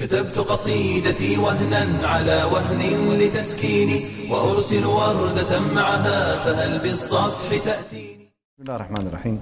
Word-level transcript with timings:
كتبت 0.00 0.38
قصيدتي 0.38 1.38
وهنا 1.38 2.08
على 2.08 2.44
وهن 2.52 2.80
لتسكيني 3.20 4.00
وأرسل 4.30 4.84
وردة 4.86 5.60
معها 5.60 6.44
فهل 6.44 6.78
بالصفح 6.78 7.64
تأتيني 7.64 8.32
بسم 8.54 8.62
الله 8.62 8.76
الرحمن 8.76 9.06
الرحيم 9.06 9.40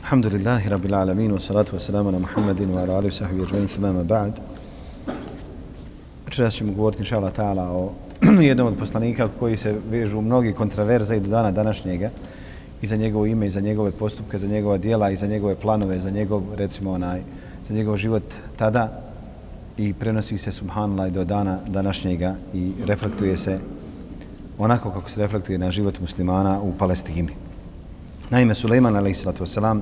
الحمد 0.00 0.26
لله 0.26 0.68
رب 0.68 0.86
العالمين 0.86 1.32
والصلاة 1.32 1.66
والسلام 1.72 2.06
على 2.06 2.18
محمد 2.18 2.60
وعلى 2.70 2.98
آله 2.98 3.06
وصحبه 3.06 3.42
أجمعين 3.42 3.66
ثم 3.66 3.82
ما 3.82 4.02
بعد 4.02 4.38
Večeras 6.26 6.54
ćemo 6.54 6.72
govoriti, 6.72 7.02
inša 7.02 7.16
Allah 7.16 7.32
ta'ala, 7.32 7.70
o 7.70 7.92
jednom 8.48 8.66
od 8.66 8.78
poslanika 8.78 9.28
koji 9.38 9.56
se 9.56 9.74
vežu 9.90 10.20
mnogi 10.20 10.52
kontraverze 10.52 11.16
i 11.16 11.20
do 11.20 11.28
dana 11.28 11.50
današnjega 11.50 12.10
i 12.82 12.86
za 12.86 12.96
njegovo 12.96 13.26
ime, 13.26 13.46
i 13.46 13.50
za 13.50 13.60
njegove 13.60 13.90
postupke, 13.90 14.38
za 14.38 14.46
njegova 14.46 14.78
dijela, 14.78 15.10
i 15.10 15.16
za 15.16 15.26
njegove 15.26 15.54
planove, 15.54 15.98
za 15.98 16.10
njegov, 16.10 16.42
recimo, 16.56 16.92
onaj, 16.92 17.22
za 17.64 17.74
njegov 17.74 17.96
život 17.96 18.22
tada 18.56 19.08
i 19.77 19.93
prenosi 19.93 20.37
se 20.37 20.51
subhanallah 20.51 21.11
do 21.11 21.23
dana 21.23 21.59
današnjega 21.67 22.35
i 22.53 22.71
reflektuje 22.85 23.37
se 23.37 23.59
onako 24.57 24.91
kako 24.91 25.09
se 25.09 25.21
reflektuje 25.21 25.57
na 25.57 25.71
život 25.71 25.99
muslimana 25.99 26.61
u 26.61 26.73
Palestini. 26.77 27.29
Naime, 28.29 28.55
Suleiman, 28.55 28.95
alaihissalatu 28.95 29.43
wasalam, 29.43 29.81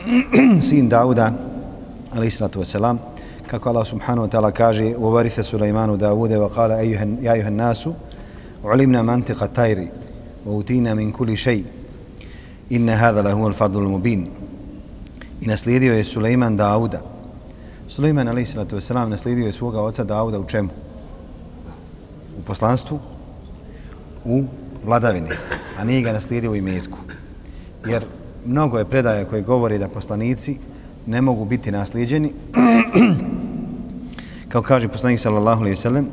sin 0.68 0.88
Dauda, 0.88 1.32
alaihissalatu 2.12 2.60
wasalam, 2.60 2.98
kako 3.46 3.68
Allah 3.68 3.86
subhanahu 3.86 4.26
wa 4.26 4.30
ta'ala 4.30 4.50
kaže 4.50 4.96
u 4.96 5.10
varithe 5.10 5.42
Suleimanu 5.42 5.96
Daude 5.96 6.36
wa 6.40 6.48
kala 6.48 6.80
ja 7.20 7.36
juhan 7.36 7.52
nasu 7.52 7.94
ulimna 8.64 9.02
mantika 9.02 9.48
tajri 9.48 9.88
wa 10.46 10.56
utina 10.56 10.94
min 10.94 11.12
kuli 11.12 11.36
šej 11.36 11.64
inne 12.70 12.96
hada 12.96 13.22
lahu 13.22 13.44
al 13.46 13.52
fadlu 13.52 13.88
mubin 13.88 14.26
i 15.40 15.46
naslijedio 15.46 15.94
je 15.94 16.04
Suleiman 16.04 16.56
Dauda 16.56 17.11
Suleiman 17.88 18.28
alaihissalatu 18.28 18.76
wasalam 18.76 19.08
naslijedio 19.08 19.46
je 19.46 19.52
svoga 19.52 19.80
oca 19.80 20.04
Dauda 20.04 20.38
u 20.38 20.44
čemu? 20.44 20.68
U 22.38 22.42
poslanstvu 22.42 22.98
u 24.24 24.44
vladavini 24.84 25.28
a 25.78 25.84
nije 25.84 26.02
ga 26.02 26.12
naslijedio 26.12 26.50
u 26.50 26.56
imetku 26.56 26.98
jer 27.86 28.04
mnogo 28.46 28.78
je 28.78 28.84
predaja 28.84 29.24
koje 29.24 29.42
govori 29.42 29.78
da 29.78 29.88
poslanici 29.88 30.58
ne 31.06 31.20
mogu 31.20 31.44
biti 31.44 31.70
naslijeđeni 31.70 32.32
kao 34.52 34.62
kaže 34.62 34.88
poslanik 34.88 35.20
sallallahu 35.20 35.60
alejhi 35.60 35.72
ve 35.72 35.82
sellem 35.82 36.06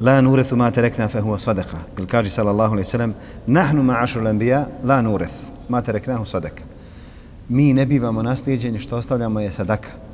la 0.00 0.20
nurethu 0.20 0.56
ma 0.56 0.70
tarakna 0.70 1.08
fa 1.08 1.20
huwa 1.20 1.38
sadaka. 1.38 1.76
Ili 1.98 2.06
kaže 2.06 2.30
sallallahu 2.30 2.72
alejhi 2.72 2.86
ve 2.86 2.90
sellem 2.90 3.14
nahnu 3.46 3.82
ma'ashul 3.82 4.28
anbiya 4.28 4.66
la 4.84 5.02
nureth 5.02 5.34
ma 5.68 5.82
taraknahu 5.82 6.26
sadaka. 6.26 6.62
mi 7.48 7.72
ne 7.72 7.86
bivamo 7.86 8.22
naslijeđeni 8.22 8.78
što 8.78 8.96
ostavljamo 8.96 9.40
je 9.40 9.50
sadaka 9.50 10.05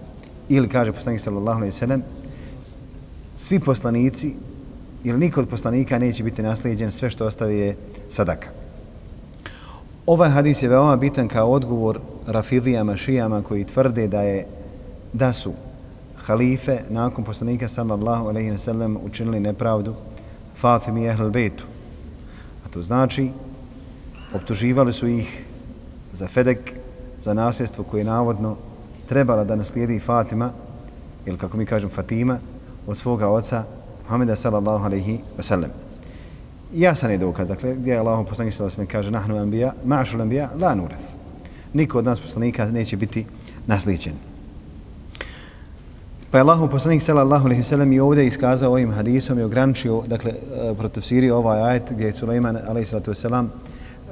ili 0.49 0.69
kaže 0.69 0.93
poslanik 0.93 1.21
sallallahu 1.21 1.59
alejhi 1.59 1.75
ve 1.75 1.79
sellem 1.79 2.03
svi 3.35 3.61
poslanici 3.61 4.35
ili 5.05 5.19
niko 5.19 5.41
od 5.41 5.49
poslanika 5.49 5.99
neće 5.99 6.25
biti 6.25 6.43
naslijeđen 6.43 6.93
sve 6.93 7.11
što 7.11 7.27
ostavi 7.27 7.59
je 7.59 7.77
sadaka 8.11 8.49
Ovaj 10.07 10.31
hadis 10.31 10.63
je 10.63 10.69
veoma 10.69 10.97
bitan 10.97 11.29
kao 11.29 11.51
odgovor 11.51 12.01
rafidijama, 12.27 12.97
šijama 12.97 13.43
koji 13.43 13.65
tvrde 13.65 14.09
da 14.09 14.23
je 14.23 14.47
da 15.13 15.33
su 15.33 15.53
halife 16.17 16.81
nakon 16.91 17.25
poslanika 17.25 17.69
sallallahu 17.69 18.29
alejhi 18.29 18.51
ve 18.51 18.59
sellem 18.59 18.97
učinili 19.05 19.41
nepravdu 19.41 19.95
Fatimi 20.57 21.03
i 21.03 21.07
Ehlul 21.07 21.31
Bejtu. 21.31 21.65
A 22.67 22.69
to 22.69 22.83
znači 22.83 23.31
optuživali 24.35 24.93
su 24.93 25.07
ih 25.07 25.45
za 26.13 26.29
Fedek, 26.29 26.73
za 27.21 27.35
nasljedstvo 27.35 27.85
koje 27.85 28.05
navodno 28.05 28.57
trebala 29.09 29.45
da 29.45 29.57
naslijedi 29.57 30.01
Fatima, 30.01 30.51
ili 31.27 31.39
kako 31.39 31.57
mi 31.57 31.67
kažem 31.67 31.91
Fatima, 31.91 32.39
od 32.87 32.97
svoga 32.97 33.29
oca 33.29 33.65
Muhammeda 34.03 34.37
sallallahu 34.37 34.85
alejhi 34.85 35.19
ve 35.37 35.43
sellem. 35.43 35.71
Jasan 36.75 37.11
je 37.11 37.19
dokaz, 37.19 37.49
dakle, 37.49 37.75
gdje 37.75 37.93
je 37.93 37.99
Allah 37.99 38.27
poslanik 38.29 38.55
sallallahu 38.55 38.77
alejhi 38.77 38.89
ve 38.89 38.93
kaže 38.93 39.11
nahnu 39.11 39.37
anbiya, 39.37 39.73
ma'ashul 39.85 40.21
anbiya 40.21 40.49
la 40.61 40.75
nurath. 40.75 41.05
Niko 41.73 41.99
od 41.99 42.05
nas 42.05 42.21
poslanika 42.21 42.65
neće 42.65 42.97
biti 42.97 43.27
naslijeđen. 43.67 44.15
Pa 46.31 46.39
je 46.39 46.43
Allahu 46.43 46.69
poslanik 46.69 47.03
sallallahu 47.03 47.45
alejhi 47.45 47.61
ve 47.61 47.65
sellem 47.65 47.93
i 47.93 48.01
ovdje 48.01 48.27
iskazao 48.27 48.73
ovim 48.73 48.93
hadisom 48.93 49.39
i 49.39 49.43
ograničio 49.43 50.03
dakle 50.07 50.33
e, 51.27 51.33
ovaj 51.33 51.63
ajet 51.63 51.83
gdje 51.91 52.07
je 52.07 52.13
Sulejman 52.13 52.59
alejhi 52.69 52.97
ve 52.97 53.01
vesselam 53.07 53.53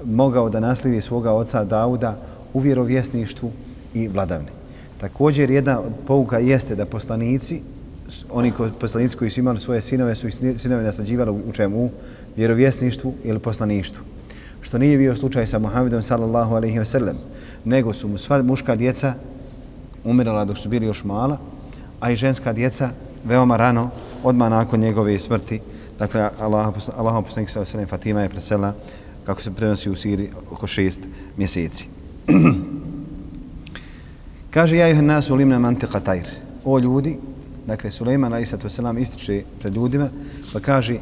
mogao 0.04 0.48
da 0.48 0.60
naslijedi 0.60 1.00
svoga 1.00 1.32
oca 1.32 1.64
Dauda 1.64 2.16
u 2.52 2.60
vjerovjesništvu 2.60 3.50
i 3.94 4.08
vladavni. 4.08 4.59
Također 5.00 5.50
jedna 5.50 5.80
od 5.80 5.92
pouka 6.06 6.38
jeste 6.38 6.74
da 6.74 6.86
poslanici 6.86 7.60
oni 8.30 8.50
ko, 8.50 8.68
poslanici 8.80 9.16
koji 9.16 9.30
su 9.30 9.40
imali 9.40 9.58
svoje 9.58 9.80
sinove 9.80 10.14
su 10.14 10.28
i 10.28 10.32
sinove 10.58 10.82
naslađivali 10.82 11.30
u 11.30 11.52
čemu? 11.52 11.84
U 11.84 11.90
vjerovjesništvu 12.36 13.14
ili 13.24 13.38
poslaništvu. 13.38 14.04
Što 14.60 14.78
nije 14.78 14.98
bio 14.98 15.16
slučaj 15.16 15.46
sa 15.46 15.58
Muhammedom 15.58 16.02
sallallahu 16.02 16.54
alejhi 16.54 16.78
ve 16.78 16.84
sellem, 16.84 17.16
nego 17.64 17.92
su 17.92 18.08
mu 18.08 18.18
sva 18.18 18.42
muška 18.42 18.76
djeca 18.76 19.14
umirala 20.04 20.44
dok 20.44 20.58
su 20.58 20.68
bili 20.68 20.86
još 20.86 21.04
mala, 21.04 21.38
a 22.00 22.10
i 22.10 22.16
ženska 22.16 22.52
djeca 22.52 22.90
veoma 23.24 23.56
rano, 23.56 23.90
odmah 24.22 24.50
nakon 24.50 24.80
njegove 24.80 25.18
smrti, 25.18 25.60
dakle, 25.98 26.20
Allah, 26.40 26.72
Allah 26.96 27.24
poslanik 27.24 27.50
sallallahu 27.50 27.50
sa 27.50 27.60
osanem 27.60 27.86
Fatima 27.86 28.22
je 28.22 28.28
presela, 28.28 28.74
kako 29.24 29.42
se 29.42 29.50
prenosi 29.50 29.90
u 29.90 29.96
Siri, 29.96 30.30
oko 30.50 30.66
šest 30.66 31.00
mjeseci. 31.36 31.88
Kaže, 34.50 34.76
ja 34.76 34.88
juhan 34.88 35.06
nasu 35.06 35.34
limna 35.34 35.58
mantika 35.58 36.00
tajr. 36.00 36.26
O 36.64 36.78
ljudi, 36.78 37.18
dakle, 37.66 37.90
Suleiman, 37.90 38.32
ali 38.32 38.46
selam, 38.46 38.98
ističe 38.98 39.42
pred 39.60 39.74
ljudima, 39.74 40.08
pa 40.52 40.60
kaže, 40.60 40.98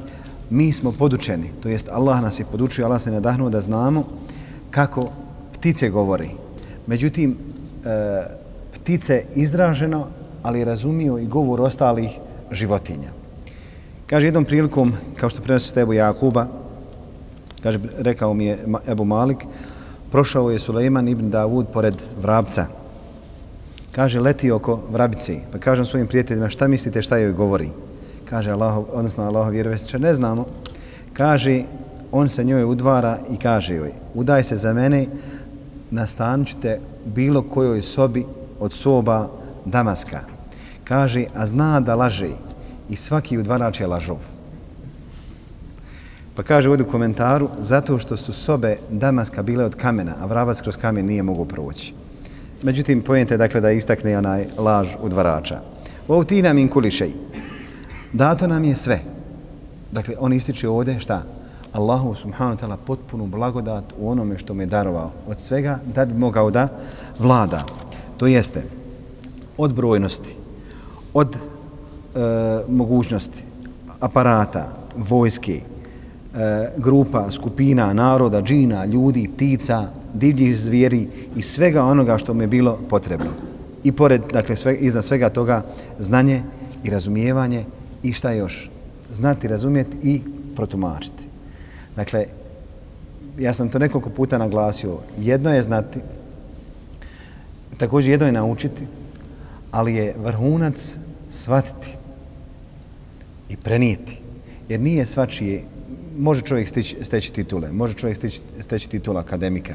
mi 0.51 0.73
smo 0.73 0.93
podučeni, 0.93 1.51
to 1.63 1.69
jest 1.69 1.89
Allah 1.89 2.23
nas 2.23 2.41
je 2.41 2.45
podučio, 2.45 2.85
Allah 2.85 3.01
se 3.01 3.11
nadahnuo 3.11 3.51
da 3.51 3.61
znamo 3.61 4.05
kako 4.71 5.09
ptice 5.53 5.89
govori. 5.91 6.31
Međutim, 6.87 7.37
e, 7.85 8.27
ptice 8.75 9.25
izraženo 9.35 10.07
ali 10.43 10.65
razumio 10.65 11.19
i 11.19 11.27
govor 11.27 11.61
ostalih 11.61 12.11
životinja. 12.53 13.11
Kaže 14.07 14.27
jednom 14.27 14.45
prilikom, 14.45 14.93
kao 15.17 15.29
što 15.29 15.43
prenosi 15.43 15.81
Ebu 15.81 15.93
Jakuba, 15.93 16.47
kaže, 17.63 17.79
rekao 17.99 18.35
mi 18.35 18.45
je 18.45 18.59
Ebu 18.89 19.05
Malik, 19.05 19.45
prošao 20.11 20.51
je 20.51 20.59
Suleiman 20.59 21.09
ibn 21.09 21.31
Davud 21.31 21.67
pored 21.73 22.03
vrabca. 22.23 22.67
Kaže, 23.99 24.21
leti 24.21 24.51
oko 24.51 24.79
vrabice. 24.93 25.37
Pa 25.53 25.59
kažem 25.59 25.85
svojim 25.85 26.07
prijateljima, 26.07 26.49
šta 26.49 26.69
mislite 26.69 27.03
šta 27.03 27.17
joj 27.17 27.33
govori? 27.33 27.71
Kaže, 28.31 28.51
Allah, 28.51 28.79
odnosno 28.93 29.25
Allah 29.25 29.51
vjerovestiče, 29.51 29.99
ne 29.99 30.15
znamo. 30.15 30.47
Kaže, 31.13 31.63
on 32.13 32.29
se 32.29 32.45
njoj 32.45 32.65
udvara 32.65 33.19
i 33.31 33.37
kaže 33.37 33.75
joj, 33.75 33.93
udaj 34.15 34.45
se 34.45 34.57
za 34.57 34.73
mene, 34.73 35.07
nastanut 35.91 36.55
te 36.63 36.79
bilo 37.05 37.43
kojoj 37.43 37.83
sobi 37.83 38.25
od 38.61 38.73
soba 38.73 39.29
Damaska. 39.65 40.21
Kaže, 40.85 41.25
a 41.35 41.47
zna 41.47 41.81
da 41.81 41.95
laže 41.95 42.31
i 42.89 42.97
svaki 42.97 43.39
udvarač 43.39 43.81
je 43.81 43.87
lažov. 43.87 44.23
Pa 46.35 46.43
kaže 46.43 46.71
ovdje 46.71 46.87
u 46.87 46.91
komentaru, 46.91 47.49
zato 47.61 47.99
što 47.99 48.17
su 48.17 48.33
sobe 48.33 48.77
Damaska 48.91 49.43
bile 49.43 49.65
od 49.65 49.75
kamena, 49.75 50.15
a 50.21 50.27
vrabac 50.27 50.61
kroz 50.61 50.77
kamen 50.77 51.07
nije 51.07 51.23
mogu 51.23 51.45
proći. 51.45 51.95
Međutim, 52.63 53.03
pojente 53.03 53.37
dakle 53.37 53.61
da 53.61 53.71
istakne 53.71 54.19
onaj 54.19 54.47
laž 54.59 54.89
udvarača. 55.03 55.61
Ovo 56.09 56.25
ti 56.25 56.43
nam 56.43 56.59
in 56.59 56.69
kulišej. 56.69 57.13
Dato 58.13 58.47
nam 58.47 58.65
je 58.65 58.77
sve. 58.77 59.01
Dakle, 59.93 60.15
on 60.19 60.33
ističe 60.33 60.69
ovdje 60.69 61.01
šta? 61.01 61.23
Allahu 61.73 62.15
subhanahu 62.15 62.57
wa 62.57 62.61
ta'ala 62.61 62.77
potpunu 62.77 63.27
blagodat 63.27 63.85
u 63.99 64.11
onome 64.11 64.39
što 64.39 64.55
me 64.55 64.67
darovao 64.67 65.11
od 65.27 65.41
svega 65.41 65.79
da 65.95 66.05
bi 66.05 66.15
mogao 66.15 66.51
da 66.51 66.69
vlada. 67.19 67.65
To 68.17 68.27
jeste, 68.27 68.63
od 69.59 69.75
brojnosti, 69.75 70.35
od 71.15 71.37
e, 71.37 71.39
mogućnosti, 72.69 73.43
aparata, 74.00 74.69
vojske, 74.97 75.61
e, 75.61 76.71
grupa, 76.77 77.31
skupina, 77.31 77.93
naroda, 77.93 78.43
džina, 78.43 78.85
ljudi, 78.85 79.31
ptica, 79.35 79.87
divljih 80.14 80.58
zvijeri 80.58 81.08
i 81.37 81.43
svega 81.43 81.84
onoga 81.84 82.19
što 82.19 82.34
mi 82.34 82.44
je 82.44 82.49
bilo 82.49 82.78
potrebno. 82.88 83.31
I 83.84 83.93
pored, 83.93 84.22
dakle, 84.32 84.56
sve, 84.56 84.76
iznad 84.76 85.05
svega 85.05 85.31
toga, 85.31 85.64
znanje 85.99 86.43
i 86.84 86.90
razumijevanje 86.90 87.64
i 88.02 88.12
šta 88.12 88.32
još? 88.32 88.70
Znati, 89.10 89.49
razumjeti 89.49 89.96
i 90.02 90.20
protumačiti. 90.56 91.25
Dakle, 91.96 92.26
ja 93.38 93.55
sam 93.55 93.69
to 93.69 93.78
nekoliko 93.78 94.10
puta 94.10 94.38
naglasio. 94.38 94.99
Jedno 95.20 95.55
je 95.55 95.62
znati, 95.62 96.00
također 97.78 98.10
jedno 98.10 98.26
je 98.26 98.32
naučiti, 98.32 98.87
ali 99.70 99.94
je 99.94 100.14
vrhunac 100.19 100.96
shvatiti 101.31 101.88
i 103.49 103.56
prenijeti. 103.56 104.19
Jer 104.69 104.81
nije 104.81 105.06
svačije, 105.06 105.62
može 106.19 106.43
čovjek 106.43 106.69
steći, 106.69 106.96
steći 107.02 107.32
titule, 107.32 107.72
može 107.72 107.94
čovjek 107.94 108.16
steći, 108.16 108.40
steći 108.60 108.90
titula 108.90 109.20
akademika, 109.20 109.75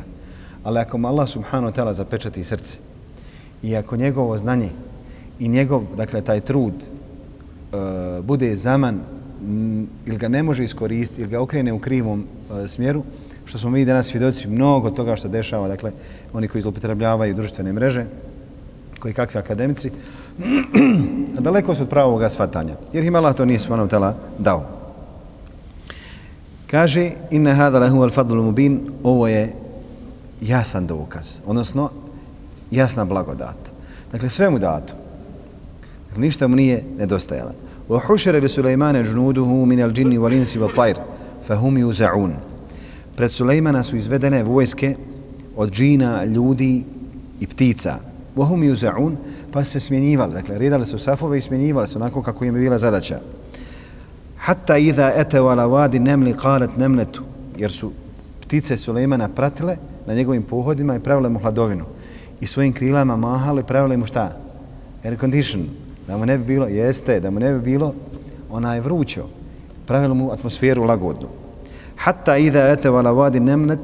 ali 0.63 0.79
ako 0.79 0.97
mu 0.97 1.07
Allah 1.07 1.29
subhanahu 1.29 1.71
wa 1.71 1.75
ta'ala 1.75 1.93
zapečati 1.93 2.43
srce 2.43 2.77
i 3.63 3.75
ako 3.75 3.95
njegovo 3.95 4.37
znanje 4.37 4.69
i 5.39 5.47
njegov, 5.47 5.83
dakle, 5.97 6.21
taj 6.21 6.41
trud 6.41 6.73
e, 6.73 6.85
bude 8.21 8.55
zaman 8.55 8.99
m, 9.41 9.87
ili 10.05 10.17
ga 10.17 10.27
ne 10.27 10.43
može 10.43 10.63
iskoristiti 10.63 11.21
ili 11.21 11.31
ga 11.31 11.41
okrene 11.41 11.73
u 11.73 11.79
krivom 11.79 12.23
e, 12.23 12.67
smjeru, 12.67 13.03
što 13.45 13.57
smo 13.57 13.69
mi 13.69 13.85
danas 13.85 14.07
svjedoci 14.07 14.47
mnogo 14.47 14.89
toga 14.89 15.15
što 15.15 15.27
dešava, 15.27 15.67
dakle, 15.67 15.91
oni 16.33 16.47
koji 16.47 16.61
zlopotrebljavaju 16.61 17.33
društvene 17.33 17.73
mreže, 17.73 18.05
koji 18.99 19.13
kakvi 19.13 19.39
akademici, 19.39 19.91
daleko 21.39 21.75
su 21.75 21.83
od 21.83 21.89
pravog 21.89 22.31
svatanja, 22.31 22.75
jer 22.93 23.03
im 23.03 23.15
Allah 23.15 23.35
to 23.35 23.45
nije 23.45 23.59
svojno 23.59 23.87
tela 23.87 24.15
dao. 24.39 24.63
Kaže, 26.67 27.11
inna 27.31 27.53
hada 27.53 27.79
lahu 27.79 28.01
al 28.01 28.09
fadlu 28.09 28.43
mubin, 28.43 28.79
ovo 29.03 29.27
je 29.27 29.53
jasan 30.41 30.87
dokaz, 30.87 31.39
odnosno 31.45 31.89
jasna 32.71 33.05
blagodat. 33.05 33.57
Dakle, 34.11 34.29
sve 34.29 34.49
mu 34.49 34.59
dato. 34.59 34.93
Dakle, 36.09 36.21
ništa 36.21 36.47
mu 36.47 36.55
nije 36.55 36.83
nedostajalo. 36.97 37.51
Wa 37.89 37.99
بِسُلَيْمَانَ 38.41 38.95
li 38.95 39.09
مِنَ 39.65 39.67
الْجِنِّ 39.67 39.67
min 39.67 39.81
al 39.81 39.91
فَهُمْ 39.91 40.19
wal 40.19 40.33
insi 40.33 40.59
fa 41.47 41.55
hum. 41.55 42.33
Pred 43.15 43.31
Sulejmana 43.31 43.83
su 43.83 43.97
izvedene 43.97 44.43
vojske 44.43 44.95
od 45.55 45.71
džina, 45.71 46.25
ljudi 46.25 46.83
i 47.39 47.47
ptica. 47.47 47.95
Wa 48.35 48.47
hum 48.47 49.17
pa 49.51 49.63
se 49.63 49.79
smjenjivali. 49.79 50.33
Dakle, 50.33 50.57
redali 50.57 50.85
su 50.85 50.99
safove 50.99 51.37
i 51.37 51.41
smjenjivali 51.41 51.87
se 51.87 51.97
onako 51.97 52.21
kako 52.21 52.45
im 52.45 52.55
je 52.55 52.61
bila 52.61 52.77
zadaća. 52.77 53.19
Hatta 54.37 54.77
idha 54.77 55.11
eteu 55.15 55.43
wala 55.43 55.69
vadi 55.71 55.99
nemli 55.99 56.33
qalet 56.33 56.77
nemletu, 56.77 57.23
jer 57.57 57.71
su 57.71 57.91
ptice 58.41 58.77
Sulejmana 58.77 59.29
pratile 59.29 59.77
na 60.07 60.13
njegovim 60.13 60.43
pohodima 60.43 60.95
i 60.95 60.99
pravile 60.99 61.29
mu 61.29 61.39
hladovinu. 61.39 61.85
I 62.41 62.47
svojim 62.47 62.73
krilama 62.73 63.17
mahali, 63.17 63.63
pravile 63.63 63.97
mu 63.97 64.05
šta? 64.05 64.37
Air 65.03 65.19
condition. 65.19 65.65
Da 66.07 66.17
mu 66.17 66.25
ne 66.25 66.37
bi 66.37 66.43
bilo, 66.43 66.67
jeste, 66.67 67.19
da 67.19 67.31
mu 67.31 67.39
ne 67.39 67.53
bi 67.53 67.59
bilo, 67.59 67.93
ona 68.51 68.75
je 68.75 68.81
vrućo. 68.81 69.23
Pravilo 69.85 70.15
mu 70.15 70.31
atmosferu 70.31 70.83
lagodnu. 70.83 71.27
Hatta 71.95 72.37
idha 72.37 72.59
eteu 72.59 72.95
ala 72.95 73.11
vadi 73.11 73.39
nemlet, 73.39 73.79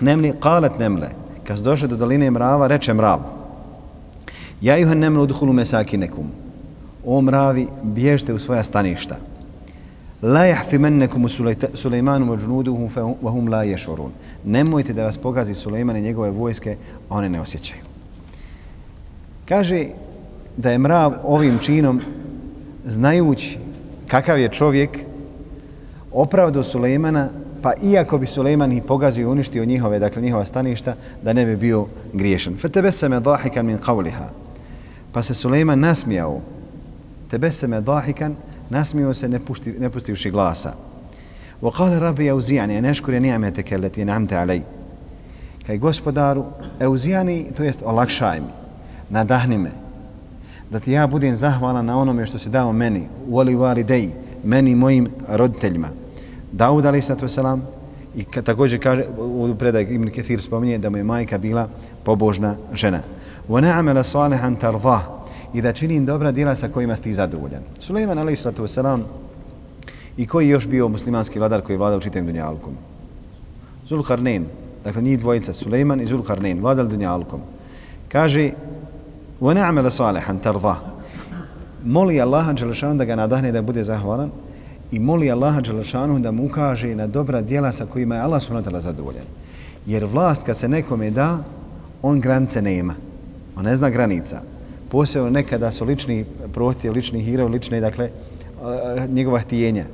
nemli 0.00 0.32
qalet 0.40 0.78
nemle. 0.78 1.08
Kad 1.44 1.56
su 1.58 1.64
došli 1.64 1.88
do 1.88 1.96
doline 1.96 2.30
mrava, 2.30 2.66
reče 2.66 2.94
mrav. 2.94 3.20
Ja 4.60 4.76
juhan 4.76 4.98
nemlu 4.98 5.26
mesaki 5.26 5.52
mesakinekum. 5.52 6.30
O 7.06 7.20
mravi, 7.20 7.66
bježte 7.82 8.34
u 8.34 8.38
svoja 8.38 8.64
staništa. 8.64 9.16
La 10.22 10.44
jahtimennekum 10.46 11.28
Sulejmanu 11.74 12.26
mađunuduhu 12.26 12.88
vahum 13.22 13.48
la 13.48 13.62
ješorun. 13.62 14.12
Nemojte 14.44 14.92
da 14.92 15.04
vas 15.04 15.18
pogazi 15.18 15.54
Sulejman 15.54 15.96
i 15.96 16.02
njegove 16.02 16.30
vojske, 16.30 16.76
a 17.08 17.16
one 17.16 17.28
ne 17.28 17.40
osjećaju. 17.40 17.80
Kaže 19.48 19.86
da 20.56 20.70
je 20.70 20.78
mrav 20.78 21.12
ovim 21.24 21.58
činom, 21.58 22.00
znajući 22.86 23.58
kakav 24.06 24.38
je 24.38 24.48
čovjek, 24.48 24.98
opravdo 26.12 26.62
Sulejmana, 26.62 27.28
pa 27.62 27.72
iako 27.82 28.18
bi 28.18 28.26
Sulejman 28.26 28.72
i 28.72 28.82
pogazio 28.82 29.22
i 29.22 29.30
uništio 29.30 29.64
njihove, 29.64 29.98
dakle 29.98 30.22
njihova 30.22 30.44
staništa, 30.44 30.94
da 31.22 31.32
ne 31.32 31.46
bi 31.46 31.56
bio 31.56 31.86
griješan. 32.12 32.56
Fe 32.56 32.68
tebe 32.68 32.92
se 32.92 33.08
me 33.08 33.20
dahikan 33.20 33.66
min 33.66 33.78
qavliha. 33.78 34.28
Pa 35.12 35.22
se 35.22 35.34
Sulejman 35.34 35.80
nasmijao. 35.80 36.40
Tebe 37.30 37.50
se 37.50 37.66
me 37.66 37.80
dahikan, 37.80 38.36
nasmio 38.70 39.14
se 39.14 39.28
ne, 39.28 39.38
pušti, 39.38 39.72
ne 39.78 39.90
pustivši 39.90 40.30
glasa. 40.30 40.72
Wa 41.62 41.70
qala 41.70 41.98
rabbi 41.98 42.30
auzijani, 42.30 42.76
en 42.76 42.84
eškure 42.84 43.20
ni'meteke 43.20 43.78
leti 43.78 44.04
namte. 44.04 44.62
Kaj 45.66 45.78
gospodaru, 45.78 46.44
euzijani, 46.80 47.52
to 47.56 47.62
jest 47.62 47.82
olakšaj 47.82 48.40
mi, 48.40 48.50
nadahni 49.10 49.58
me, 49.58 49.70
da 50.70 50.80
ti 50.80 50.92
ja 50.92 51.06
budem 51.06 51.36
zahvalan 51.36 51.86
na 51.86 51.98
onome 51.98 52.26
što 52.26 52.38
si 52.38 52.50
dao 52.50 52.72
meni, 52.72 53.06
u 53.28 53.36
vali 53.36 53.84
dej, 53.84 54.08
meni 54.44 54.74
mojim 54.74 55.08
roditeljima. 55.28 55.88
Daud 56.52 56.86
alaih 56.86 57.04
sato 57.04 57.28
selam 57.28 57.62
i 58.16 58.24
ka, 58.24 58.42
također 58.42 58.82
kaže, 58.82 59.04
u 59.18 59.54
predaj 59.58 59.82
Ibn 59.82 60.10
Kathir 60.10 60.42
spominje 60.42 60.78
da 60.78 60.90
mu 60.90 60.96
je 60.96 61.04
majka 61.04 61.38
bila 61.38 61.68
pobožna 62.04 62.56
žena. 62.72 63.00
Wa 63.48 63.60
na'mala 63.60 64.02
salihan 64.02 64.56
tardah, 64.56 65.02
i 65.54 65.62
da 65.62 65.72
činim 65.72 66.06
dobra 66.06 66.32
djela 66.32 66.54
sa 66.54 66.68
kojima 66.68 66.96
ste 66.96 67.12
zadovoljan. 67.12 67.62
Sulejman 67.80 68.18
alaih 68.18 68.38
sallatu 68.38 68.62
wasalam 68.62 69.00
i 70.16 70.26
koji 70.26 70.48
još 70.48 70.66
bio 70.66 70.88
muslimanski 70.88 71.38
vladar 71.38 71.60
koji 71.60 71.74
je 71.74 71.78
vladao 71.78 72.00
čitavim 72.00 72.26
dunjalkom? 72.26 72.72
Zulkarnein, 73.88 74.46
dakle 74.84 75.02
njih 75.02 75.18
dvojica, 75.18 75.52
Sulejman 75.52 76.00
i 76.00 76.06
Zulkarnein, 76.06 76.60
vladali 76.60 76.88
dunjalkom. 76.88 77.40
Kaže, 78.08 78.50
wa 79.40 79.54
na'amela 79.54 79.90
salihan 79.90 80.38
tardah, 80.38 80.76
moli 81.84 82.20
Allaha 82.20 82.52
Đelešanu 82.52 82.94
da 82.94 83.04
ga 83.04 83.16
nadahne 83.16 83.52
da 83.52 83.62
bude 83.62 83.82
zahvalan 83.82 84.30
i 84.92 84.98
moli 84.98 85.30
Allaha 85.30 85.60
Đelešanu 85.60 86.18
da 86.18 86.30
mu 86.30 86.46
ukaže 86.46 86.94
na 86.94 87.06
dobra 87.06 87.42
djela 87.42 87.72
sa 87.72 87.86
kojima 87.86 88.14
je 88.14 88.20
Allah 88.20 88.42
subhanahu 88.42 88.80
zadovoljan. 88.80 89.24
Jer 89.86 90.04
vlast 90.04 90.42
kad 90.42 90.56
se 90.56 90.68
nekome 90.68 91.10
da, 91.10 91.38
on 92.02 92.20
granice 92.20 92.62
nema. 92.62 92.94
On 93.56 93.64
ne 93.64 93.76
zna 93.76 93.90
granica 93.90 94.40
posebno 94.92 95.30
nekada 95.30 95.70
su 95.70 95.84
lični 95.84 96.24
prohtjev, 96.52 96.92
lični 96.92 97.22
hirov, 97.24 97.48
lične, 97.48 97.80
dakle, 97.80 98.10
njegova 99.08 99.38
htijenja. 99.38 99.84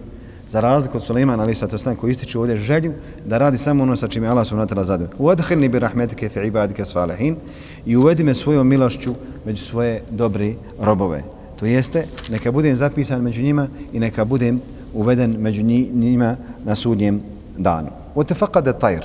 Za 0.50 0.60
razliku 0.60 0.96
od 0.96 1.04
Suleimana, 1.04 1.42
ali 1.42 1.54
sad 1.54 1.70
to 1.70 1.94
koji 1.96 2.10
ističu 2.10 2.40
ovdje 2.40 2.56
želju 2.56 2.92
da 3.26 3.38
radi 3.38 3.58
samo 3.58 3.82
ono 3.82 3.96
sa 3.96 4.08
čime 4.08 4.28
Allah 4.28 4.46
su 4.46 4.56
natala 4.56 4.84
zadovoljno. 4.84 5.16
Uadhilni 5.18 5.68
bi 5.68 5.78
rahmetike 5.78 6.28
fi 6.28 6.40
ibadike 6.46 6.84
salihin 6.84 7.36
i 7.86 7.96
uvedi 7.96 8.24
me 8.24 8.34
svojom 8.34 8.68
milošću 8.68 9.14
među 9.44 9.64
svoje 9.64 10.02
dobre 10.10 10.54
robove. 10.80 11.22
To 11.58 11.66
jeste, 11.66 12.06
neka 12.28 12.52
budem 12.52 12.76
zapisan 12.76 13.22
među 13.22 13.42
njima 13.42 13.68
i 13.92 14.00
neka 14.00 14.24
budem 14.24 14.60
uveden 14.94 15.36
među 15.38 15.62
njima 15.92 16.36
na 16.64 16.74
sudnjem 16.74 17.20
danu. 17.56 17.88
Otefakade 18.14 18.72
tajr. 18.72 19.04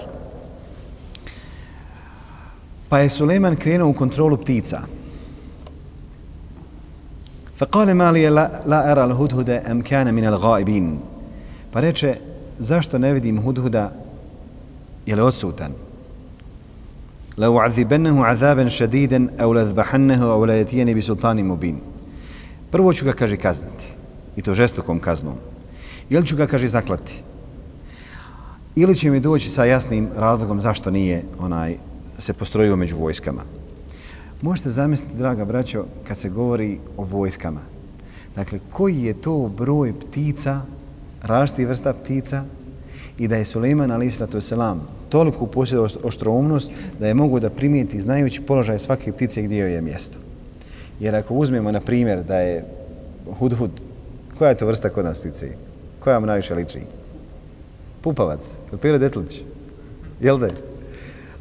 Pa 2.89 2.99
je 2.99 3.09
Suleiman 3.09 3.55
krenuo 3.55 3.89
u 3.89 3.93
kontrolu 3.93 4.37
ptica. 4.37 4.81
فقال 7.62 7.94
ما 7.94 8.12
لي 8.12 8.28
لا, 8.28 8.62
لا 8.66 8.92
أرى 8.92 9.04
الهدهد 9.04 9.50
أم 9.50 9.82
كان 9.82 10.14
من 10.14 10.24
الغائبين 10.24 10.98
pa 11.72 11.80
reče 11.80 12.16
zašto 12.58 12.98
ne 12.98 13.12
vidim 13.12 13.42
hudhuda 13.42 13.92
je 15.06 15.16
li 15.16 15.22
odsutan 15.22 15.72
la 17.36 17.50
u'azibannahu 17.50 18.24
'azaban 18.24 18.70
shadidan 18.70 19.28
aw 19.38 19.52
la 19.52 19.64
dhbahannahu 19.64 20.24
aw 20.24 20.46
la 20.46 20.54
yatiyani 20.54 20.94
bi 20.94 21.02
sultanin 21.02 21.46
mubin 21.46 21.76
prvo 22.70 22.92
ću 22.92 23.04
ga 23.04 23.12
kaže 23.12 23.36
kazniti 23.36 23.86
i 24.36 24.42
to 24.42 24.54
žestokom 24.54 25.00
kaznom 25.00 25.34
ili 26.10 26.26
ću 26.26 26.36
ga 26.36 26.46
kaže 26.46 26.66
zaklati 26.66 27.22
ili 28.76 28.96
će 28.96 29.10
mi 29.10 29.20
doći 29.20 29.50
sa 29.50 29.64
jasnim 29.64 30.08
razlogom 30.16 30.60
zašto 30.60 30.90
nije 30.90 31.22
onaj 31.38 31.76
se 32.18 32.32
postrojio 32.32 32.76
među 32.76 32.96
vojskama 32.96 33.42
Možete 34.43 34.69
zamisliti, 34.69 35.17
draga 35.17 35.45
braćo, 35.45 35.85
kad 36.07 36.17
se 36.17 36.29
govori 36.29 36.79
o 36.97 37.03
vojskama. 37.03 37.59
Dakle, 38.35 38.59
koji 38.71 39.03
je 39.03 39.21
to 39.21 39.51
broj 39.57 39.93
ptica, 39.99 40.61
različitih 41.21 41.67
vrsta 41.67 41.93
ptica, 41.93 42.43
i 43.17 43.27
da 43.27 43.35
je 43.35 43.45
Suleiman 43.45 43.91
a.s. 43.91 44.53
toliko 45.09 45.45
posjedao 45.45 45.87
oštroumnost 46.03 46.71
da 46.99 47.07
je 47.07 47.13
mogu 47.13 47.39
da 47.39 47.49
primijeti 47.49 48.01
znajući 48.01 48.41
položaj 48.41 48.79
svake 48.79 49.11
ptice 49.11 49.41
gdje 49.41 49.57
joj 49.57 49.73
je 49.73 49.81
mjesto. 49.81 50.19
Jer 50.99 51.15
ako 51.15 51.33
uzmemo 51.33 51.71
na 51.71 51.81
primjer 51.81 52.23
da 52.23 52.37
je 52.37 52.65
hudhud, 53.39 53.71
koja 54.37 54.49
je 54.49 54.57
to 54.57 54.65
vrsta 54.65 54.89
kod 54.89 55.05
nas 55.05 55.19
ptice? 55.19 55.47
Koja 55.99 56.17
vam 56.17 56.27
najviše 56.27 56.55
liči? 56.55 56.79
Pupavac, 58.01 58.51
Piro 58.81 58.97
Detlić. 58.97 59.41
Jel 60.21 60.37
da 60.37 60.45
je? 60.45 60.53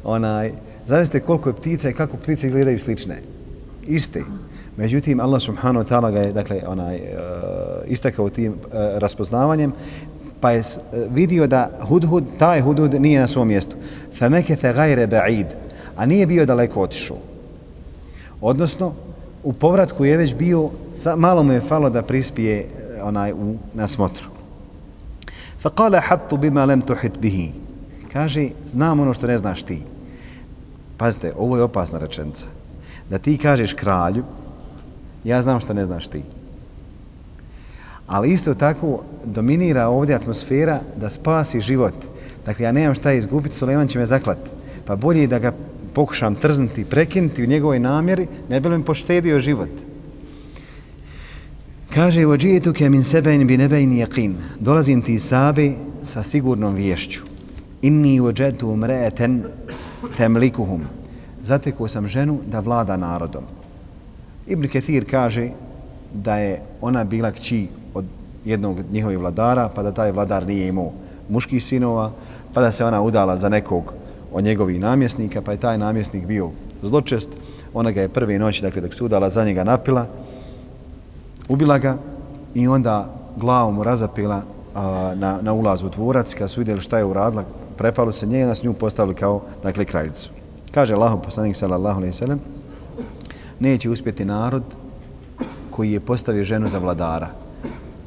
Onaj, 0.03 0.51
Zavisite 0.87 1.19
koliko 1.19 1.49
je 1.49 1.55
ptica 1.55 1.89
i 1.89 1.93
kako 1.93 2.17
ptice 2.17 2.47
izgledaju 2.47 2.79
slične. 2.79 3.21
Iste. 3.87 4.23
Međutim, 4.77 5.19
Allah 5.19 5.41
subhanahu 5.41 5.85
wa 5.85 5.89
ta'ala 5.89 6.11
ga 6.11 6.19
je 6.19 6.33
dakle, 6.33 6.61
onaj, 6.67 6.95
uh, 6.95 7.01
istakao 7.87 8.29
tim 8.29 8.51
uh, 8.51 8.57
raspoznavanjem, 8.97 9.73
pa 10.43 10.51
je 10.51 10.59
e, 10.59 10.63
vidio 11.09 11.47
da 11.47 11.69
hudhud, 11.87 12.23
taj 12.37 12.61
hudhud 12.61 12.93
nije 13.01 13.19
na 13.19 13.27
svom 13.27 13.47
mjestu. 13.47 13.75
Famekete 14.17 14.73
gajre 14.73 15.07
ba'id, 15.07 15.45
a 15.95 16.05
nije 16.05 16.27
bio 16.27 16.45
daleko 16.45 16.81
otišao. 16.81 17.17
Odnosno, 18.41 18.93
u 19.43 19.53
povratku 19.53 20.05
je 20.05 20.17
već 20.17 20.35
bio, 20.35 20.69
sa, 20.93 21.15
malo 21.15 21.43
mu 21.43 21.53
je 21.53 21.61
falo 21.61 21.89
da 21.89 22.01
prispije 22.03 22.67
onaj 23.03 23.31
u, 23.31 23.55
na 23.73 23.87
smotru. 23.87 24.27
Fa 25.59 25.69
kale 25.69 25.99
hattu 25.99 26.37
bima 26.37 26.65
lem 26.65 26.81
tuhit 26.81 27.19
bihi. 27.19 27.51
Kaže, 28.13 28.49
znam 28.67 28.99
ono 28.99 29.13
što 29.13 29.27
ne 29.27 29.37
znaš 29.37 29.63
ti. 29.63 29.79
Pazite, 31.03 31.33
ovo 31.37 31.57
je 31.57 31.63
opasna 31.63 31.99
rečenica. 31.99 32.45
Da 33.09 33.17
ti 33.17 33.37
kažeš 33.37 33.73
kralju, 33.73 34.23
ja 35.23 35.41
znam 35.41 35.59
što 35.59 35.73
ne 35.73 35.85
znaš 35.85 36.07
ti. 36.07 36.21
Ali 38.07 38.31
isto 38.31 38.53
tako 38.53 39.03
dominira 39.25 39.87
ovdje 39.87 40.15
atmosfera 40.15 40.79
da 40.95 41.09
spasi 41.09 41.61
život. 41.61 41.93
Dakle, 42.45 42.65
ja 42.65 42.71
nemam 42.71 42.95
šta 42.95 43.13
izgubiti, 43.13 43.55
Suleman 43.55 43.87
će 43.87 43.99
me 43.99 44.05
zaklati. 44.05 44.49
Pa 44.85 44.95
bolje 44.95 45.27
da 45.27 45.39
ga 45.39 45.51
pokušam 45.93 46.35
trznuti, 46.35 46.85
prekinuti 46.85 47.43
u 47.43 47.47
njegovoj 47.47 47.79
namjeri, 47.79 48.27
ne 48.49 48.59
bi 48.59 48.69
mi 48.69 48.83
poštedio 48.83 49.39
život. 49.39 49.83
Kaže, 51.93 52.25
vođijetu 52.25 52.73
ke 52.73 52.89
min 52.89 53.03
sebejn 53.03 53.47
bi 53.47 53.57
nebejn 53.57 53.91
jaqin. 53.91 54.33
Dolazim 54.59 55.01
ti 55.01 55.13
iz 55.13 55.25
Sabe 55.27 55.71
sa 56.03 56.23
sigurnom 56.23 56.75
vješću. 56.75 57.21
Inni 57.81 58.19
vođetu 58.19 58.69
umreeten 58.69 59.43
temlikuhum. 60.17 60.81
Zatekao 61.41 61.87
sam 61.87 62.07
ženu 62.07 62.39
da 62.45 62.59
vlada 62.59 62.97
narodom. 62.97 63.43
Ibn 64.47 64.67
Ketir 64.67 65.05
kaže 65.09 65.49
da 66.13 66.37
je 66.37 66.61
ona 66.81 67.03
bila 67.03 67.31
kći 67.31 67.67
od 67.93 68.05
jednog 68.45 68.77
njihovih 68.91 69.17
vladara, 69.17 69.69
pa 69.75 69.83
da 69.83 69.91
taj 69.91 70.11
vladar 70.11 70.47
nije 70.47 70.67
imao 70.67 70.91
muških 71.29 71.63
sinova, 71.63 72.11
pa 72.53 72.61
da 72.61 72.71
se 72.71 72.85
ona 72.85 73.01
udala 73.01 73.37
za 73.37 73.49
nekog 73.49 73.93
od 74.33 74.43
njegovih 74.43 74.79
namjesnika, 74.79 75.41
pa 75.41 75.51
je 75.51 75.57
taj 75.57 75.77
namjesnik 75.77 76.25
bio 76.25 76.49
zločest. 76.81 77.29
Ona 77.73 77.91
ga 77.91 78.01
je 78.01 78.09
prve 78.09 78.39
noći, 78.39 78.61
dakle, 78.61 78.81
dok 78.81 78.93
se 78.93 79.03
udala 79.03 79.29
za 79.29 79.45
njega 79.45 79.63
napila, 79.63 80.05
ubila 81.49 81.77
ga 81.77 81.97
i 82.53 82.67
onda 82.67 83.09
glavom 83.35 83.75
mu 83.75 83.83
razapila 83.83 84.41
a, 84.75 85.13
na, 85.15 85.39
na 85.41 85.53
ulazu 85.53 85.87
u 85.87 85.89
dvorac. 85.89 86.33
Kad 86.33 86.51
su 86.51 86.61
vidjeli 86.61 86.81
šta 86.81 86.97
je 86.97 87.05
uradila, 87.05 87.43
prepalo 87.73 88.11
se 88.11 88.25
nje 88.25 88.41
i 88.41 88.45
nas 88.45 88.63
nju 88.63 88.73
postavili 88.73 89.15
kao, 89.15 89.41
dakle, 89.63 89.85
kraljicu. 89.85 90.29
Kaže 90.71 90.93
Allah, 90.93 91.19
poslanik 91.23 91.55
sallallahu 91.55 91.97
alaihi 91.97 92.13
sallam, 92.13 92.39
neće 93.59 93.89
uspjeti 93.89 94.25
narod 94.25 94.63
koji 95.71 95.91
je 95.91 95.99
postavio 95.99 96.43
ženu 96.43 96.67
za 96.67 96.79
vladara. 96.79 97.29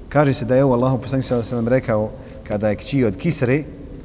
Kaže 0.08 0.32
se 0.32 0.44
da 0.44 0.56
je 0.56 0.64
ovo 0.64 0.75
Allah, 0.75 1.00
poslanik 1.02 1.25
sallallahu 1.25 1.49
alaihi 1.49 1.50
sallam, 1.50 1.68
rekao 1.68 2.11
kada 2.49 2.68
je 2.68 2.76
kći 2.76 3.04
od 3.04 3.16
Kisre 3.16 3.62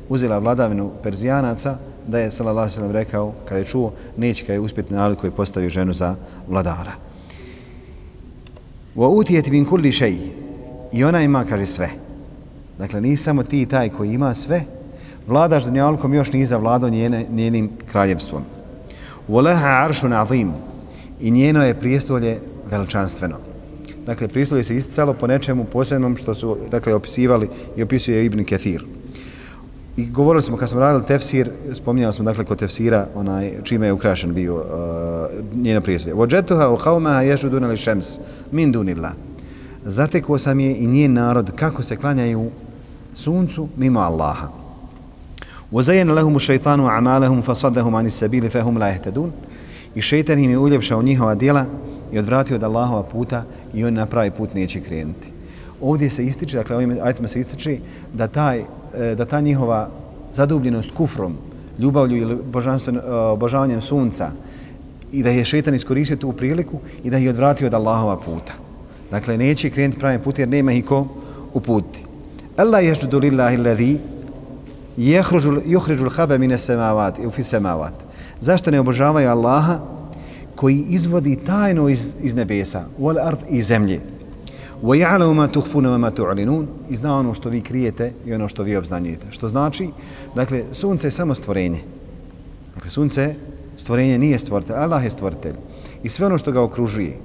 uzela 0.09 0.39
vladavinu 0.39 0.91
Perzijanaca, 1.03 1.75
da 2.07 2.19
je 2.19 2.31
sallallahu 2.31 2.59
alaihi 2.59 2.75
sallam 2.75 2.91
rekao, 2.91 3.33
kada 3.45 3.59
je 3.59 3.65
čuo, 3.65 3.91
neće 4.17 4.45
kada 4.45 4.53
je 4.53 4.59
uspjeti 4.59 4.93
narod 4.93 5.17
koji 5.17 5.29
je 5.29 5.35
postavio 5.35 5.69
ženu 5.69 5.93
za 5.93 6.15
vladara. 6.47 6.91
Wa 8.95 9.07
utijet 9.07 9.47
min 9.47 9.65
kulli 9.65 9.91
shay. 9.91 10.17
I 10.91 11.03
ona 11.03 11.21
ima, 11.21 11.45
kaže, 11.45 11.65
sve. 11.65 11.89
Dakle, 12.77 13.01
ni 13.01 13.17
samo 13.17 13.43
ti 13.43 13.65
taj 13.65 13.89
koji 13.89 14.13
ima 14.13 14.33
sve, 14.33 14.63
vladaš 15.31 15.63
dunjalkom 15.65 16.13
još 16.13 16.33
nije 16.33 16.45
zavladao 16.45 16.89
njene, 16.89 17.25
njenim 17.31 17.69
kraljevstvom. 17.91 18.43
Wa 19.29 19.43
laha 19.43 19.85
aršun 19.85 20.13
azim. 20.13 20.51
I 21.21 21.31
njeno 21.31 21.63
je 21.65 21.79
prijestolje 21.79 22.39
veličanstveno. 22.71 23.37
Dakle, 24.05 24.27
prijestolje 24.27 24.63
se 24.63 24.75
isticalo 24.75 25.13
po 25.13 25.27
nečemu 25.27 25.63
posebnom 25.63 26.17
što 26.17 26.35
su, 26.35 26.57
dakle, 26.71 26.93
opisivali 26.93 27.49
i 27.75 27.83
opisuje 27.83 28.25
Ibn 28.25 28.43
Kathir. 28.43 28.83
I 29.97 30.05
govorili 30.05 30.43
smo, 30.43 30.57
kad 30.57 30.69
smo 30.69 30.79
radili 30.79 31.05
tefsir, 31.05 31.49
spominjali 31.73 32.13
smo, 32.13 32.25
dakle, 32.25 32.45
kod 32.45 32.59
tefsira, 32.59 33.07
onaj, 33.15 33.53
čime 33.63 33.85
je 33.85 33.93
ukrašen 33.93 34.33
bio 34.33 34.55
uh, 34.55 34.63
njeno 35.63 35.81
prijestolje. 35.81 36.13
Vođetuha 36.13 36.69
u 36.69 36.75
haumaha 36.75 37.21
ježu 37.21 37.49
dunali 37.49 37.77
šems, 37.77 38.19
min 38.51 38.71
dunila. 38.71 39.11
Zatekuo 39.85 40.37
sam 40.37 40.59
je 40.59 40.75
i 40.75 40.87
njen 40.87 41.13
narod 41.13 41.51
kako 41.55 41.83
se 41.83 41.97
klanjaju 41.97 42.51
suncu 43.13 43.67
mimo 43.77 43.99
Allaha. 43.99 44.60
وزين 45.72 46.10
لهم 46.10 46.36
الشيطان 46.36 46.80
أعمالهم 46.80 47.40
فصدهم 47.40 47.94
عن 47.94 48.06
السبيل 48.06 48.50
فهم 48.50 48.78
لا 48.78 48.88
يهتدون 48.88 49.32
i 49.96 50.02
šeitan 50.02 50.38
im 50.38 50.50
je 50.50 50.58
uljepšao 50.58 51.02
njihova 51.02 51.34
djela 51.34 51.64
i 52.12 52.18
odvratio 52.18 52.56
od 52.56 52.62
Allahova 52.62 53.02
puta 53.02 53.44
i 53.74 53.84
on 53.84 53.94
na 53.94 54.06
pravi 54.06 54.30
put 54.30 54.54
neće 54.54 54.80
krenuti. 54.80 55.28
Ovdje 55.80 56.10
se 56.10 56.24
ističe, 56.24 56.56
dakle 56.56 56.76
ovim 56.76 56.98
ajtima 57.02 57.28
se 57.28 57.40
ističe 57.40 57.78
da, 58.14 58.28
taj, 58.28 58.58
e, 58.58 59.14
da 59.14 59.24
ta 59.24 59.40
njihova 59.40 59.88
zadubljenost 60.32 60.90
kufrom, 60.94 61.36
ljubavlju 61.78 62.16
ili 62.16 62.34
e, 62.34 63.10
obožavanjem 63.10 63.80
sunca 63.80 64.30
i 65.12 65.22
da 65.22 65.30
je 65.30 65.44
šeitan 65.44 65.74
iskoristio 65.74 66.16
tu 66.16 66.32
priliku 66.32 66.78
i 67.04 67.10
da 67.10 67.16
je 67.16 67.30
odvratio 67.30 67.66
od 67.66 67.74
Allahova 67.74 68.16
puta. 68.16 68.52
Dakle, 69.10 69.38
neće 69.38 69.70
krenuti 69.70 70.00
pravi 70.00 70.18
put 70.18 70.38
jer 70.38 70.48
nema 70.48 70.72
ih 70.72 70.84
ko 70.84 71.06
uputi. 71.54 72.04
Allah 72.56 72.84
ježdu 72.84 73.18
lillahi 73.18 73.56
ladhi 73.56 73.98
juhriđu 75.65 76.09
habe 76.09 76.37
mine 76.37 76.57
semavat 76.57 77.19
ili 77.19 77.31
fi 77.31 77.43
semavat. 77.43 77.93
Zašto 78.41 78.71
ne 78.71 78.79
obožavaju 78.79 79.29
Allaha 79.29 79.79
koji 80.55 80.85
izvodi 80.89 81.35
tajno 81.35 81.89
iz, 81.89 82.13
iz 82.21 82.35
nebesa, 82.35 82.83
wal 82.99 83.27
ard 83.27 83.39
i 83.49 83.61
zemlje. 83.61 83.99
Wa 84.83 84.97
ya'lamu 84.97 85.33
ma 85.33 85.47
tukhfuna 85.47 85.89
wa 85.89 85.97
ma 85.97 86.11
tu'linun. 86.11 86.65
I 86.89 86.95
zna 86.95 87.19
ono 87.19 87.33
što 87.33 87.49
vi 87.49 87.61
krijete 87.61 88.13
i 88.25 88.33
ono 88.33 88.47
što 88.47 88.63
vi 88.63 88.75
obznanjujete. 88.75 89.27
Što 89.29 89.47
znači, 89.47 89.89
dakle, 90.35 90.63
sunce 90.71 91.07
je 91.07 91.11
samo 91.11 91.35
stvorenje. 91.35 91.79
Dakle, 92.75 92.89
sunce 92.89 93.35
stvorenje 93.77 94.17
nije 94.17 94.39
stvoritelj, 94.39 94.75
Allah 94.75 95.03
je 95.03 95.09
stvoritelj. 95.09 95.53
I 96.03 96.09
sve 96.09 96.25
ono 96.25 96.37
što 96.37 96.51
ga 96.51 96.61
okružuje, 96.61 97.17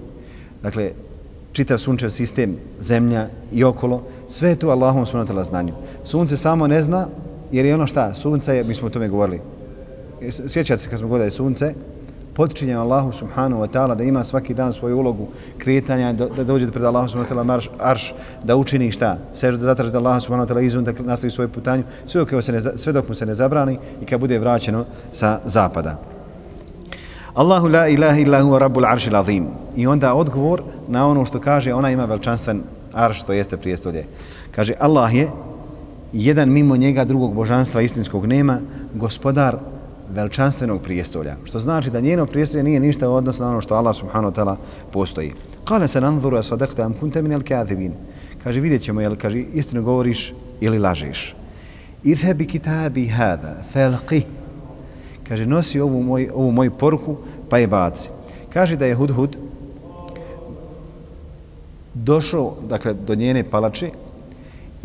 dakle, 0.62 0.90
čitav 1.52 1.78
sunčev 1.78 2.08
sistem, 2.08 2.56
zemlja 2.80 3.28
i 3.52 3.64
okolo, 3.64 4.02
sve 4.28 4.48
je 4.48 4.56
to 4.56 4.68
Allahom 4.68 5.06
subhanahu 5.06 5.42
znanju. 5.42 5.72
Sunce 6.04 6.36
samo 6.36 6.66
ne 6.66 6.82
zna, 6.82 7.06
jer 7.52 7.66
je 7.66 7.74
ono 7.74 7.86
šta, 7.86 8.14
sunce 8.14 8.56
je, 8.56 8.64
mi 8.64 8.74
smo 8.74 8.86
o 8.86 8.90
tome 8.90 9.08
govorili, 9.08 9.40
e, 10.22 10.30
sjećate 10.48 10.82
se 10.82 10.90
kad 10.90 10.98
smo 10.98 11.08
gledali 11.08 11.30
sunce, 11.30 11.74
potičinje 12.36 12.74
Allahu 12.74 13.12
subhanahu 13.12 13.62
wa 13.62 13.68
ta'ala 13.68 13.94
da 13.94 14.04
ima 14.04 14.24
svaki 14.24 14.54
dan 14.54 14.72
svoju 14.72 14.98
ulogu 14.98 15.26
kretanja, 15.58 16.12
da, 16.12 16.28
da 16.28 16.44
dođe 16.44 16.70
pred 16.70 16.84
Allahu 16.84 17.08
subhanahu 17.08 17.34
wa 17.34 17.36
ta'ala 17.36 17.44
marš, 17.44 17.70
arš, 17.78 18.14
da 18.44 18.56
učini 18.56 18.92
šta, 18.92 19.18
sve 19.34 19.50
da 19.50 19.58
zatraži 19.58 19.92
da 19.92 19.98
Allahu 19.98 20.20
subhanahu 20.20 20.48
wa 20.48 20.52
ta'ala 20.52 20.66
izun, 20.66 20.84
da 20.84 20.92
nastavi 20.98 21.30
svoju 21.30 21.48
putanju, 21.48 21.82
sve 22.06 22.24
dok, 22.24 22.44
se 22.44 22.52
ne, 22.52 22.60
sve 22.60 22.92
dok 22.92 23.08
mu 23.08 23.14
se 23.14 23.26
ne 23.26 23.34
zabrani 23.34 23.78
i 24.02 24.04
kad 24.04 24.20
bude 24.20 24.38
vraćeno 24.38 24.84
sa 25.12 25.40
zapada. 25.44 25.96
Allahu 27.34 27.68
la 27.68 27.88
ilaha 27.88 28.18
illa 28.20 28.40
huwa 28.42 28.58
rabbul 28.58 28.84
arshil 28.84 29.16
azim. 29.16 29.48
I 29.76 29.86
onda 29.86 30.14
odgovor 30.14 30.62
na 30.88 31.08
ono 31.08 31.24
što 31.24 31.40
kaže, 31.40 31.74
ona 31.74 31.90
ima 31.90 32.04
veličanstven 32.04 32.62
arš, 32.92 33.22
to 33.22 33.32
jeste 33.32 33.56
prijestolje. 33.56 34.04
Kaže, 34.50 34.72
Allah 34.80 35.14
je 35.14 35.28
jedan 36.12 36.48
mimo 36.48 36.76
njega 36.76 37.04
drugog 37.04 37.34
božanstva 37.34 37.82
istinskog 37.82 38.26
nema, 38.26 38.60
gospodar 38.94 39.56
veličanstvenog 40.14 40.82
prijestolja. 40.82 41.36
Što 41.44 41.58
znači 41.60 41.90
da 41.90 42.00
njeno 42.00 42.26
prijestolje 42.26 42.62
nije 42.62 42.80
ništa 42.80 43.08
u 43.08 43.14
odnosu 43.14 43.42
na 43.42 43.50
ono 43.50 43.60
što 43.60 43.74
Allah 43.74 43.96
subhanahu 43.96 44.34
wa 44.34 44.36
ta'ala 44.36 44.56
postoji. 44.92 45.32
Kale 45.64 45.88
se 45.88 46.00
nanzuru 46.00 46.36
asadakta 46.36 46.82
am 46.82 46.94
kunte 47.00 47.22
min 47.22 47.34
al 47.34 47.42
kadhibin. 47.42 47.92
Kaže, 48.44 48.60
vidjet 48.60 48.82
ćemo, 48.82 49.00
jel, 49.00 49.16
kaže, 49.16 49.40
istinu 49.40 49.82
govoriš 49.82 50.32
ili 50.60 50.78
lažeš. 50.78 51.34
Idhebi 52.04 52.46
kitabi 52.46 53.06
hada, 53.06 53.56
felqih. 53.74 54.22
Kaže, 55.28 55.46
nosi 55.46 55.80
ovu, 55.80 56.02
moj, 56.02 56.30
ovu 56.34 56.52
moju 56.52 56.70
poruku, 56.70 57.16
pa 57.50 57.58
je 57.58 57.66
baci. 57.66 58.08
Kaže 58.52 58.76
da 58.76 58.86
je 58.86 58.94
Hudhud 58.94 59.36
došao, 61.94 62.54
dakle, 62.68 62.94
do 62.94 63.14
njene 63.14 63.44
palače, 63.50 63.90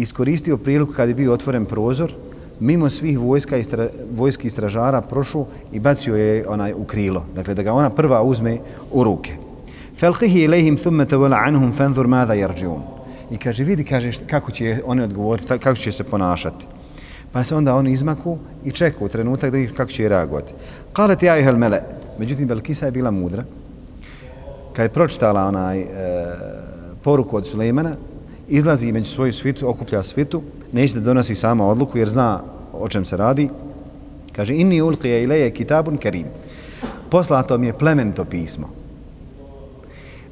iskoristio 0.01 0.57
priliku 0.57 0.93
kad 0.93 1.09
je 1.09 1.15
bio 1.15 1.33
otvoren 1.33 1.65
prozor, 1.65 2.13
mimo 2.59 2.89
svih 2.89 3.19
vojska 3.19 3.57
i 3.57 3.63
vojski 4.11 4.49
stražara 4.49 5.01
prošao 5.01 5.45
i 5.71 5.79
bacio 5.79 6.15
je 6.15 6.47
onaj 6.47 6.73
u 6.73 6.83
krilo. 6.83 7.25
Dakle, 7.35 7.53
da 7.53 7.63
ga 7.63 7.73
ona 7.73 7.89
prva 7.89 8.21
uzme 8.23 8.57
u 8.91 9.03
ruke. 9.03 9.31
Falqihi 10.01 10.47
ilayhim 10.47 10.77
thumma 10.81 11.05
tawala 11.05 11.37
anhum 11.45 11.71
fanzur 11.71 12.07
madha 12.07 12.33
yarjiun. 12.33 12.81
I 13.31 13.37
kaže, 13.37 13.63
vidi, 13.63 13.83
kaže, 13.83 14.11
kako 14.27 14.51
će 14.51 14.81
oni 14.85 15.03
odgovoriti, 15.03 15.47
kako 15.47 15.75
će 15.75 15.91
se 15.91 16.03
ponašati. 16.03 16.65
Pa 17.31 17.43
se 17.43 17.55
onda 17.55 17.75
oni 17.75 17.91
izmaku 17.91 18.37
i 18.65 18.71
čekaju 18.71 19.09
trenutak 19.09 19.51
da 19.51 19.57
ih 19.57 19.73
kako 19.73 19.91
će 19.91 20.09
reagovati. 20.09 20.53
Qalat 20.93 21.23
ya 21.23 21.37
ayyuhal 21.37 21.57
mala. 21.57 21.77
Međutim 22.19 22.47
Belkisa 22.47 22.85
je 22.85 22.91
bila 22.91 23.11
mudra. 23.11 23.43
Kad 24.73 24.83
je 24.83 24.89
pročitala 24.89 25.45
onaj 25.47 25.79
e, 25.79 25.85
poruku 27.03 27.37
od 27.37 27.47
Sulejmana, 27.47 27.95
izlazi 28.47 28.91
među 28.91 29.11
svoju 29.11 29.33
svitu, 29.33 29.69
okuplja 29.69 30.03
svitu, 30.03 30.41
neće 30.71 30.93
da 30.93 30.99
donosi 30.99 31.35
sama 31.35 31.67
odluku 31.67 31.97
jer 31.97 32.09
zna 32.09 32.41
o 32.73 32.87
čem 32.87 33.05
se 33.05 33.17
radi. 33.17 33.49
Kaže, 34.35 34.55
inni 34.55 34.81
ulqije 34.81 35.23
ilaje 35.23 35.51
kitabun 35.51 35.97
kerim. 35.97 36.25
Poslato 37.09 37.57
mi 37.57 37.67
je 37.67 37.73
plemento 37.73 38.25
pismo. 38.25 38.69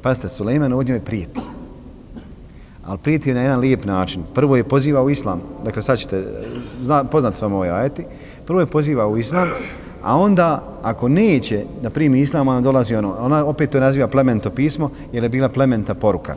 Pazite, 0.01 0.29
Sulejman 0.29 0.73
od 0.73 0.87
njoj 0.87 0.99
prijeti. 0.99 1.39
Ali 2.85 2.97
prijeti 2.97 3.33
na 3.33 3.41
jedan 3.41 3.59
lijep 3.59 3.85
način. 3.85 4.23
Prvo 4.33 4.55
je 4.55 4.63
poziva 4.63 5.03
u 5.03 5.09
islam. 5.09 5.41
Dakle, 5.65 5.81
sad 5.81 5.99
ćete 5.99 6.23
zna, 6.81 7.03
poznat 7.03 7.35
s 7.35 7.41
ovaj 7.41 7.69
ajeti. 7.69 8.05
Prvo 8.45 8.59
je 8.59 8.65
poziva 8.65 9.07
u 9.07 9.17
islam, 9.17 9.47
a 10.03 10.17
onda, 10.17 10.63
ako 10.81 11.09
neće 11.09 11.63
da 11.81 11.89
primi 11.89 12.19
islam, 12.19 12.47
ona 12.47 12.61
dolazi 12.61 12.95
ono. 12.95 13.15
Ona 13.19 13.45
opet 13.45 13.69
to 13.69 13.79
naziva 13.79 14.07
plemento 14.07 14.49
pismo, 14.49 14.89
jer 15.13 15.23
je 15.23 15.29
bila 15.29 15.49
plementa 15.49 15.93
poruka. 15.93 16.35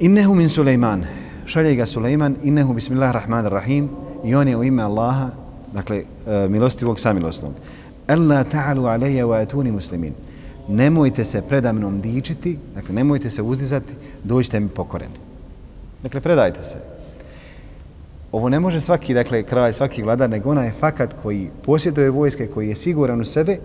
Innehu 0.00 0.34
min 0.34 0.48
Sulejman, 0.48 1.04
Šalje 1.46 1.74
ga 1.74 1.86
Sulejman, 1.86 2.36
Innehu 2.42 2.74
bismillahirrahmanirrahim. 2.74 3.88
I 4.24 4.34
on 4.34 4.48
je 4.48 4.56
u 4.56 4.64
ime 4.64 4.82
Allaha, 4.82 5.30
dakle, 5.72 6.02
e, 6.26 6.48
milostivog 6.48 7.00
samilosnog. 7.00 7.52
Alla 8.08 8.44
ta'alu 8.44 8.86
alaiya 8.86 9.26
wa 9.26 9.42
atuni 9.42 9.72
muslimin. 9.72 10.14
Nemojte 10.68 11.24
se 11.24 11.42
predamnom 11.48 12.00
dičiti, 12.00 12.58
dakle, 12.74 12.94
nemojte 12.94 13.30
se 13.30 13.42
uzdizati, 13.42 13.94
dođite 14.24 14.60
mi 14.60 14.68
pokoreni. 14.68 15.14
Dakle, 16.02 16.20
predajte 16.20 16.62
se. 16.62 16.78
Ovo 18.32 18.48
ne 18.48 18.60
može 18.60 18.80
svaki, 18.80 19.14
dakle, 19.14 19.42
kralj, 19.42 19.72
svaki 19.72 20.02
vladar, 20.02 20.30
nego 20.30 20.50
onaj 20.50 20.72
fakat 20.80 21.14
koji 21.22 21.50
posjeduje 21.64 22.10
vojske, 22.10 22.46
koji 22.46 22.68
je 22.68 22.74
siguran 22.74 23.20
u 23.20 23.24
sebe, 23.24 23.58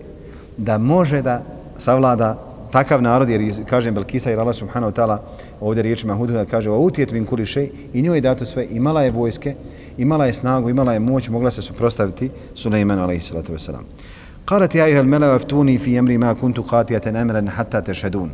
da 0.57 0.77
može 0.77 1.21
da 1.21 1.43
savlada 1.77 2.48
takav 2.71 3.01
narod, 3.01 3.29
jer 3.29 3.65
kažem 3.65 3.93
Belkisa 3.93 4.31
i 4.31 4.35
Allah 4.35 4.55
subhanahu 4.55 4.91
wa 4.91 4.95
ta'ala 4.95 5.17
ovdje 5.61 5.83
riječima 5.83 6.13
Hudhuda 6.15 6.45
kaže 6.45 6.71
o 6.71 6.79
utijet 6.79 7.11
min 7.11 7.25
kulišej 7.25 7.71
i 7.93 8.01
njoj 8.01 8.17
je 8.17 8.21
dato 8.21 8.45
sve, 8.45 8.67
imala 8.71 9.03
je 9.03 9.11
vojske, 9.11 9.55
imala 9.97 10.25
je 10.25 10.33
snagu, 10.33 10.69
imala 10.69 10.93
je 10.93 10.99
moć, 10.99 11.29
mogla 11.29 11.51
se 11.51 11.61
suprostaviti 11.61 12.29
Sulejmanu 12.55 13.03
alaihi 13.03 13.21
salatu 13.21 13.53
wasalam. 13.53 13.83
Qalat 14.45 14.75
ja 14.75 14.87
ihal 14.87 15.05
mela 15.05 15.35
aftuni 15.35 15.77
fi 15.77 15.95
emri 15.95 16.17
ma 16.17 16.35
kuntu 16.35 16.63
qatijaten 16.63 17.21
emran 17.21 17.47
hatta 17.47 17.81
tešedun. 17.81 18.31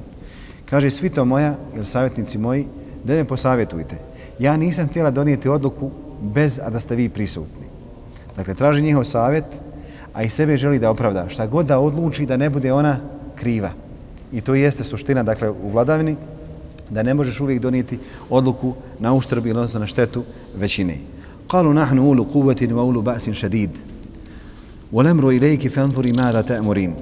Kaže, 0.69 0.89
svito 0.89 1.25
moja, 1.25 1.55
ili 1.75 1.85
savjetnici 1.85 2.37
moji, 2.37 2.65
da 3.03 3.13
me 3.13 3.25
posavjetujte. 3.25 3.97
Ja 4.39 4.57
nisam 4.57 4.87
htjela 4.87 5.11
donijeti 5.11 5.49
odluku 5.49 5.91
bez 6.21 6.59
a 6.63 6.69
da 6.69 6.79
ste 6.79 6.95
vi 6.95 7.09
prisutni. 7.09 7.67
Dakle, 8.37 8.53
traži 8.53 8.81
njihov 8.81 9.03
savjet, 9.03 9.45
a 10.13 10.23
i 10.23 10.29
sebe 10.29 10.57
želi 10.57 10.79
da 10.79 10.89
opravda. 10.91 11.29
Šta 11.29 11.47
god 11.47 11.65
da 11.65 11.79
odluči 11.79 12.25
da 12.25 12.37
ne 12.37 12.49
bude 12.49 12.73
ona 12.73 12.97
kriva. 13.35 13.71
I 14.35 14.41
to 14.41 14.55
jeste 14.55 14.83
suština, 14.83 15.23
dakle, 15.23 15.49
u 15.49 15.69
vladavini, 15.71 16.15
da 16.89 17.03
ne 17.03 17.13
možeš 17.13 17.39
uvijek 17.39 17.61
donijeti 17.61 17.99
odluku 18.29 18.73
na 18.99 19.13
uštrb 19.13 19.45
ili 19.45 19.67
na 19.73 19.87
štetu 19.87 20.23
većine. 20.57 20.97
Kalu 21.47 21.73
nahnu 21.73 22.09
ulu 22.09 22.25
quwwatin 22.25 22.73
wa 22.73 22.83
ulu 22.83 23.01
ba'sin 23.01 23.33
šadid. 23.33 23.69
Volemru 24.91 25.31
ilejki 25.31 25.69
fanfuri 25.69 26.13
mada 26.13 26.43
ta'murin. 26.43 26.93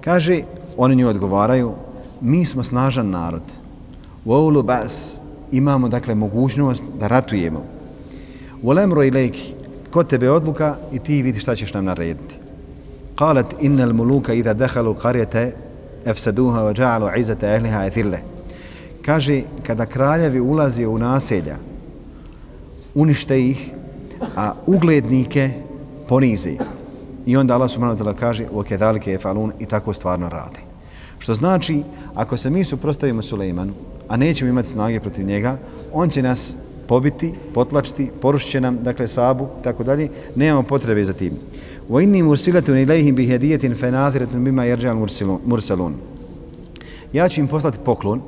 Kaže, 0.00 0.42
oni 0.76 0.96
nju 0.96 1.08
odgovaraju, 1.08 1.72
mi 2.20 2.44
smo 2.46 2.62
snažan 2.62 3.10
narod. 3.10 3.42
Wa 4.26 4.46
ulu 4.46 4.62
ba's, 4.62 5.18
imamo, 5.52 5.88
dakle, 5.88 6.14
mogućnost 6.14 6.82
da 7.00 7.06
ratujemo. 7.06 7.64
Volemru 8.62 9.04
ilejki, 9.04 9.54
kod 9.90 10.06
tebe 10.08 10.30
odluka 10.30 10.76
i 10.92 10.98
ti 10.98 11.22
vidi 11.22 11.40
šta 11.40 11.54
ćeš 11.56 11.74
nam 11.74 11.84
narediti. 11.84 12.34
Qalat 13.16 13.54
innal 13.60 13.92
muluka 13.92 14.34
idha 14.34 14.54
dakhalu 14.54 14.94
qaryata 14.94 15.50
efsaduha 16.04 16.62
wa 16.62 16.72
ja'alu 16.72 17.18
'izzata 17.18 17.46
ahliha 17.46 17.86
athilla. 17.86 18.18
Kaže 19.02 19.42
kada 19.62 19.86
kraljevi 19.86 20.40
ulaze 20.40 20.86
u 20.86 20.98
naselja 20.98 21.56
unište 22.94 23.40
ih 23.40 23.70
a 24.36 24.54
uglednike 24.66 25.50
ponize. 26.08 26.52
I 27.26 27.36
onda 27.36 27.54
Allah 27.54 27.70
subhanahu 27.70 27.98
wa 27.98 28.04
ta'ala 28.04 28.14
kaže 28.14 28.46
wa 28.52 28.64
kadhalika 28.64 29.10
yaf'alun 29.10 29.52
i 29.58 29.66
tako 29.66 29.92
stvarno 29.92 30.28
radi. 30.28 30.60
Što 31.18 31.34
znači 31.34 31.82
ako 32.14 32.36
se 32.36 32.50
mi 32.50 32.64
suprotstavimo 32.64 33.22
Sulejmanu, 33.22 33.72
a 34.08 34.16
nećemo 34.16 34.50
imati 34.50 34.68
snage 34.68 35.00
protiv 35.00 35.26
njega, 35.26 35.58
on 35.92 36.10
će 36.10 36.22
nas 36.22 36.54
pobiti, 36.88 37.32
potlačiti, 37.54 38.10
porušit 38.22 38.62
nam, 38.62 38.78
dakle, 38.82 39.08
sabu, 39.08 39.48
tako 39.62 39.84
dalje, 39.84 40.08
nemamo 40.36 40.62
potrebe 40.62 41.04
za 41.04 41.12
tim. 41.12 41.32
Wa 41.89 42.01
inni 42.01 42.23
mursilatun 42.23 42.77
ilayhim 42.77 43.15
bi 43.15 43.27
hadiyatin 43.27 43.75
fanathiratun 43.75 44.43
bima 44.43 44.65
yarja 44.65 44.93
mursalun. 45.45 45.93
Ja 47.13 47.29
ću 47.29 47.41
im 47.41 47.47
poslati 47.47 47.77
poklon, 47.85 48.21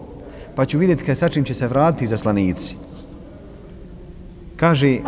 pa 0.56 0.66
ću 0.66 0.78
vidjeti 0.78 1.04
kad 1.04 1.18
sačim 1.18 1.44
će 1.44 1.54
se 1.54 1.68
vratiti 1.68 2.08
za 2.08 2.18
slanici. 2.18 2.76
Kaže 4.56 5.00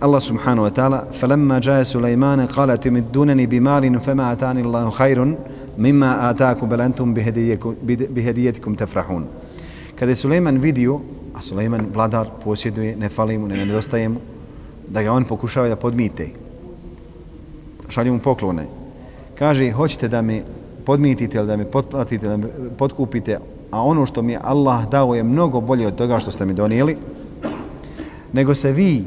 Allah 0.00 0.22
subhanahu 0.22 0.68
wa 0.68 0.72
ta'ala 0.76 1.00
فَلَمَّا 1.20 1.58
جَاءَ 1.58 1.82
سُلَيْمَانَ 1.82 2.46
قَالَ 2.46 2.80
تِمِدُّونَنِ 2.80 3.46
بِمَالٍ 3.46 4.00
فَمَا 4.00 4.32
أَتَانِ 4.32 4.56
اللَّهُ 4.64 4.90
خَيْرٌ 4.90 5.36
مِمَّا 5.78 6.30
آتَاكُمْ 6.30 6.68
بَلْ 6.68 6.80
أَنْتُمْ 6.80 7.14
بِهَدِيَتِكُمْ 8.14 8.74
تَفْرَحُونَ 8.74 9.24
Kada 9.96 10.12
je 10.12 10.16
Sulejman 10.16 10.58
vidio, 10.58 11.00
a 11.34 11.40
Sulejman 11.40 11.86
vladar 11.94 12.28
posjeduje, 12.44 12.96
ne 12.96 13.08
fali 13.08 13.38
mu, 13.38 13.48
ne 13.48 13.56
nedostaje 13.56 14.08
mu, 14.08 14.20
da 14.88 15.02
ga 15.02 15.12
on 15.12 15.24
pokušava 15.24 15.68
da 15.68 15.76
podmite, 15.76 16.28
šalju 17.91 18.13
mu 18.13 18.19
poklone. 18.19 18.65
Kaže, 19.39 19.71
hoćete 19.71 20.07
da 20.07 20.21
me 20.21 20.41
podmitite 20.85 21.37
ili 21.37 21.47
da 21.47 21.57
me 21.57 21.65
potplatite, 21.65 22.27
da 22.27 22.37
me 22.37 22.47
potkupite, 22.77 23.37
a 23.71 23.83
ono 23.83 24.05
što 24.05 24.21
mi 24.21 24.31
je 24.31 24.39
Allah 24.43 24.89
dao 24.89 25.15
je 25.15 25.23
mnogo 25.23 25.61
bolje 25.61 25.87
od 25.87 25.95
toga 25.95 26.19
što 26.19 26.31
ste 26.31 26.45
mi 26.45 26.53
donijeli, 26.53 26.97
nego 28.33 28.55
se 28.55 28.71
vi 28.71 29.03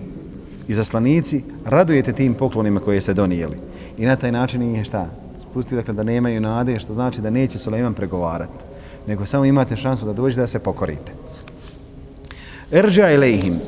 i 0.68 0.74
zaslanici 0.74 1.42
radujete 1.64 2.12
tim 2.12 2.34
poklonima 2.34 2.80
koje 2.80 3.00
ste 3.00 3.14
donijeli. 3.14 3.56
I 3.98 4.06
na 4.06 4.16
taj 4.16 4.32
način 4.32 4.74
je 4.74 4.84
šta? 4.84 5.06
Spustili 5.40 5.80
dakle, 5.80 5.94
da 5.94 6.02
nemaju 6.02 6.40
nade, 6.40 6.78
što 6.78 6.94
znači 6.94 7.20
da 7.20 7.30
neće 7.30 7.58
Suleiman 7.58 7.94
pregovarati. 7.94 8.64
Nego 9.06 9.26
samo 9.26 9.44
imate 9.44 9.76
šansu 9.76 10.06
da 10.06 10.12
dođete 10.12 10.40
da 10.40 10.46
se 10.46 10.58
pokorite. 10.58 11.12
Erđa 12.72 13.10
ilehim, 13.10 13.60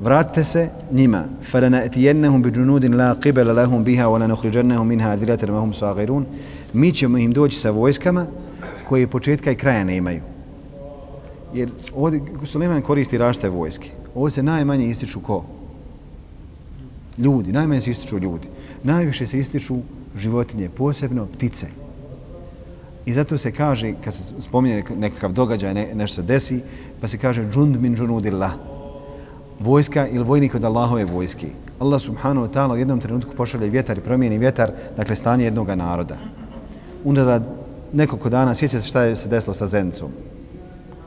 vratite 0.00 0.44
se 0.44 0.68
njima. 0.92 1.24
Falanatiyannahum 1.50 2.42
bijunudin 2.42 2.96
la 2.96 3.14
qibala 3.14 3.54
lahum 3.54 3.84
biha 3.84 4.04
wa 4.04 4.18
lanukhrijannahum 4.18 4.88
minha 4.88 5.10
adillatan 5.10 5.50
wa 5.50 5.60
hum 5.60 5.72
saghirun. 5.72 6.26
Mi 6.72 6.92
ćemo 6.92 7.18
im 7.18 7.32
doći 7.32 7.58
sa 7.58 7.70
vojskama 7.70 8.26
koje 8.88 9.06
početka 9.06 9.50
i 9.50 9.56
kraja 9.56 9.84
nemaju. 9.84 10.20
Jer 11.54 11.70
ovdje 11.94 12.20
Suleiman 12.44 12.82
koristi 12.82 13.18
rašte 13.18 13.48
vojske. 13.48 13.90
Ovdje 14.14 14.34
se 14.34 14.42
najmanje 14.42 14.86
ističu 14.86 15.20
ko? 15.20 15.44
ljudi, 17.18 17.52
najmanje 17.52 17.80
se 17.80 17.90
ističu 17.90 18.18
ljudi. 18.18 18.48
Najviše 18.82 19.26
se 19.26 19.38
ističu 19.38 19.76
životinje, 20.16 20.68
posebno 20.68 21.26
ptice. 21.26 21.66
I 23.06 23.12
zato 23.12 23.38
se 23.38 23.52
kaže 23.52 23.94
kad 24.04 24.14
se 24.14 24.42
spominje 24.42 24.84
nekakav 24.96 25.32
događaj, 25.32 25.74
ne, 25.74 25.88
nešto 25.94 26.22
se 26.22 26.26
desi 26.26 26.60
pa 27.00 27.08
se 27.08 27.18
kaže 27.18 27.50
džund 27.52 27.80
min 27.80 27.96
džunudillah 27.96 28.52
vojska 29.60 30.06
ili 30.08 30.24
vojnik 30.24 30.54
od 30.54 30.64
Allahove 30.64 31.04
vojske. 31.04 31.46
Allah 31.78 32.00
subhanahu 32.00 32.46
wa 32.46 32.50
ta'ala 32.52 32.72
u 32.72 32.78
jednom 32.78 33.00
trenutku 33.00 33.34
pošalje 33.36 33.70
vjetar 33.70 33.98
i 33.98 34.00
promijeni 34.00 34.38
vjetar, 34.38 34.72
dakle 34.96 35.16
stanje 35.16 35.44
jednog 35.44 35.68
naroda. 35.68 36.16
Onda 37.04 37.24
za 37.24 37.40
nekoliko 37.92 38.28
dana 38.28 38.54
sjeća 38.54 38.80
se 38.80 38.88
šta 38.88 39.02
je 39.02 39.16
se 39.16 39.28
desilo 39.28 39.54
sa 39.54 39.66
Zencom. 39.66 40.10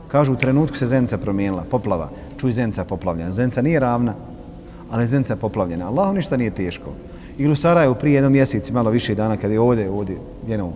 Kažu 0.08 0.32
u 0.32 0.36
trenutku 0.36 0.76
se 0.76 0.86
Zenca 0.86 1.18
promijenila, 1.18 1.64
poplava. 1.70 2.10
Čuj 2.36 2.52
Zenca 2.52 2.84
poplavljena. 2.84 3.32
Zenca 3.32 3.62
nije 3.62 3.80
ravna, 3.80 4.14
ali 4.90 5.08
Zenca 5.08 5.36
poplavljena. 5.36 5.88
Allahu 5.88 6.14
ništa 6.14 6.36
nije 6.36 6.50
teško. 6.50 6.90
Ili 7.38 7.52
u 7.52 7.56
Sarajevu 7.56 7.94
prije 7.94 8.14
jednom 8.14 8.32
mjeseci, 8.32 8.72
malo 8.72 8.90
više 8.90 9.14
dana, 9.14 9.36
kada 9.36 9.52
je 9.52 9.60
ovdje, 9.60 9.90
ovdje, 9.90 10.16
jednom, 10.46 10.72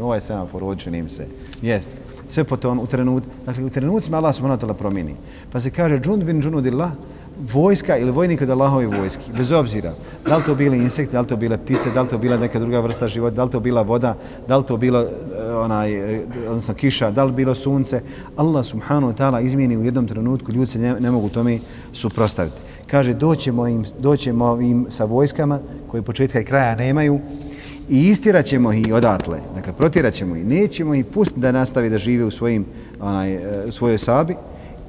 ovaj 0.00 0.20
semafor, 0.20 0.64
ovdje 0.64 0.84
činim 0.84 1.08
se. 1.08 1.26
Jeste 1.62 2.11
sve 2.28 2.44
potom 2.44 2.78
u 2.78 2.86
trenut, 2.86 3.22
dakle 3.46 3.64
u 3.64 3.70
trenucima 3.70 4.16
Allah 4.16 4.34
subhanahu 4.34 4.60
wa 4.60 4.66
ta'ala 4.66 4.74
promijeni. 4.74 5.14
Pa 5.52 5.60
se 5.60 5.70
kaže 5.70 5.98
džund 5.98 6.24
bin 6.24 6.42
džunudillah, 6.42 6.90
vojska 7.52 7.96
ili 7.96 8.10
vojnik 8.10 8.42
od 8.42 8.50
Allahove 8.50 8.86
vojski, 8.86 9.30
bez 9.38 9.52
obzira 9.52 9.92
da 10.26 10.36
li 10.36 10.44
to 10.44 10.54
bili 10.54 10.78
insekti, 10.78 11.12
da 11.12 11.20
li 11.20 11.26
to 11.26 11.36
bile 11.36 11.58
ptice, 11.58 11.90
da 11.90 12.02
li 12.02 12.08
to 12.08 12.18
bila 12.18 12.36
neka 12.36 12.58
druga 12.58 12.80
vrsta 12.80 13.06
života, 13.06 13.36
da 13.36 13.44
li 13.44 13.50
to 13.50 13.60
bila 13.60 13.82
voda, 13.82 14.16
da 14.48 14.56
li 14.56 14.64
to 14.64 14.76
bilo 14.76 15.00
e, 15.00 15.06
onaj, 15.54 15.92
e, 15.92 16.22
odnosno 16.48 16.74
kiša, 16.74 17.10
da 17.10 17.24
li 17.24 17.32
bilo 17.32 17.54
sunce, 17.54 18.00
Allah 18.36 18.64
subhanahu 18.64 19.12
wa 19.12 19.16
ta'ala 19.16 19.44
izmijeni 19.44 19.76
u 19.76 19.84
jednom 19.84 20.08
trenutku, 20.08 20.52
ljudi 20.52 20.70
se 20.70 20.78
ne, 20.78 21.00
ne 21.00 21.10
mogu 21.10 21.28
tome 21.28 21.58
suprostaviti. 21.92 22.56
Kaže, 22.86 23.14
doćemo 23.14 23.68
im, 23.68 23.84
doćemo 23.98 24.60
im 24.60 24.86
sa 24.90 25.04
vojskama 25.04 25.58
koje 25.90 26.02
početka 26.02 26.40
i 26.40 26.44
kraja 26.44 26.74
nemaju, 26.74 27.20
i 27.92 28.08
istirat 28.08 28.46
ćemo 28.46 28.72
ih 28.72 28.94
odatle, 28.94 29.40
dakle 29.54 29.72
protirat 29.72 30.14
ćemo 30.14 30.36
ih, 30.36 30.44
nećemo 30.44 30.94
ih 30.94 31.04
pustiti 31.04 31.40
da 31.40 31.52
nastavi 31.52 31.90
da 31.90 31.98
žive 31.98 32.24
u 32.24 32.30
svojim, 32.30 32.64
onaj, 33.00 33.32
e, 33.34 33.64
u 33.68 33.72
svojoj 33.72 33.98
sabi 33.98 34.36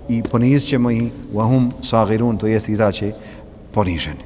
i 0.09 0.23
ponizit 0.23 0.69
ćemo 0.69 0.91
ih 0.91 1.11
u 1.33 1.39
ahum 1.39 1.71
sagirun, 1.81 2.37
to 2.37 2.47
jest 2.47 2.69
izaće 2.69 3.11
poniženi. 3.71 4.23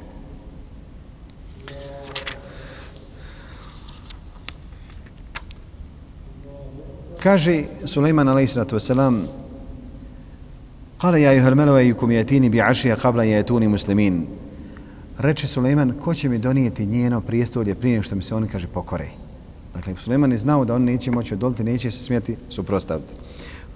Kaže 7.24 7.64
Suleiman 7.86 8.28
a.s. 8.28 8.58
Kale 11.02 11.22
ja 11.22 11.32
juhal 11.32 11.56
melova 11.56 11.82
jukum 11.82 12.10
yatini 12.10 12.50
bi 12.50 12.62
ašija 12.62 12.96
qabla 12.96 13.26
yatuni 13.26 13.68
muslimin 13.68 14.26
reče 15.18 15.48
Suleiman, 15.48 15.94
ko 16.04 16.14
će 16.14 16.30
mi 16.30 16.38
donijeti 16.38 16.86
njeno 16.86 17.22
prijestolje 17.22 17.76
prije 17.76 18.02
što 18.02 18.16
mi 18.16 18.24
se 18.24 18.36
oni 18.36 18.48
kaže 18.48 18.68
pokore. 18.68 19.08
Dakle, 19.74 19.94
Suleiman 19.98 20.32
je 20.32 20.38
znao 20.38 20.66
da 20.66 20.76
on 20.76 20.84
neće 20.84 21.12
moći 21.12 21.34
odoliti, 21.34 21.64
neće 21.64 21.92
se 21.92 22.04
smjeti 22.04 22.36
suprostaviti. 22.50 23.14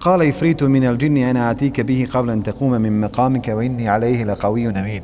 Kale 0.03 0.29
i 0.29 0.31
fritu 0.31 0.69
min 0.69 0.87
al 0.87 0.97
džinni 0.97 1.21
ena 1.21 1.49
atike 1.49 1.83
bihi 1.83 2.07
qablan 2.07 2.43
tekume 2.43 2.79
min 2.79 2.93
meqamike 2.93 3.53
wa 3.55 3.65
inni 3.65 3.89
alaihi 3.89 4.25
la 4.25 4.35
qawiju 4.35 4.73
namin. 4.73 5.03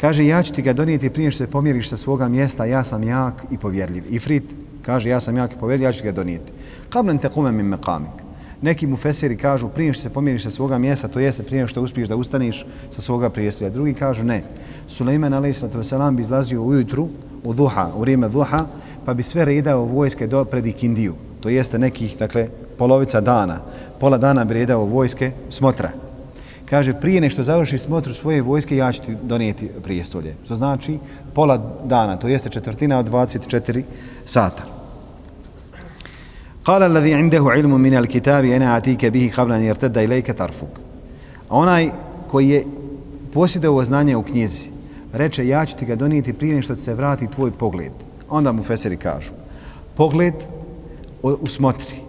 Kaže, 0.00 0.26
ja 0.26 0.42
ću 0.42 0.54
ti 0.54 0.62
ga 0.62 0.72
donijeti 0.72 1.10
prije 1.10 1.30
što 1.30 1.44
se 1.44 1.50
pomjeriš 1.50 1.88
sa 1.88 1.96
svoga 1.96 2.28
mjesta, 2.28 2.64
ja 2.64 2.84
sam 2.84 3.02
jak 3.02 3.34
i 3.50 3.58
povjerljiv. 3.58 4.04
Ifrit 4.10 4.44
kaže, 4.82 5.08
ja 5.08 5.20
sam 5.20 5.36
jak 5.36 5.52
i 5.52 5.56
povjerljiv, 5.60 5.84
ja 5.84 5.92
ću 5.92 6.00
ti 6.00 6.06
ga 6.06 6.12
donijeti. 6.12 6.52
Qablan 6.90 7.20
tekume 7.20 7.52
min 7.52 7.66
meqamike. 7.66 8.25
Neki 8.62 8.86
mu 8.86 8.96
fesiri 8.96 9.36
kažu 9.36 9.68
prije 9.68 9.92
što 9.92 10.02
se 10.02 10.10
pomiriš 10.10 10.42
sa 10.42 10.50
svoga 10.50 10.78
mjesta, 10.78 11.08
to 11.08 11.20
jeste 11.20 11.42
prije 11.42 11.66
što 11.68 11.82
uspiješ 11.82 12.08
da 12.08 12.16
ustaniš 12.16 12.66
sa 12.90 13.00
svoga 13.00 13.30
prijestolja. 13.30 13.70
Drugi 13.70 13.94
kažu 13.94 14.24
ne. 14.24 14.42
Sulejman 14.88 15.34
a.s. 15.34 15.64
bi 16.12 16.22
izlazio 16.22 16.62
ujutru, 16.62 17.08
u 17.44 17.54
duha, 17.54 17.90
u 17.96 18.00
vrijeme 18.00 18.28
duha, 18.28 18.66
pa 19.04 19.14
bi 19.14 19.22
sve 19.22 19.44
redao 19.44 19.84
vojske 19.84 20.26
do 20.26 20.44
pred 20.44 20.66
Ikindiju. 20.66 21.14
To 21.40 21.48
jeste 21.48 21.78
nekih, 21.78 22.16
dakle, 22.18 22.48
polovica 22.78 23.20
dana. 23.20 23.60
Pola 24.00 24.18
dana 24.18 24.44
bi 24.44 24.54
redao 24.54 24.84
vojske 24.84 25.30
smotra. 25.50 25.90
Kaže, 26.70 26.92
prije 27.00 27.20
nešto 27.20 27.42
završi 27.42 27.78
smotru 27.78 28.14
svoje 28.14 28.42
vojske, 28.42 28.76
ja 28.76 28.92
ću 28.92 29.02
ti 29.02 29.16
donijeti 29.22 29.68
prijestolje. 29.82 30.34
To 30.48 30.56
znači 30.56 30.98
pola 31.34 31.76
dana, 31.84 32.16
to 32.16 32.28
jeste 32.28 32.48
četvrtina 32.48 32.98
od 32.98 33.08
24 33.08 33.82
sata. 34.24 34.75
قال 36.65 36.83
الذي 36.83 37.13
عنده 37.13 37.43
علم 37.47 37.81
من 37.81 37.97
الكتاب 37.97 38.45
أنا 38.45 38.77
أتيك 38.77 39.05
به 39.05 39.31
قبل 39.37 39.51
أن 39.51 39.63
يرتد 39.63 39.97
إليك 39.97 40.31
طرفك 40.31 40.79
onaj 41.49 41.89
koji 42.31 42.49
je 42.49 42.65
posjedao 43.33 43.83
znanje 43.83 44.15
u 44.15 44.23
knjizi 44.23 44.69
reče 45.13 45.47
ja 45.47 45.65
ću 45.65 45.77
ti 45.77 45.85
ga 45.85 45.95
donijeti 45.95 46.33
prije 46.33 46.53
nego 46.53 46.61
što 46.61 46.75
se 46.75 46.93
vrati 46.93 47.27
tvoj 47.27 47.51
pogled 47.51 47.91
onda 48.29 48.51
mu 48.51 48.63
feseri 48.63 48.97
kažu 48.97 49.31
pogled 49.95 50.33
usmotri 51.23 52.01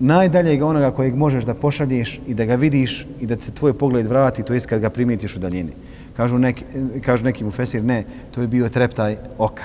najdaljeg 0.00 0.62
onoga 0.62 0.90
kojeg 0.90 1.14
možeš 1.14 1.44
da 1.44 1.54
pošalješ 1.54 2.20
i 2.26 2.34
da 2.34 2.44
ga 2.44 2.54
vidiš 2.54 3.06
i 3.20 3.26
da 3.26 3.36
se 3.40 3.52
tvoj 3.52 3.72
pogled 3.72 4.06
vrati, 4.06 4.42
to 4.42 4.54
jest 4.54 4.66
kad 4.66 4.80
ga 4.80 4.90
primitiš 4.90 5.36
u 5.36 5.38
daljini. 5.38 5.72
Kažu 6.16 6.38
neki, 6.38 6.64
kažu 7.04 7.24
neki 7.24 7.44
mu 7.44 7.50
fesir, 7.50 7.84
ne, 7.84 8.04
to 8.34 8.40
je 8.40 8.46
bio 8.46 8.68
treptaj 8.68 9.16
oka. 9.38 9.64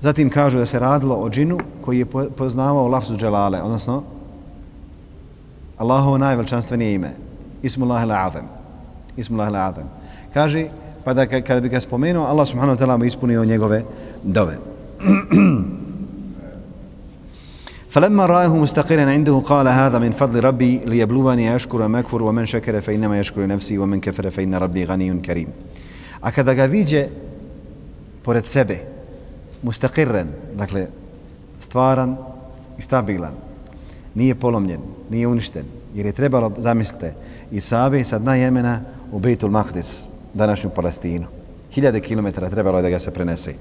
Zatim 0.00 0.30
kažu 0.30 0.58
da 0.58 0.66
se 0.66 0.78
radilo 0.78 1.14
o 1.14 1.30
džinu 1.30 1.58
koji 1.80 1.98
je 1.98 2.06
poznavao 2.36 2.88
lafzu 2.88 3.16
dželale, 3.16 3.62
odnosno 3.62 4.02
Allahovo 5.78 6.18
najveličanstvenije 6.18 6.94
ime. 6.94 7.10
Ismullah 7.62 8.02
ila 8.02 8.26
azem. 8.26 8.44
Ismullah 9.16 9.48
ila 9.48 9.68
azem. 9.68 9.84
Kaže, 10.34 10.66
pa 11.04 11.14
da 11.14 11.26
kada 11.26 11.60
bi 11.60 11.68
ga 11.68 11.80
spomenuo, 11.80 12.26
Allah 12.26 12.46
subhanahu 12.46 12.76
wa 12.76 12.78
ta'ala 12.78 12.96
mu 12.96 13.04
ispunio 13.04 13.44
njegove 13.44 13.82
dove. 14.22 14.58
فلما 17.92 18.26
رآه 18.26 18.56
مستقرا 18.56 19.10
عنده 19.10 19.38
قال 19.38 19.68
هذا 19.68 19.98
من 19.98 20.10
فضل 20.10 20.44
ربي 20.44 20.80
ليبلوني 20.86 21.56
أشكر 21.56 21.84
أم 21.86 21.96
أكفر 21.96 22.22
ومن 22.22 22.44
شكر 22.44 22.80
فإنما 22.80 23.20
يشكر 23.20 23.46
نفسي 23.46 23.78
ومن 23.78 24.00
كفر 24.00 24.30
فإن 24.30 24.54
ربي 24.54 24.84
غني 24.84 25.20
كريم 25.20 25.48
A 26.22 26.30
kada 26.30 26.54
ga 26.54 26.64
viđe 26.66 27.08
pored 28.24 28.46
sebe, 28.46 28.78
mustaqirren, 29.67 30.31
dakle, 30.55 30.87
stvaran 31.59 32.15
i 32.77 32.81
stabilan, 32.81 33.33
nije 34.15 34.35
polomljen, 34.35 34.81
nije 35.09 35.27
uništen, 35.27 35.65
jer 35.95 36.05
je 36.05 36.15
trebalo, 36.15 36.51
zamislite, 36.57 37.13
i 37.51 37.59
Save, 37.59 38.03
sa 38.03 38.19
dna 38.19 38.35
Jemena 38.35 38.79
u 39.11 39.19
Bejtul 39.19 39.51
Mahdis, 39.51 40.03
današnju 40.33 40.69
Palestinu. 40.69 41.27
Hiljade 41.71 41.99
kilometara 41.99 42.49
trebalo 42.49 42.77
je 42.79 42.81
da 42.81 42.89
ga 42.89 42.99
se 42.99 43.13
prenese. 43.13 43.53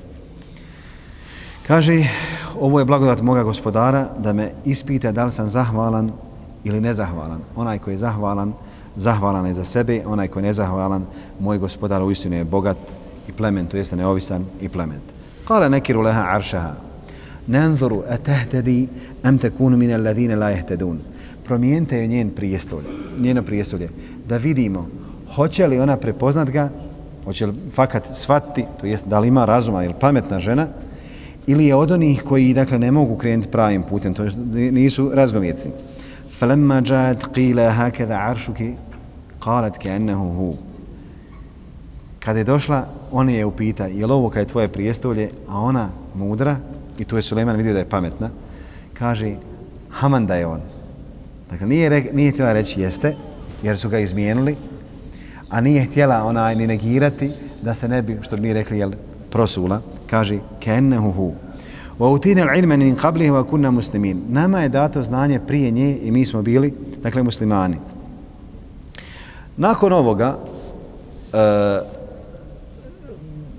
Kaže, 1.67 2.05
ovo 2.61 2.79
je 2.79 2.85
blagodat 2.85 3.23
moga 3.23 3.43
gospodara 3.43 4.09
da 4.19 4.33
me 4.33 4.53
ispita 4.65 5.13
da 5.13 5.25
li 5.25 5.33
sam 5.33 5.49
zahvalan 5.49 6.13
ili 6.65 6.81
nezahvalan. 6.81 7.41
Onaj 7.57 7.79
koji 7.79 7.95
je 7.95 7.99
zahvalan, 7.99 8.53
zahvalan 8.97 9.47
je 9.47 9.55
za 9.55 9.65
sebe, 9.65 10.03
onaj 10.07 10.29
koji 10.29 10.43
je 10.43 10.47
nezahvalan, 10.47 11.07
moj 11.41 11.59
gospodar 11.59 12.03
u 12.03 12.11
istinu 12.11 12.37
je 12.37 12.45
bogat 12.45 12.77
i 13.29 13.33
plement, 13.33 13.71
to 13.71 13.77
jeste 13.77 13.97
neovisan 13.97 14.45
i 14.61 14.69
plement. 14.69 15.16
قال 15.47 15.71
نكر 15.71 16.03
لها 16.03 16.23
عرشها 16.23 16.75
ننظر 17.49 18.03
أتهتدي 18.09 18.89
أم 19.27 19.37
تكون 19.37 19.75
من 19.75 19.91
الذين 19.91 20.33
لا 20.33 20.51
يهتدون 20.51 20.99
promijenite 21.47 21.97
je 21.99 22.07
njen 22.07 22.31
prijestolje, 22.31 22.89
njeno 23.21 23.43
prijestolje, 23.43 23.89
da 24.29 24.37
vidimo 24.37 24.89
hoće 25.35 25.67
li 25.67 25.81
ona 25.81 25.97
prepoznat 25.97 26.51
ga, 26.51 26.69
hoće 27.25 27.47
li 27.47 27.53
fakat 27.75 28.09
shvatiti, 28.13 28.65
to 28.81 28.87
jest 28.87 29.09
da 29.09 29.19
li 29.19 29.29
ima 29.29 29.45
razuma 29.45 29.85
ili 29.85 29.95
pametna 30.01 30.39
žena, 30.39 30.67
ili 31.47 31.67
je 31.67 31.75
od 31.75 31.91
onih 31.91 32.23
koji 32.23 32.55
dakle 32.55 32.79
ne 32.79 32.91
mogu 32.91 33.17
krenuti 33.17 33.51
pravim 33.51 33.83
putem, 33.83 34.15
to 34.15 34.25
jest 34.25 34.37
nisu 34.53 35.11
razgovjetni. 35.15 35.71
فَلَمَّا 36.41 36.81
ja'at 36.83 37.33
qila 37.35 37.73
هَكَذَا 37.79 38.31
arshuki 38.31 38.73
qalat 39.41 39.79
ka'annahu 39.79 40.37
hu. 40.37 40.55
Kada 42.21 42.39
je 42.39 42.45
došla, 42.45 42.85
on 43.13 43.31
je 43.31 43.45
upita, 43.45 43.87
je 43.87 44.07
li 44.07 44.13
ovo 44.13 44.31
kad 44.31 44.41
je 44.41 44.49
tvoje 44.49 44.69
prijestolje, 44.69 45.31
a 45.49 45.61
ona 45.61 45.89
mudra, 46.15 46.57
i 46.99 47.05
tu 47.05 47.17
je 47.17 47.23
Suleiman 47.23 47.57
vidio 47.57 47.73
da 47.73 47.79
je 47.79 47.89
pametna, 47.89 48.31
kaže, 48.95 49.35
haman 49.91 50.27
da 50.27 50.35
je 50.35 50.47
on. 50.47 50.61
Dakle, 51.51 51.67
nije, 51.67 51.89
re, 51.89 52.05
nije 52.13 52.33
htjela 52.33 52.53
reći 52.53 52.81
jeste, 52.81 53.15
jer 53.63 53.79
su 53.79 53.89
ga 53.89 53.99
izmijenili, 53.99 54.57
a 55.49 55.61
nije 55.61 55.85
htjela 55.85 56.25
ona 56.25 56.55
ni 56.55 56.67
negirati 56.67 57.31
da 57.63 57.75
se 57.75 57.89
ne 57.89 58.03
bi, 58.03 58.19
što 58.23 58.37
bi 58.37 58.43
mi 58.43 58.53
rekli, 58.53 58.79
jel, 58.79 58.93
prosula. 59.31 59.81
Kaže 60.11 60.39
kennehu 60.61 61.11
hu. 61.13 61.35
Wa 61.99 62.09
utina 62.09 62.43
al-ilma 62.43 62.77
min 62.77 62.97
qablihi 62.97 63.31
wa 63.31 63.45
kunna 63.45 63.71
muslimin. 63.71 64.23
Nama 64.29 64.63
je 64.63 64.69
dato 64.69 65.03
znanje 65.03 65.41
prije 65.41 65.71
nje 65.71 65.99
i 66.03 66.11
mi 66.11 66.27
smo 66.27 66.43
bili 66.43 66.75
dakle 67.03 67.23
muslimani. 67.23 67.77
Nakon 69.57 69.93
ovoga 69.93 70.37
uh, 70.37 71.96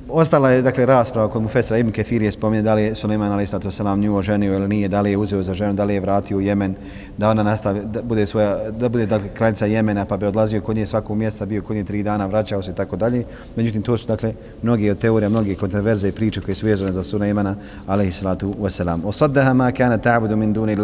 ostala 0.10 0.50
je 0.52 0.62
dakle 0.62 0.86
rasprava 0.86 1.28
kod 1.28 1.42
Mufesra 1.42 1.78
Ibn 1.78 1.92
Ketir 1.92 2.22
je 2.22 2.32
spominje 2.32 2.62
da 2.62 2.74
li 2.74 2.84
je 2.84 2.96
Suleiman 2.96 3.32
Ali 3.32 3.48
Sato 3.48 3.70
wasalam 3.70 4.00
nju 4.00 4.16
oženio 4.16 4.54
ili 4.54 4.68
nije, 4.68 4.88
da 4.88 5.02
li 5.02 5.12
je 5.12 5.18
uzeo 5.18 5.42
za 5.44 5.54
ženu, 5.54 5.74
da 5.74 5.84
li 5.84 5.94
je 5.94 6.00
vratio 6.00 6.38
u 6.38 6.42
Jemen, 6.42 6.76
da 7.18 7.30
ona 7.30 7.44
nastavi, 7.44 7.82
da 7.86 8.02
bude 8.02 8.26
svoja, 8.26 8.72
da 8.72 8.90
bude 8.90 9.06
dakle 9.06 9.30
kraljica 9.34 9.66
Jemena 9.66 10.06
pa 10.06 10.18
bi 10.18 10.26
odlazio 10.26 10.62
kod 10.62 10.76
nje 10.76 10.86
svakog 10.86 11.18
mjesta, 11.18 11.46
bio 11.46 11.62
kod 11.62 11.76
nje 11.76 11.84
tri 11.84 12.04
dana, 12.04 12.26
vraćao 12.26 12.64
se 12.64 12.72
i 12.72 12.76
tako 12.76 12.96
dalje. 12.96 13.24
Međutim, 13.56 13.82
to 13.82 13.98
su 13.98 14.08
dakle 14.08 14.34
mnogi 14.62 14.90
od 14.90 14.98
teorija, 14.98 15.30
mnogi 15.30 15.56
kontroverze 15.56 16.10
i 16.10 16.12
priče 16.12 16.42
koje 16.42 16.56
su 16.56 16.66
vezane 16.66 16.92
za 16.92 17.04
Suleimana 17.04 17.56
alaih 17.88 18.16
sallatu 18.16 18.54
wasalam. 18.60 19.06
Osaddaha 19.06 19.54
ma 19.54 19.72
kana 19.72 19.98
ta'budu 19.98 20.36
min 20.36 20.54
duni 20.54 20.78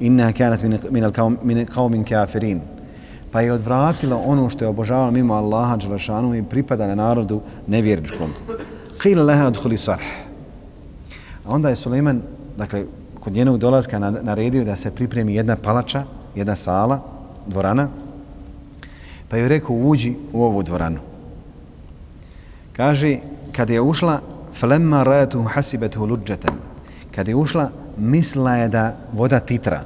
inna 0.00 0.32
kanat 0.32 0.62
min, 0.62 0.78
min, 0.90 1.04
al 1.04 1.12
min 1.42 1.66
qawmin 1.66 2.04
kafirin 2.04 2.60
pa 3.32 3.40
je 3.40 3.52
odvratila 3.52 4.22
ono 4.26 4.50
što 4.50 4.64
je 4.64 4.68
obožavala 4.68 5.10
mimo 5.10 5.34
Allaha 5.34 5.76
Đelešanu 5.76 6.34
i 6.34 6.42
pripada 6.42 6.86
na 6.86 6.94
narodu 6.94 7.40
nevjerničkom. 7.66 8.30
Qila 9.02 9.24
leha 9.24 9.46
adhuli 9.46 9.76
sarh. 9.76 10.02
A 11.44 11.50
onda 11.50 11.68
je 11.68 11.76
Suleiman, 11.76 12.22
dakle, 12.56 12.84
kod 13.20 13.32
njenog 13.32 13.58
dolazka 13.58 13.98
naredio 13.98 14.64
da 14.64 14.76
se 14.76 14.90
pripremi 14.90 15.34
jedna 15.34 15.56
palača, 15.56 16.04
jedna 16.34 16.56
sala, 16.56 17.00
dvorana, 17.46 17.88
pa 19.28 19.36
je 19.36 19.48
rekao 19.48 19.76
uđi 19.76 20.14
u 20.32 20.44
ovu 20.44 20.62
dvoranu. 20.62 21.00
Kaže, 22.72 23.16
kad 23.52 23.70
je 23.70 23.80
ušla, 23.80 24.20
flemma 24.58 25.02
rajatu 25.02 25.42
hasibetu 25.42 26.04
luđetem. 26.04 26.54
Kad 27.14 27.28
je 27.28 27.34
ušla, 27.34 27.70
mislila 27.96 28.56
je 28.56 28.68
da 28.68 28.96
voda 29.12 29.40
titra, 29.40 29.82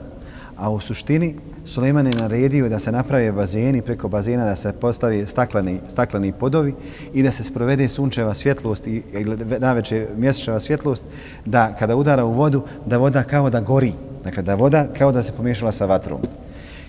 a 0.56 0.70
u 0.70 0.80
suštini 0.80 1.34
Suleiman 1.64 2.06
je 2.06 2.12
naredio 2.12 2.68
da 2.68 2.78
se 2.78 2.92
naprave 2.92 3.32
bazeni 3.32 3.82
preko 3.82 4.08
bazena 4.08 4.44
da 4.44 4.56
se 4.56 4.72
postavi 4.72 5.26
stakleni, 5.26 5.80
stakleni 5.88 6.32
podovi 6.32 6.74
i 7.14 7.22
da 7.22 7.30
se 7.30 7.44
sprovede 7.44 7.88
sunčeva 7.88 8.34
svjetlost 8.34 8.86
i 8.86 9.02
naveče 9.58 10.06
mjesečeva 10.16 10.60
svjetlost 10.60 11.04
da 11.44 11.76
kada 11.78 11.96
udara 11.96 12.24
u 12.24 12.32
vodu 12.32 12.62
da 12.86 12.98
voda 12.98 13.22
kao 13.22 13.50
da 13.50 13.60
gori. 13.60 13.92
Dakle, 14.24 14.42
da 14.42 14.54
voda 14.54 14.86
kao 14.98 15.12
da 15.12 15.22
se 15.22 15.32
pomiješala 15.32 15.72
sa 15.72 15.86
vatrom. 15.86 16.20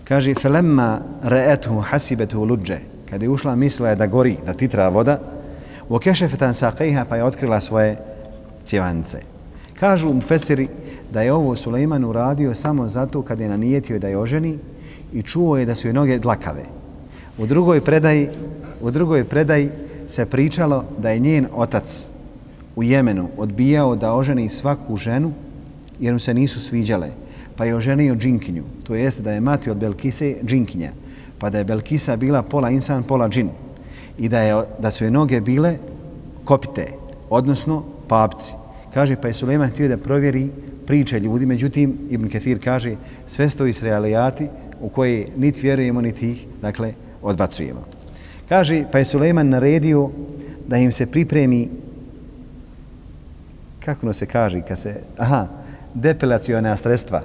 Kaže, 0.04 0.34
felemma 0.36 1.00
re'etu 1.24 1.82
hasibetu 1.82 2.44
luđe. 2.44 2.78
Kada 3.10 3.26
je 3.26 3.30
ušla 3.30 3.56
misla 3.56 3.90
je 3.90 3.96
da 3.96 4.08
gori, 4.08 4.38
da 4.46 4.54
titra 4.54 4.90
voda, 4.90 5.20
u 5.90 6.00
kešefetan 6.00 6.54
saqeha 6.54 7.06
pa 7.10 7.16
je 7.16 7.24
otkrila 7.24 7.60
svoje 7.60 7.98
cjevance. 8.64 9.20
Kažu 9.80 10.14
mu 10.14 10.22
fesiri, 10.22 10.68
da 11.14 11.22
je 11.22 11.34
ovo 11.34 11.56
Sulejman 11.56 12.06
uradio 12.06 12.54
samo 12.54 12.88
zato 12.88 13.22
kad 13.22 13.40
je 13.40 13.50
nanijetio 13.50 14.00
da 14.00 14.08
je 14.08 14.18
oženi 14.18 14.58
i 15.14 15.22
čuo 15.22 15.58
je 15.58 15.66
da 15.66 15.76
su 15.76 15.88
je 15.88 15.94
noge 15.94 16.20
dlakave. 16.20 16.64
U 17.38 17.46
drugoj 17.46 17.82
predaji, 17.82 18.30
u 18.82 18.92
drugoj 18.92 19.24
predaji 19.24 19.70
se 20.08 20.26
pričalo 20.26 20.84
da 20.98 21.10
je 21.10 21.20
njen 21.20 21.48
otac 21.56 22.08
u 22.76 22.84
Jemenu 22.84 23.28
odbijao 23.38 23.96
da 23.96 24.14
oženi 24.14 24.50
svaku 24.50 24.98
ženu 24.98 25.32
jer 26.00 26.14
mu 26.14 26.20
se 26.20 26.34
nisu 26.34 26.62
sviđale. 26.62 27.10
Pa 27.56 27.66
je 27.66 27.76
oženio 27.76 28.16
džinkinju. 28.16 28.64
To 28.84 28.96
jest 28.96 29.22
da 29.22 29.32
je 29.32 29.42
mati 29.42 29.70
od 29.70 29.78
Belkise 29.78 30.36
džinkinja. 30.46 30.92
Pa 31.40 31.50
da 31.50 31.58
je 31.58 31.64
Belkisa 31.64 32.16
bila 32.16 32.42
pola 32.42 32.70
insan, 32.70 33.04
pola 33.04 33.30
džin. 33.30 33.50
I 34.18 34.30
da, 34.30 34.40
je, 34.40 34.64
da 34.80 34.92
su 34.92 35.04
je 35.04 35.12
noge 35.12 35.42
bile 35.42 35.78
kopite, 36.44 36.88
odnosno 37.30 37.84
papci. 38.08 38.63
Kaže, 38.94 39.16
pa 39.16 39.28
je 39.28 39.34
Suleiman 39.34 39.70
htio 39.70 39.88
da 39.88 39.98
provjeri 39.98 40.50
priče 40.86 41.20
ljudi, 41.20 41.46
međutim, 41.46 41.98
Ibn 42.10 42.30
Kathir 42.30 42.64
kaže, 42.64 42.96
sve 43.28 43.50
stoji 43.50 43.74
s 43.74 43.84
realijati 43.84 44.48
u 44.82 44.90
koje 44.90 45.28
niti 45.38 45.62
vjerujemo, 45.62 46.02
niti 46.02 46.32
ih, 46.32 46.46
dakle, 46.62 46.94
odbacujemo. 47.22 47.86
Kaže, 48.50 48.84
pa 48.92 49.00
je 49.00 49.06
Suleiman 49.06 49.50
naredio 49.50 50.10
da 50.68 50.78
im 50.78 50.92
se 50.92 51.06
pripremi, 51.06 51.70
kako 53.86 54.06
no 54.06 54.14
se 54.14 54.26
kaže, 54.26 54.62
kad 54.62 54.80
se, 54.80 54.96
aha, 55.18 55.48
depelaciona 55.94 56.78
sredstva. 56.78 57.22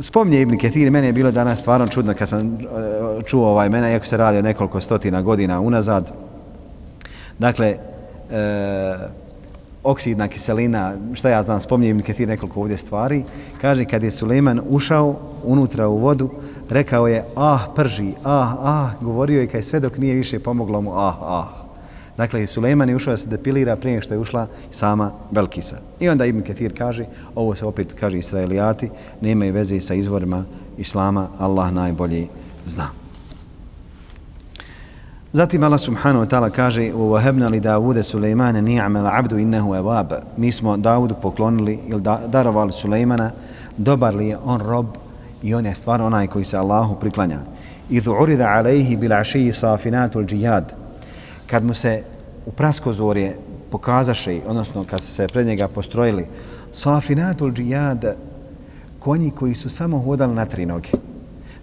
Spomnje 0.00 0.40
Ibn 0.40 0.58
Ketir, 0.58 0.90
meni 0.90 1.06
je 1.06 1.12
bilo 1.12 1.30
danas 1.30 1.60
stvarno 1.60 1.88
čudno 1.88 2.14
kad 2.14 2.28
sam 2.28 2.54
eh, 2.54 3.22
čuo 3.26 3.48
ovaj 3.48 3.68
mena, 3.68 3.90
iako 3.90 4.06
se 4.06 4.16
radi 4.16 4.38
o 4.38 4.42
nekoliko 4.42 4.80
stotina 4.80 5.22
godina 5.22 5.60
unazad. 5.60 6.10
Dakle, 7.38 7.76
e, 8.30 9.19
oksidna 9.84 10.28
kiselina, 10.28 10.94
šta 11.14 11.28
ja 11.28 11.42
znam, 11.42 11.60
spominjem 11.60 11.96
mi 11.96 12.02
ti 12.02 12.26
nekoliko 12.26 12.60
ovdje 12.60 12.76
stvari, 12.76 13.24
kaže 13.60 13.84
kad 13.84 14.02
je 14.02 14.10
Suleiman 14.10 14.60
ušao 14.68 15.16
unutra 15.44 15.88
u 15.88 15.98
vodu, 15.98 16.30
rekao 16.70 17.08
je 17.08 17.24
ah, 17.36 17.58
prži, 17.76 18.12
ah, 18.24 18.54
ah, 18.62 18.90
govorio 19.00 19.40
je 19.40 19.46
kaj 19.46 19.62
sve 19.62 19.80
dok 19.80 19.98
nije 19.98 20.14
više 20.14 20.38
pomoglo 20.38 20.80
mu 20.80 20.92
ah, 20.92 21.16
ah. 21.20 21.60
Dakle, 22.20 22.46
Sulejman 22.46 22.88
je 22.88 22.96
ušao 22.96 23.12
da 23.12 23.16
se 23.16 23.28
depilira 23.28 23.76
prije 23.76 23.92
nego 23.92 24.02
što 24.02 24.14
je 24.14 24.20
ušla 24.20 24.46
sama 24.70 25.10
Belkisa. 25.30 25.76
I 26.00 26.08
onda 26.08 26.24
Ibn 26.26 26.42
Ketir 26.42 26.78
kaže, 26.78 27.06
ovo 27.34 27.54
se 27.54 27.66
opet 27.66 27.94
kaže 28.00 28.18
Israelijati, 28.18 28.90
nemaju 29.20 29.52
veze 29.52 29.80
sa 29.80 29.94
izvorima 29.94 30.44
Islama, 30.78 31.28
Allah 31.38 31.72
najbolje 31.72 32.26
zna. 32.66 32.90
Zatim 35.35 35.63
Allah 35.63 35.79
subhanahu 35.79 36.23
wa 36.23 36.29
ta'ala 36.29 36.49
kaže 36.49 36.93
u 36.93 37.11
وَهَبْنَا 37.11 37.51
li 37.51 37.59
Davude 37.59 38.03
Sulejmane 38.03 38.61
ni'amal 38.61 39.07
abdu 39.07 39.37
innehu 39.37 39.75
evab. 39.75 40.13
Mi 40.37 40.51
smo 40.51 40.77
Davudu 40.77 41.15
poklonili 41.21 41.79
ili 41.87 42.01
da, 42.01 42.21
darovali 42.27 42.73
Sulejmana, 42.73 43.31
dobar 43.77 44.15
li 44.15 44.27
je 44.27 44.37
on 44.45 44.61
rob 44.61 44.85
i 45.43 45.53
on 45.53 45.65
je 45.65 45.75
stvarno 45.75 46.05
onaj 46.05 46.27
koji 46.27 46.45
se 46.45 46.57
Allahu 46.57 46.95
priklanja. 46.95 47.39
Idhu 47.89 48.11
urida 48.11 48.47
alejhi 48.47 48.95
bil 48.95 49.13
ašiji 49.13 49.51
safinatul 49.51 50.25
džihad. 50.25 50.73
Kad 51.47 51.63
mu 51.63 51.73
se 51.73 52.03
u 52.45 52.51
praskozorje 52.51 53.37
pokazaše, 53.71 54.39
odnosno 54.47 54.83
kad 54.83 55.03
se 55.03 55.27
pred 55.27 55.47
njega 55.47 55.67
postrojili, 55.67 56.25
safinatul 56.71 57.51
džihad, 57.51 58.15
konji 58.99 59.31
koji 59.31 59.55
su 59.55 59.69
samo 59.69 59.99
hodali 59.99 60.35
na 60.35 60.45
tri 60.45 60.65
noge. 60.65 60.89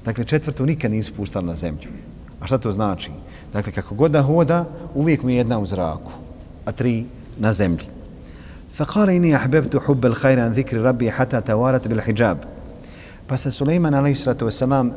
Dakle, 0.05 0.25
četvrtu 0.25 0.67
nikad 0.67 0.91
nisu 0.91 1.15
puštali 1.15 1.47
na 1.47 1.55
zemlju. 1.55 1.89
A 2.41 2.47
šta 2.47 2.59
to 2.59 2.73
znači? 2.73 3.11
Dakle, 3.53 3.73
kako 3.73 3.95
god 3.95 4.11
da 4.11 4.23
hoda, 4.23 4.65
uvijek 4.95 5.23
mi 5.23 5.33
je 5.33 5.39
jedna 5.39 5.59
u 5.59 5.67
zraku, 5.67 6.13
a 6.65 6.73
tri 6.73 7.05
na 7.39 7.53
zemlji. 7.53 7.87
فقال 8.73 9.11
إني 9.11 9.37
أحببت 9.37 9.77
حب 9.77 10.07
الخير 10.07 10.41
عن 10.41 10.53
ذكر 10.53 10.77
ربي 10.77 11.11
حتى 11.11 11.41
توارت 11.41 11.89
بالحجاب 11.89 12.39
Pa 13.27 13.37
se 13.37 13.51
Suleiman 13.51 13.95
a.s. 13.95 14.29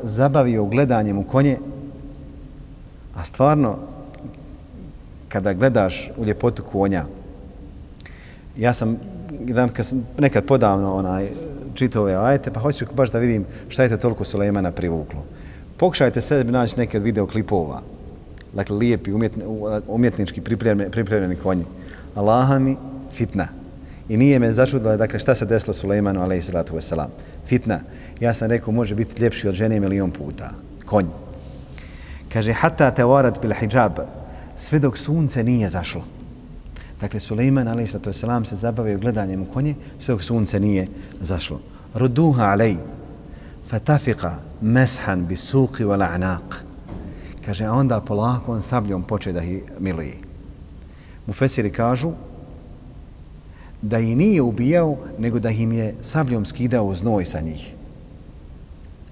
zabavio 0.03 0.65
gledanjem 0.65 1.17
u 1.17 1.23
konje, 1.23 1.57
a 3.15 3.23
stvarno, 3.23 3.75
kada 5.29 5.53
gledaš 5.53 6.11
u 6.17 6.25
ljepotu 6.25 6.63
konja, 6.63 7.05
ja 8.57 8.73
sam, 8.73 8.97
kad 9.73 9.85
sam 9.85 10.07
nekad 10.19 10.45
podavno 10.45 10.95
onaj, 10.95 11.29
čitao 11.73 12.01
ove 12.01 12.15
ajete, 12.15 12.51
pa 12.51 12.59
hoću 12.59 12.85
baš 12.93 13.11
da 13.11 13.19
vidim 13.19 13.45
šta 13.69 13.83
je 13.83 13.89
to 13.89 13.97
toliko 13.97 14.23
Suleimana 14.23 14.71
privuklo. 14.71 15.23
Pokušajte 15.77 16.21
sebi 16.21 16.51
naći 16.51 16.77
neke 16.77 16.97
od 16.97 17.03
videoklipova, 17.03 17.81
dakle 18.54 18.76
lijepi, 18.76 19.12
umjetni, 19.12 19.44
umjetnički 19.88 20.40
pripremljeni, 20.40 20.90
pripremljeni 20.90 21.36
konji. 21.36 21.64
Allaha 22.14 22.58
mi 22.58 22.76
fitna. 23.12 23.48
I 24.08 24.16
nije 24.16 24.38
me 24.38 24.52
začudilo, 24.52 24.96
dakle, 24.96 25.18
šta 25.18 25.34
se 25.34 25.46
desilo 25.46 25.74
Sulejmanu, 25.74 26.22
alaih 26.22 26.44
salatu 26.44 26.74
wasalam. 26.74 27.08
Fitna. 27.46 27.80
Ja 28.20 28.34
sam 28.34 28.50
rekao, 28.50 28.72
može 28.72 28.94
biti 28.94 29.22
ljepši 29.22 29.48
od 29.48 29.54
žene 29.54 29.80
milion 29.80 30.10
puta. 30.10 30.50
Konj. 30.86 31.06
Kaže, 32.32 32.52
hata 32.52 32.90
te 32.90 33.04
varat 33.04 33.40
bil 33.42 33.52
hijab, 33.52 33.98
sve 34.56 34.78
dok 34.78 34.98
sunce 34.98 35.44
nije 35.44 35.68
zašlo. 35.68 36.02
Dakle, 37.00 37.20
Sulejman, 37.20 37.68
alaih 37.68 37.90
salatu 37.90 38.10
wasalam, 38.10 38.44
se 38.44 38.56
zabavio 38.56 38.98
gledanjem 38.98 39.42
u 39.42 39.46
konje, 39.52 39.74
sve 39.98 40.14
dok 40.14 40.22
sunce 40.22 40.60
nije 40.60 40.86
zašlo. 41.20 41.60
Ruduha 41.94 42.44
alaih, 42.44 42.76
fatafika 43.66 44.34
meshan 44.60 45.26
bi 45.26 45.36
suqi 45.36 45.84
wal 45.84 46.02
a'naq. 46.02 46.69
Kaže, 47.50 47.66
a 47.66 47.74
onda 47.74 48.00
polako 48.00 48.52
on 48.52 48.62
sabljom 48.62 49.02
poče 49.02 49.32
da 49.32 49.42
ih 49.42 49.62
miluje. 49.80 50.22
Mufesiri 51.26 51.70
kažu, 51.70 52.12
da 53.82 53.98
ih 53.98 54.16
nije 54.16 54.42
ubijao, 54.42 54.96
nego 55.18 55.38
da 55.38 55.50
im 55.50 55.72
je 55.72 55.94
sabljom 56.00 56.46
skidao 56.46 56.94
znoj 56.94 57.24
sa 57.26 57.40
njih. 57.40 57.74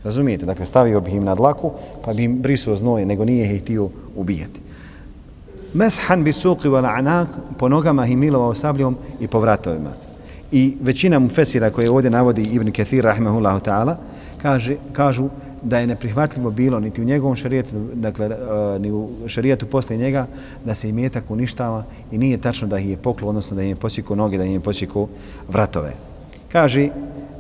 Razumijete? 0.05 0.47
Dakle, 0.47 0.67
stavio 0.67 1.01
bi 1.01 1.11
im 1.11 1.25
na 1.25 1.35
dlaku, 1.35 1.73
pa 2.05 2.13
bi 2.13 2.25
im 2.25 2.39
brisuo 2.39 2.77
znoj, 2.77 3.07
nego 3.07 3.25
nije 3.25 3.55
ih 3.55 3.63
htio 3.63 3.89
ubijati. 4.17 4.61
Meshan 5.75 6.25
bi 6.25 6.33
suqi 6.33 6.71
wal 6.71 6.87
anak, 6.99 7.29
po 7.59 7.69
nogama 7.69 8.07
ih 8.07 8.17
milovao 8.17 8.55
sabljom 8.55 8.97
i 9.21 9.27
po 9.27 9.41
vratovima. 9.41 9.91
I 10.53 10.77
većina 10.81 11.19
mufesira 11.19 11.71
koje 11.71 11.91
ovdje 11.91 12.11
navodi 12.11 12.43
Ibn 12.43 12.71
Kathir, 12.71 13.05
rahimahullahu 13.05 13.61
ta'ala, 13.61 13.97
kaže, 14.43 14.77
kažu 14.93 15.29
da 15.63 15.79
je 15.79 15.87
neprihvatljivo 15.87 16.51
bilo 16.51 16.81
niti 16.81 17.01
u 17.01 17.05
njegovom 17.05 17.37
šarijetu, 17.37 17.71
dakle, 17.95 18.27
e, 18.27 18.79
ni 18.79 18.93
u 18.93 19.09
šarijetu 19.27 19.67
posle 19.67 19.97
njega, 19.97 20.27
da 20.65 20.75
se 20.75 20.89
imetak 20.89 21.31
uništava 21.31 21.85
i 22.13 22.19
nije 22.19 22.39
tačno 22.39 22.69
da 22.69 22.79
ih 22.79 22.91
je 22.91 22.97
poklo, 22.97 23.29
odnosno 23.29 23.57
da 23.57 23.63
im 23.63 23.69
je 23.69 23.77
posjekao 23.77 24.17
noge, 24.17 24.39
da 24.39 24.45
im 24.45 24.53
je 24.53 24.61
posjekao 24.61 25.09
vratove. 25.49 25.93
Kaže, 26.53 26.89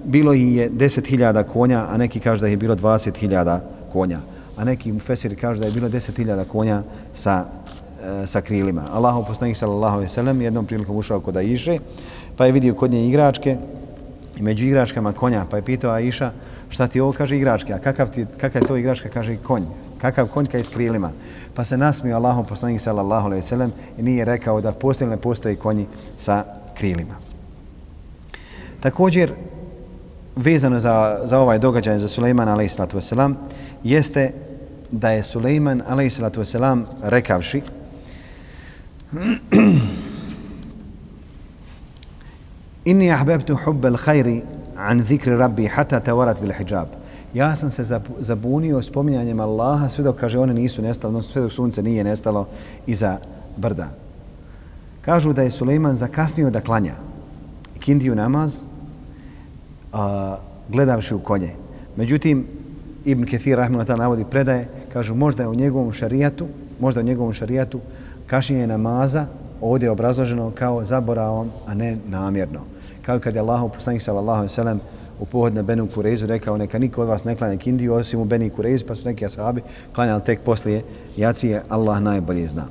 bilo 0.04 0.32
ih 0.32 0.56
je 0.56 0.70
10.000 0.70 1.42
konja, 1.42 1.86
a 1.88 1.96
neki 1.96 2.20
kažu 2.20 2.40
da 2.40 2.46
je 2.46 2.56
bilo 2.56 2.76
20.000 2.76 3.58
konja. 3.92 4.18
A 4.56 4.64
neki 4.64 4.92
mu 4.92 5.00
fesiri 5.00 5.36
kažu 5.36 5.60
da 5.60 5.66
je 5.66 5.72
bilo 5.72 5.88
10.000 5.88 6.44
konja 6.44 6.82
sa, 7.14 7.44
e, 8.22 8.26
sa 8.26 8.40
krilima. 8.40 8.82
Allahu 8.92 9.24
poslanik 9.26 9.56
sallallahu 9.56 9.94
alejhi 9.94 10.10
ve 10.10 10.14
sellem 10.14 10.40
jednom 10.40 10.66
prilikom 10.66 10.96
ušao 10.96 11.20
kod 11.20 11.36
Aiše, 11.36 11.78
pa 12.36 12.46
je 12.46 12.52
vidio 12.52 12.74
kod 12.74 12.90
nje 12.90 13.08
igračke 13.08 13.56
i 14.38 14.42
među 14.42 14.66
igračkama 14.66 15.12
konja, 15.12 15.46
pa 15.50 15.56
je 15.56 15.62
pitao 15.62 15.90
Aiša, 15.90 16.30
šta 16.68 16.88
ti 16.88 17.00
ovo 17.00 17.12
kaže 17.12 17.36
igračke, 17.36 17.72
a 17.72 17.78
kakav, 17.78 18.10
ti, 18.10 18.26
kakav 18.40 18.62
je 18.62 18.68
to 18.68 18.76
igračka, 18.76 19.08
kaže 19.08 19.36
konj. 19.36 19.64
Kakav 20.00 20.26
konj 20.26 20.46
je 20.52 20.64
s 20.64 20.68
krilima. 20.68 21.10
Pa 21.54 21.64
se 21.64 21.76
nasmio 21.76 22.16
Allahom 22.16 22.46
poslanik 22.46 22.80
sallallahu 22.80 23.26
alaihi 23.26 23.42
sallam 23.42 23.72
i 23.98 24.02
nije 24.02 24.24
rekao 24.24 24.60
da 24.60 24.72
postoji 24.72 25.10
ne 25.10 25.16
postoji 25.16 25.56
konji 25.56 25.86
sa 26.16 26.44
krilima. 26.74 27.14
Također, 28.80 29.32
vezano 30.36 30.78
za, 30.78 31.20
za 31.24 31.38
ovaj 31.38 31.58
događaj 31.58 31.98
za 31.98 32.08
Sulejmana 32.08 32.52
alaihi 32.52 32.68
sallatu 32.68 32.98
wasalam, 32.98 33.34
jeste 33.84 34.32
da 34.90 35.10
je 35.10 35.22
Sulejman 35.22 35.82
alaihi 35.88 36.10
sallatu 36.10 36.40
wasalam 36.40 36.82
rekavši 37.02 37.62
Inni 42.84 43.12
ahbabtu 43.12 43.56
hubbel 43.64 43.96
khayri 43.96 44.42
an 44.78 45.02
zikri 45.04 45.36
rabbi 45.36 45.66
hata 45.66 46.00
tawarat 46.00 46.40
bil 46.40 46.52
hijab. 46.52 46.88
Ja 47.34 47.56
sam 47.56 47.70
se 47.70 48.00
zabunio 48.20 48.82
spominjanjem 48.82 49.40
Allaha 49.40 49.88
sve 49.88 50.04
dok 50.04 50.16
kaže 50.16 50.38
one 50.38 50.54
nisu 50.54 50.82
nestalo, 50.82 51.10
odnosno 51.10 51.32
sve 51.32 51.42
dok 51.42 51.52
sunce 51.52 51.82
nije 51.82 52.04
nestalo 52.04 52.46
iza 52.86 53.16
brda. 53.56 53.88
Kažu 55.00 55.32
da 55.32 55.42
je 55.42 55.50
Suleiman 55.50 55.94
zakasnio 55.94 56.50
da 56.50 56.60
klanja 56.60 56.94
kindiju 57.80 58.14
namaz 58.14 58.60
a, 59.92 60.36
gledavši 60.68 61.14
u 61.14 61.18
konje. 61.18 61.52
Međutim, 61.96 62.46
Ibn 63.04 63.24
Kethir 63.24 63.56
Rahmanata 63.58 63.96
navodi 63.96 64.24
predaje, 64.24 64.68
kažu 64.92 65.14
možda 65.14 65.42
je 65.42 65.48
u 65.48 65.54
njegovom 65.54 65.92
šarijatu, 65.92 66.46
možda 66.80 67.00
u 67.00 67.04
njegovom 67.04 67.32
šarijatu 67.32 67.80
kašnjenje 68.26 68.66
namaza 68.66 69.26
ovdje 69.60 69.86
je 69.86 69.90
obrazloženo 69.90 70.50
kao 70.50 70.84
zaboravom, 70.84 71.50
a 71.66 71.74
ne 71.74 71.96
namjerno 72.08 72.60
kao 73.07 73.19
kad 73.19 73.35
je 73.35 73.41
Allah 73.41 73.71
poslanik 73.73 74.01
sallallahu 74.01 74.37
alejhi 74.37 74.51
ve 74.51 74.55
sellem 74.55 74.79
u 75.19 75.25
pohod 75.25 75.53
na 75.53 75.61
Benu 75.61 75.87
Kureizu 75.87 76.25
rekao 76.25 76.57
neka 76.57 76.79
niko 76.79 77.01
od 77.01 77.07
vas 77.07 77.23
ne 77.23 77.35
klanja 77.35 77.57
kindiju 77.57 77.93
osim 77.93 78.19
u 78.19 78.25
Beni 78.25 78.49
Kureizu 78.49 78.85
pa 78.85 78.95
su 78.95 79.05
neki 79.05 79.25
ashabi 79.25 79.61
klanjali 79.95 80.21
tek 80.23 80.39
poslije 80.39 80.83
jacije 81.17 81.61
Allah 81.69 82.01
najbolje 82.01 82.47
zna 82.47 82.65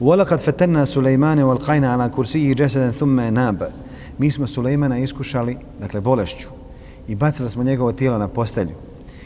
وَلَقَدْ 0.00 0.38
فَتَنَّا 0.38 0.84
سُلَيْمَانَ 0.84 1.38
وَالْقَيْنَ 1.38 1.84
عَلَى 1.84 2.10
كُرْسِيهِ 2.10 2.54
جَسَدًا 2.54 2.90
ثُمَّ 2.90 3.20
نَابَ 3.20 3.64
Mi 4.18 4.30
smo 4.30 4.46
Sulejmana 4.46 4.98
iskušali, 4.98 5.56
dakle 5.80 6.00
bolešću, 6.00 6.48
i 7.08 7.14
bacili 7.14 7.50
smo 7.50 7.64
njegovo 7.64 7.92
tijelo 7.92 8.18
na 8.18 8.28
postelju. 8.28 8.74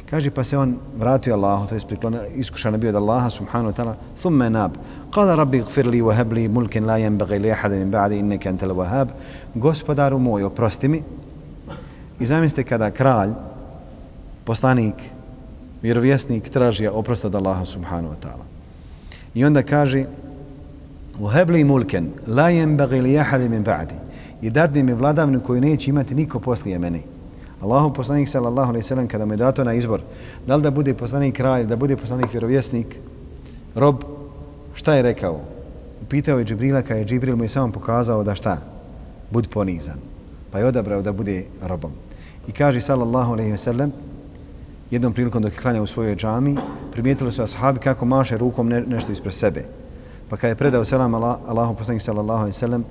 Kaže 0.09 0.29
pa 0.29 0.43
se 0.43 0.57
on 0.57 0.77
vratio 0.97 1.33
Allahu, 1.33 1.67
to 1.67 1.75
je 1.75 1.81
iskušan 2.35 2.79
bio 2.79 2.89
od 2.89 2.95
Allaha 2.95 3.29
subhanahu 3.29 3.71
wa 3.71 3.75
ta'ala, 3.75 3.95
thumme 4.21 4.49
nab. 4.49 4.71
Qala 5.11 5.35
rabbi 5.35 5.59
gfir 5.59 5.87
li 5.87 6.01
wahab 6.01 6.33
li 6.33 6.47
mulkin 6.47 6.85
la 6.85 6.97
yanbaghi 6.97 7.39
li 7.39 7.51
ahada 7.51 7.75
min 7.75 7.91
ba'di 7.91 8.19
inneke 8.19 8.49
antal 8.49 8.69
wahab. 8.69 9.09
Gospodaru 9.55 10.19
moj, 10.19 10.43
oprosti 10.43 10.87
mi. 10.87 11.01
I 12.19 12.25
zamislite 12.25 12.69
kada 12.69 12.91
kralj, 12.91 13.33
poslanik, 14.45 14.95
vjerovjesnik 15.81 16.49
traži 16.49 16.87
oprost 16.87 17.25
od 17.25 17.35
Allaha 17.35 17.65
subhanahu 17.65 18.13
wa 18.13 18.19
ta'ala. 18.21 18.45
I 19.33 19.45
onda 19.45 19.63
kaže, 19.63 20.05
wahab 21.19 21.49
li 21.49 21.63
mulkin 21.63 22.11
la 22.27 22.49
yanbaghi 22.49 23.01
li 23.01 23.17
ahada 23.17 23.49
min 23.49 23.63
ba'di. 23.63 23.95
I 24.41 24.49
dadni 24.49 24.83
mi 24.83 24.93
vladavnu 24.93 25.39
koju 25.39 25.61
neće 25.61 25.89
imati 25.89 26.15
niko 26.15 26.39
poslije 26.39 26.79
mene. 26.79 27.14
Allahu 27.65 27.93
poslanik 27.93 28.29
sallallahu 28.29 28.69
alejhi 28.69 28.83
ve 28.85 28.87
sellem 28.87 29.07
kada 29.07 29.25
mu 29.25 29.33
je 29.33 29.37
dato 29.37 29.63
na 29.63 29.73
izbor 29.73 30.01
da 30.47 30.55
li 30.55 30.61
da 30.61 30.71
bude 30.71 30.93
poslanik 30.93 31.35
kralj, 31.35 31.65
da 31.65 31.75
bude 31.75 31.97
poslanik 31.97 32.33
vjerovjesnik, 32.33 32.95
rob, 33.75 34.03
šta 34.73 34.93
je 34.93 35.01
rekao? 35.01 35.39
Pitao 36.09 36.39
je 36.39 36.45
Džibrila 36.45 36.81
kada 36.81 36.99
je 36.99 37.05
Džibril 37.05 37.35
mu 37.35 37.43
je 37.43 37.49
samo 37.49 37.71
pokazao 37.71 38.23
da 38.23 38.35
šta? 38.35 38.57
Bud 39.31 39.47
ponizan. 39.49 39.97
Pa 40.51 40.59
je 40.59 40.65
odabrao 40.65 41.01
da 41.01 41.11
bude 41.11 41.45
robom. 41.61 41.91
I 42.47 42.51
kaže 42.51 42.81
sallallahu 42.81 43.33
alejhi 43.33 43.51
ve 43.51 43.57
sellem 43.57 43.91
jednom 44.91 45.13
prilikom 45.13 45.41
dok 45.41 45.53
je 45.53 45.59
klanjao 45.59 45.83
u 45.83 45.87
svojoj 45.87 46.15
džami, 46.15 46.55
primijetili 46.91 47.31
su 47.31 47.43
ashabi 47.43 47.79
kako 47.79 48.05
maše 48.05 48.37
rukom 48.37 48.69
ne, 48.69 48.81
nešto 48.81 49.11
ispred 49.11 49.33
sebe. 49.33 49.63
Pa 50.29 50.37
kada 50.37 50.47
je 50.47 50.55
predao 50.55 50.85
selam 50.85 51.13
Allahu 51.13 51.75
poslanik 51.75 52.01
sallallahu 52.01 52.39
alejhi 52.39 52.55
ve 52.55 52.59
sellem, 52.59 52.85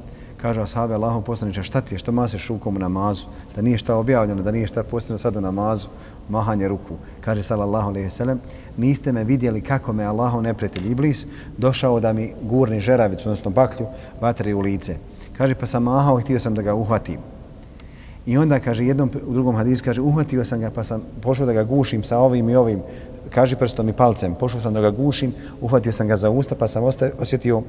Kaže 0.44 0.60
ashabi 0.60 0.92
Allahom 0.94 1.22
poslaniče, 1.22 1.62
šta 1.62 1.80
ti 1.80 1.94
je, 1.94 1.98
što 1.98 2.12
maseš 2.12 2.48
rukom 2.48 2.76
u 2.76 2.78
namazu, 2.78 3.26
da 3.56 3.62
nije 3.62 3.78
šta 3.78 3.96
objavljeno, 3.96 4.42
da 4.42 4.50
nije 4.50 4.66
šta 4.66 4.82
posljedno 4.82 5.18
sad 5.18 5.36
u 5.36 5.40
namazu, 5.40 5.88
mahanje 6.28 6.68
ruku. 6.68 6.94
Kaže 7.20 7.42
sallallahu 7.42 7.88
alaihi 7.88 8.10
sallam, 8.10 8.40
niste 8.76 9.12
me 9.12 9.24
vidjeli 9.24 9.60
kako 9.60 9.92
me 9.92 10.04
Allahom 10.04 10.42
neprijatelj 10.42 10.90
Iblis 10.90 11.26
došao 11.58 12.00
da 12.00 12.12
mi 12.12 12.32
gurni 12.42 12.80
žeravicu, 12.80 13.28
odnosno 13.28 13.50
baklju, 13.50 13.86
vatri 14.20 14.54
u 14.54 14.60
lice. 14.60 14.96
Kaže, 15.36 15.54
pa 15.54 15.66
sam 15.66 15.82
mahao 15.82 16.18
i 16.18 16.22
htio 16.22 16.40
sam 16.40 16.54
da 16.54 16.62
ga 16.62 16.74
uhvatim. 16.74 17.20
I 18.26 18.36
onda, 18.36 18.60
kaže, 18.60 18.84
jednom 18.84 19.10
u 19.26 19.32
drugom 19.32 19.56
hadisu, 19.56 19.84
kaže, 19.84 20.00
uhvatio 20.00 20.44
sam 20.44 20.60
ga, 20.60 20.70
pa 20.70 20.84
sam 20.84 21.00
pošao 21.22 21.46
da 21.46 21.52
ga 21.52 21.64
gušim 21.64 22.04
sa 22.04 22.18
ovim 22.18 22.48
i 22.48 22.56
ovim, 22.56 22.82
kaže 23.30 23.56
prstom 23.56 23.88
i 23.88 23.92
palcem, 23.92 24.34
pošao 24.34 24.60
sam 24.60 24.74
da 24.74 24.80
ga 24.80 24.90
gušim, 24.90 25.32
uhvatio 25.60 25.92
sam 25.92 26.08
ga 26.08 26.16
za 26.16 26.30
usta, 26.30 26.54
pa 26.54 26.68
sam 26.68 26.84
osjetio 27.18 27.62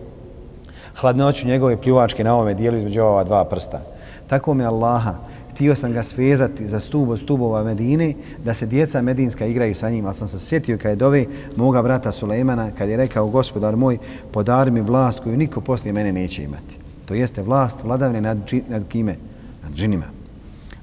hladnoću 1.00 1.48
njegove 1.48 1.82
pljuvačke 1.82 2.24
na 2.24 2.34
ovome 2.34 2.54
dijelu 2.54 2.78
između 2.78 3.02
ova 3.02 3.24
dva 3.24 3.46
prsta. 3.46 3.82
Tako 4.28 4.54
mi 4.54 4.66
Allaha, 4.66 5.14
htio 5.52 5.76
sam 5.76 5.94
ga 5.94 6.04
svezati 6.04 6.68
za 6.68 6.80
stubo 6.80 7.12
od 7.12 7.20
stubova 7.20 7.64
Medine, 7.64 8.14
da 8.44 8.54
se 8.54 8.66
djeca 8.66 9.02
Medinska 9.02 9.46
igraju 9.46 9.76
sa 9.76 9.90
njim, 9.90 10.06
ali 10.06 10.16
sam 10.16 10.28
se 10.28 10.40
sjetio 10.40 10.78
kad 10.78 10.90
je 10.90 10.96
dove 10.96 11.26
moga 11.56 11.82
brata 11.82 12.12
Sulejmana, 12.12 12.72
kad 12.78 12.90
je 12.90 12.98
rekao, 12.98 13.28
gospodar 13.28 13.76
moj, 13.76 13.98
podari 14.32 14.72
mi 14.72 14.82
vlast 14.82 15.20
koju 15.20 15.38
niko 15.38 15.62
poslije 15.62 15.94
mene 15.94 16.12
neće 16.12 16.44
imati. 16.44 16.78
To 17.06 17.14
jeste 17.14 17.42
vlast 17.42 17.84
vladavne 17.84 18.22
nad, 18.22 18.38
nad 18.68 18.88
kime? 18.88 19.16
Nad 19.64 19.74
džinima. 19.74 20.06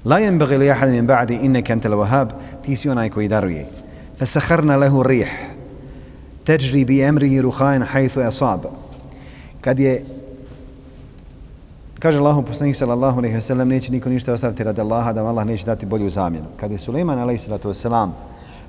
La 0.05 0.19
yanbaghi 0.19 0.57
li 0.57 0.69
ahad 0.69 0.89
min 0.89 1.07
ba'di 1.07 1.39
innaka 1.41 1.73
antal 1.73 1.91
wahhab 1.91 2.27
ti 2.65 2.75
si 2.75 2.89
onaj 2.89 3.09
koji 3.09 3.27
daruje. 3.27 3.65
Fasakharna 4.19 4.77
lahu 4.77 5.03
rih 5.03 5.31
tajri 6.43 6.85
bi 6.85 7.03
amrihi 7.03 7.41
ruhain 7.41 7.83
haythu 7.83 8.21
asab. 8.21 8.82
Kad 9.63 9.79
je 9.79 10.03
kaže 11.99 12.17
Allahu 12.17 12.41
poslanik 12.41 12.75
sallallahu 12.75 13.17
alejhi 13.19 13.35
ve 13.35 13.41
sellem 13.41 13.67
neće 13.67 13.91
niko 13.91 14.09
ništa 14.09 14.33
ostaviti 14.33 14.63
radi 14.63 14.81
Allaha 14.81 15.13
da 15.13 15.25
Allah 15.25 15.45
neće 15.45 15.65
dati 15.65 15.85
bolju 15.85 16.09
zamjenu. 16.09 16.45
Kad 16.59 16.71
je 16.71 16.77
Sulejman 16.77 17.19
alejhi 17.19 17.39
salatu 17.39 17.67
vesselam 17.67 18.15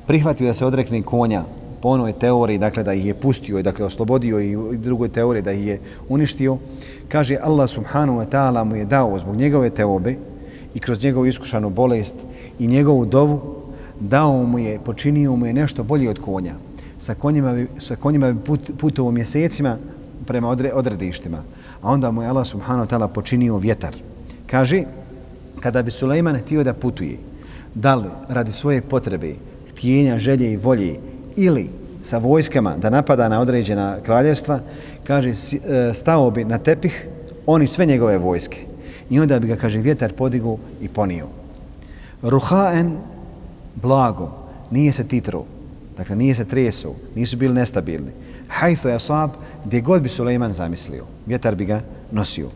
prihvatio 0.06 0.46
da 0.46 0.54
se 0.54 0.66
odrekne 0.66 1.02
konja 1.02 1.42
po 1.82 1.88
onoj 1.88 2.12
teoriji, 2.12 2.58
dakle 2.58 2.82
da 2.82 2.92
ih 2.92 3.06
je 3.06 3.14
pustio 3.14 3.58
i 3.58 3.62
dakle 3.62 3.84
oslobodio 3.84 4.40
i 4.40 4.76
drugoj 4.76 5.08
teoriji 5.08 5.42
da 5.42 5.52
ih 5.52 5.66
je 5.66 5.80
uništio, 6.08 6.58
kaže 7.08 7.36
Allah 7.42 7.70
subhanahu 7.70 8.18
wa 8.18 8.26
ta'ala 8.30 8.64
mu 8.64 8.76
je 8.76 8.84
dao 8.84 9.18
zbog 9.18 9.36
njegove 9.36 9.70
teobe 9.70 10.16
i 10.74 10.80
kroz 10.80 11.02
njegovu 11.02 11.26
iskušanu 11.26 11.70
bolest 11.70 12.16
i 12.58 12.66
njegovu 12.66 13.04
dovu, 13.04 13.40
dao 14.00 14.44
mu 14.44 14.58
je, 14.58 14.78
počinio 14.78 15.36
mu 15.36 15.46
je 15.46 15.52
nešto 15.52 15.82
bolje 15.82 16.10
od 16.10 16.18
konja. 16.20 16.54
Sa 16.98 17.14
konjima 17.14 17.52
bi, 17.52 17.66
sa 17.78 17.96
konjima 17.96 18.32
bi 18.32 18.40
put, 18.40 18.70
putovo 18.78 19.10
mjesecima 19.10 19.76
prema 20.24 20.48
odre, 20.48 20.72
odredištima. 20.72 21.42
A 21.82 21.90
onda 21.90 22.10
mu 22.10 22.22
je 22.22 22.28
Allah 22.28 22.46
subhanahu 22.46 22.86
wa 22.86 22.90
ta'ala 22.90 23.08
počinio 23.08 23.56
vjetar. 23.56 23.96
Kaže, 24.46 24.82
kada 25.60 25.82
bi 25.82 25.90
Sulejman 25.90 26.36
htio 26.36 26.64
da 26.64 26.74
putuje, 26.74 27.18
da 27.74 27.94
li 27.94 28.08
radi 28.28 28.52
svoje 28.52 28.82
potrebe, 28.82 29.34
htjenja, 29.70 30.18
želje 30.18 30.52
i 30.52 30.56
volje, 30.56 30.96
ili 31.36 31.68
sa 32.02 32.18
vojskama 32.18 32.76
da 32.76 32.90
napada 32.90 33.28
na 33.28 33.40
određena 33.40 33.98
kraljevstva, 34.02 34.60
kaže, 35.04 35.30
e, 35.30 35.34
stao 35.92 36.30
bi 36.30 36.44
na 36.44 36.58
tepih 36.58 37.08
oni 37.46 37.66
sve 37.66 37.86
njegove 37.86 38.18
vojske. 38.18 38.58
I 39.10 39.20
onda 39.20 39.38
bi 39.38 39.48
ga, 39.48 39.56
kaže, 39.56 39.78
vjetar 39.78 40.12
podigu 40.12 40.58
i 40.82 40.88
ponio. 40.88 41.26
Ruhaen, 42.22 42.96
blago, 43.74 44.30
nije 44.70 44.92
se 44.92 45.08
titro, 45.08 45.44
dakle 45.96 46.16
nije 46.16 46.34
se 46.34 46.44
treso, 46.44 46.94
nisu 47.14 47.36
bili 47.36 47.54
nestabilni. 47.54 48.10
Hajtho 48.54 48.88
je 48.88 48.98
sab, 49.00 49.30
gdje 49.64 49.80
god 49.80 50.02
bi 50.02 50.08
Suleiman 50.08 50.52
zamislio, 50.52 51.04
vjetar 51.26 51.54
bi 51.54 51.64
ga 51.64 51.80
nosio. 52.12 52.48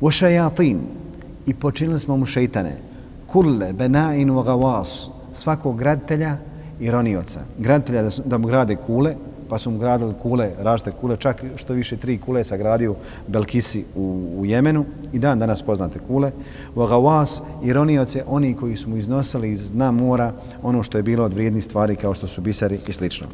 U 0.00 0.10
šajatin, 0.10 0.80
i 1.46 1.54
počinili 1.54 2.00
smo 2.00 2.16
mu 2.16 2.26
šeitane, 2.26 2.76
kulle, 3.26 3.72
benain, 3.72 4.30
wa 4.30 4.44
gawas, 4.44 5.08
svakog 5.32 5.78
graditelja 5.78 6.36
i 6.80 6.90
ronioca. 6.90 7.40
Graditelja 7.58 8.02
da, 8.02 8.10
da 8.24 8.38
mu 8.38 8.48
grade 8.48 8.76
kule, 8.76 9.14
pa 9.48 9.58
su 9.58 9.70
mu 9.70 9.78
gradili 9.78 10.14
kule, 10.22 10.50
rašte 10.58 10.92
kule, 10.92 11.16
čak 11.16 11.44
što 11.56 11.72
više 11.72 11.96
tri 11.96 12.18
kule 12.18 12.44
sagradio 12.44 12.94
Belkisi 13.28 13.84
u, 13.94 14.32
u 14.38 14.46
Jemenu 14.46 14.84
i 15.12 15.18
dan 15.18 15.38
danas 15.38 15.62
poznate 15.62 15.98
kule. 16.06 16.32
Vagawas, 16.74 17.40
ironioce, 17.64 18.24
oni 18.26 18.54
koji 18.54 18.76
su 18.76 18.90
mu 18.90 18.96
iznosili 18.96 19.52
iz 19.52 19.72
dna 19.72 19.90
mora 19.90 20.32
ono 20.62 20.82
što 20.82 20.98
je 20.98 21.02
bilo 21.02 21.24
od 21.24 21.32
vrijednih 21.32 21.64
stvari 21.64 21.96
kao 21.96 22.14
što 22.14 22.26
su 22.26 22.40
bisari 22.40 22.78
i 22.88 22.92
slično. 22.92 23.26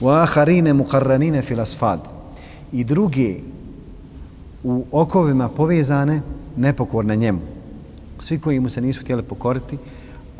Vaharine 0.00 0.74
mukarranine 0.74 1.42
filasfad 1.42 2.00
i 2.72 2.84
druge 2.84 3.34
u 4.64 4.84
okovima 4.92 5.48
povezane 5.48 6.20
nepokorne 6.56 7.16
njemu. 7.16 7.40
Svi 8.18 8.38
koji 8.38 8.60
mu 8.60 8.68
se 8.68 8.80
nisu 8.80 9.00
htjeli 9.00 9.22
pokoriti, 9.22 9.78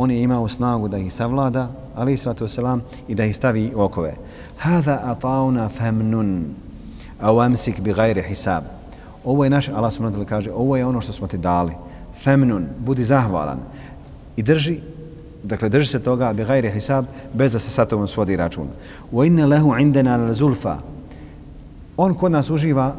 on 0.00 0.10
je 0.10 0.22
imao 0.22 0.48
snagu 0.48 0.88
da 0.88 0.98
ih 0.98 1.12
savlada, 1.12 1.68
ali 1.94 2.16
sallatu 2.16 2.48
selam, 2.48 2.82
i 3.08 3.14
da 3.14 3.24
ih 3.24 3.36
stavi 3.36 3.72
u 3.74 3.80
okove. 3.80 4.14
Hada 4.58 5.00
atauna 5.04 5.68
famnun, 5.68 6.44
Aw 7.20 7.40
amsik 7.44 7.80
bi 7.80 7.92
gajri 7.92 8.22
hisab. 8.22 8.64
Ovo 9.24 9.44
je 9.44 9.50
naš, 9.50 9.68
Allah 9.68 9.92
subhanahu 9.92 10.24
kaže, 10.24 10.52
ovo 10.52 10.76
je 10.76 10.86
ono 10.86 11.00
što 11.00 11.12
smo 11.12 11.26
ti 11.26 11.38
dali. 11.38 11.72
Femnun, 12.24 12.66
budi 12.78 13.04
zahvalan 13.04 13.58
i 14.36 14.42
drži, 14.42 14.78
dakle 15.42 15.68
drži 15.68 15.88
se 15.88 16.02
toga 16.02 16.32
bi 16.32 16.44
gajri 16.44 16.70
hisab, 16.70 17.04
bez 17.34 17.52
da 17.52 17.58
se 17.58 17.70
sa 17.70 17.84
tobom 17.84 18.08
svodi 18.08 18.36
račun. 18.36 18.68
Wa 19.12 19.26
inna 19.26 19.46
lahu 19.46 19.76
indana 19.78 20.32
zulfa. 20.32 20.78
On 21.96 22.14
kod 22.14 22.32
nas 22.32 22.50
uživa 22.50 22.94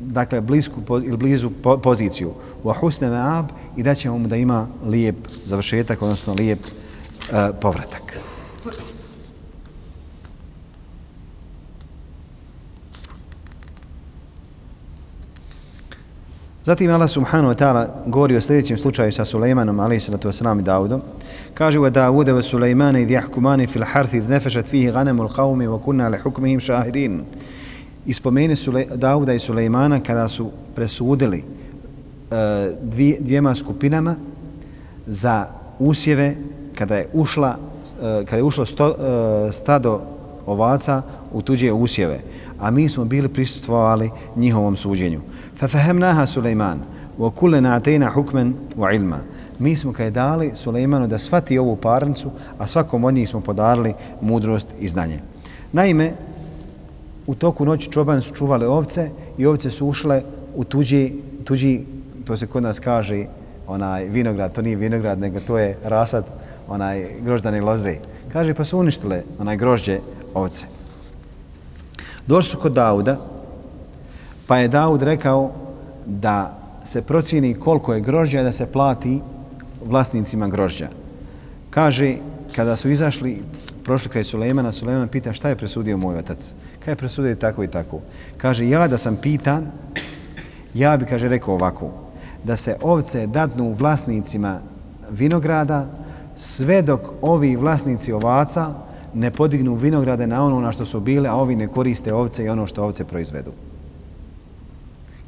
dakle 0.00 0.40
blisku 0.40 0.80
ili 1.04 1.16
blizu 1.16 1.50
poziciju 1.82 2.32
wa 2.64 2.74
husna 2.80 3.08
ma'ab 3.08 3.44
i 3.76 3.82
da 3.82 3.94
ćemo 3.94 4.18
mu 4.18 4.28
da 4.28 4.36
ima 4.36 4.66
lijep 4.86 5.16
završetak 5.44 6.02
odnosno 6.02 6.34
lijep 6.34 6.58
uh, 6.58 7.38
povratak. 7.60 8.18
Zatim 16.68 16.90
Allah 16.90 17.10
subhanahu 17.10 17.52
wa 17.52 17.56
ta'ala 17.56 17.88
govori 18.06 18.36
o 18.36 18.40
sljedećem 18.40 18.78
slučaju 18.78 19.12
sa 19.12 19.24
Sulejmanom, 19.24 19.80
alaih 19.80 20.02
salatu 20.02 20.28
wasalam 20.28 20.60
i 20.60 20.62
Daudom. 20.62 21.00
Kaže 21.54 21.78
wa 21.78 21.90
Dawuda 21.90 22.34
wa 22.34 22.42
Sulejmana 22.42 23.00
idh 23.00 23.10
jahkumani 23.10 23.66
fil 23.66 23.84
harthi 23.84 24.16
idh 24.16 24.28
nefešat 24.28 24.66
fihi 24.66 24.92
ganemu 24.92 25.22
l'qavmi 25.22 25.66
wa 25.66 25.78
kunna 25.78 26.08
li 26.08 26.18
hukmihim 26.18 26.60
shahidin. 26.60 27.24
Ispomeni 28.06 28.56
Sule, 28.56 28.86
Dauda 28.94 29.32
i 29.32 29.38
Sulejmana 29.38 30.00
kada 30.00 30.28
su 30.28 30.50
presudili 30.74 31.44
E, 32.30 32.72
dvije, 32.82 33.16
dvijema 33.20 33.54
skupinama 33.54 34.16
za 35.06 35.46
usjeve 35.78 36.34
kada 36.74 36.96
je 36.96 37.08
ušla 37.12 37.56
e, 38.02 38.24
kada 38.24 38.36
je 38.36 38.42
ušlo 38.42 38.66
sto, 38.66 38.88
e, 38.88 39.52
stado 39.52 40.00
ovaca 40.46 41.02
u 41.32 41.42
tuđe 41.42 41.72
usjeve 41.72 42.18
a 42.60 42.70
mi 42.70 42.88
smo 42.88 43.04
bili 43.04 43.28
prisutvovali 43.28 44.10
njihovom 44.36 44.76
suđenju. 44.76 45.20
Fa 45.58 45.68
fahemnaha 45.68 46.26
Sulejman 46.26 46.78
wa 47.18 47.30
kullana 47.30 47.80
atayna 47.80 48.12
hukman 48.12 48.54
wa 48.76 48.94
ilma. 48.94 49.18
Mi 49.58 49.76
smo 49.76 49.92
kaj 49.92 50.10
dali 50.10 50.50
Sulejmanu 50.54 51.06
da 51.06 51.18
svati 51.18 51.58
ovu 51.58 51.76
parnicu 51.76 52.30
a 52.58 52.66
svakom 52.66 53.04
od 53.04 53.14
njih 53.14 53.28
smo 53.28 53.40
podarili 53.40 53.94
mudrost 54.20 54.68
i 54.80 54.88
znanje. 54.88 55.18
Naime 55.72 56.12
u 57.26 57.34
toku 57.34 57.64
noći 57.64 57.90
čoban 57.90 58.20
su 58.20 58.34
čuvali 58.34 58.66
ovce 58.66 59.10
i 59.38 59.46
ovce 59.46 59.70
su 59.70 59.86
ušle 59.86 60.22
u 60.56 60.64
tuđi, 60.64 61.12
tuđi 61.44 61.84
to 62.28 62.36
se 62.36 62.46
kod 62.46 62.62
nas 62.62 62.80
kaže 62.80 63.24
onaj 63.66 64.08
vinograd, 64.08 64.52
to 64.52 64.62
nije 64.62 64.76
vinograd, 64.76 65.18
nego 65.18 65.40
to 65.40 65.58
je 65.58 65.78
rasad 65.84 66.24
onaj 66.68 67.06
groždane 67.24 67.60
loze. 67.60 67.94
Kaže, 68.32 68.54
pa 68.54 68.64
su 68.64 68.78
uništile 68.78 69.22
onaj 69.38 69.56
grožđe 69.56 69.98
ovce. 70.34 70.66
Došli 72.26 72.50
su 72.50 72.58
kod 72.58 72.72
Dauda, 72.72 73.16
pa 74.46 74.58
je 74.58 74.68
Daud 74.68 75.02
rekao 75.02 75.52
da 76.06 76.58
se 76.84 77.02
procini 77.02 77.54
koliko 77.54 77.94
je 77.94 78.00
grožđa 78.00 78.42
da 78.42 78.52
se 78.52 78.72
plati 78.72 79.20
vlasnicima 79.84 80.48
grožđa. 80.48 80.88
Kaže, 81.70 82.16
kada 82.56 82.76
su 82.76 82.90
izašli, 82.90 83.38
prošli 83.84 84.10
kraj 84.10 84.24
Sulejmana, 84.24 84.72
Sulejman 84.72 85.08
pita 85.08 85.32
šta 85.32 85.48
je 85.48 85.56
presudio 85.56 85.96
moj 85.96 86.18
otac. 86.18 86.52
Kaj 86.84 86.92
je 86.92 86.96
presudio 86.96 87.34
tako 87.34 87.64
i 87.64 87.68
tako. 87.68 88.00
Kaže, 88.36 88.68
ja 88.68 88.88
da 88.88 88.98
sam 88.98 89.16
pitan, 89.16 89.72
ja 90.74 90.96
bi, 90.96 91.06
kaže, 91.06 91.28
rekao 91.28 91.54
ovako, 91.54 92.07
da 92.44 92.56
se 92.56 92.76
ovce 92.82 93.26
dadnu 93.26 93.72
vlasnicima 93.72 94.60
vinograda 95.10 95.86
sve 96.36 96.82
dok 96.82 97.00
ovi 97.22 97.56
vlasnici 97.56 98.12
ovaca 98.12 98.74
ne 99.14 99.30
podignu 99.30 99.74
vinograde 99.74 100.26
na 100.26 100.44
ono 100.44 100.60
na 100.60 100.72
što 100.72 100.84
su 100.84 101.00
bile, 101.00 101.28
a 101.28 101.34
ovi 101.34 101.56
ne 101.56 101.68
koriste 101.68 102.14
ovce 102.14 102.44
i 102.44 102.48
ono 102.48 102.66
što 102.66 102.84
ovce 102.84 103.04
proizvedu. 103.04 103.52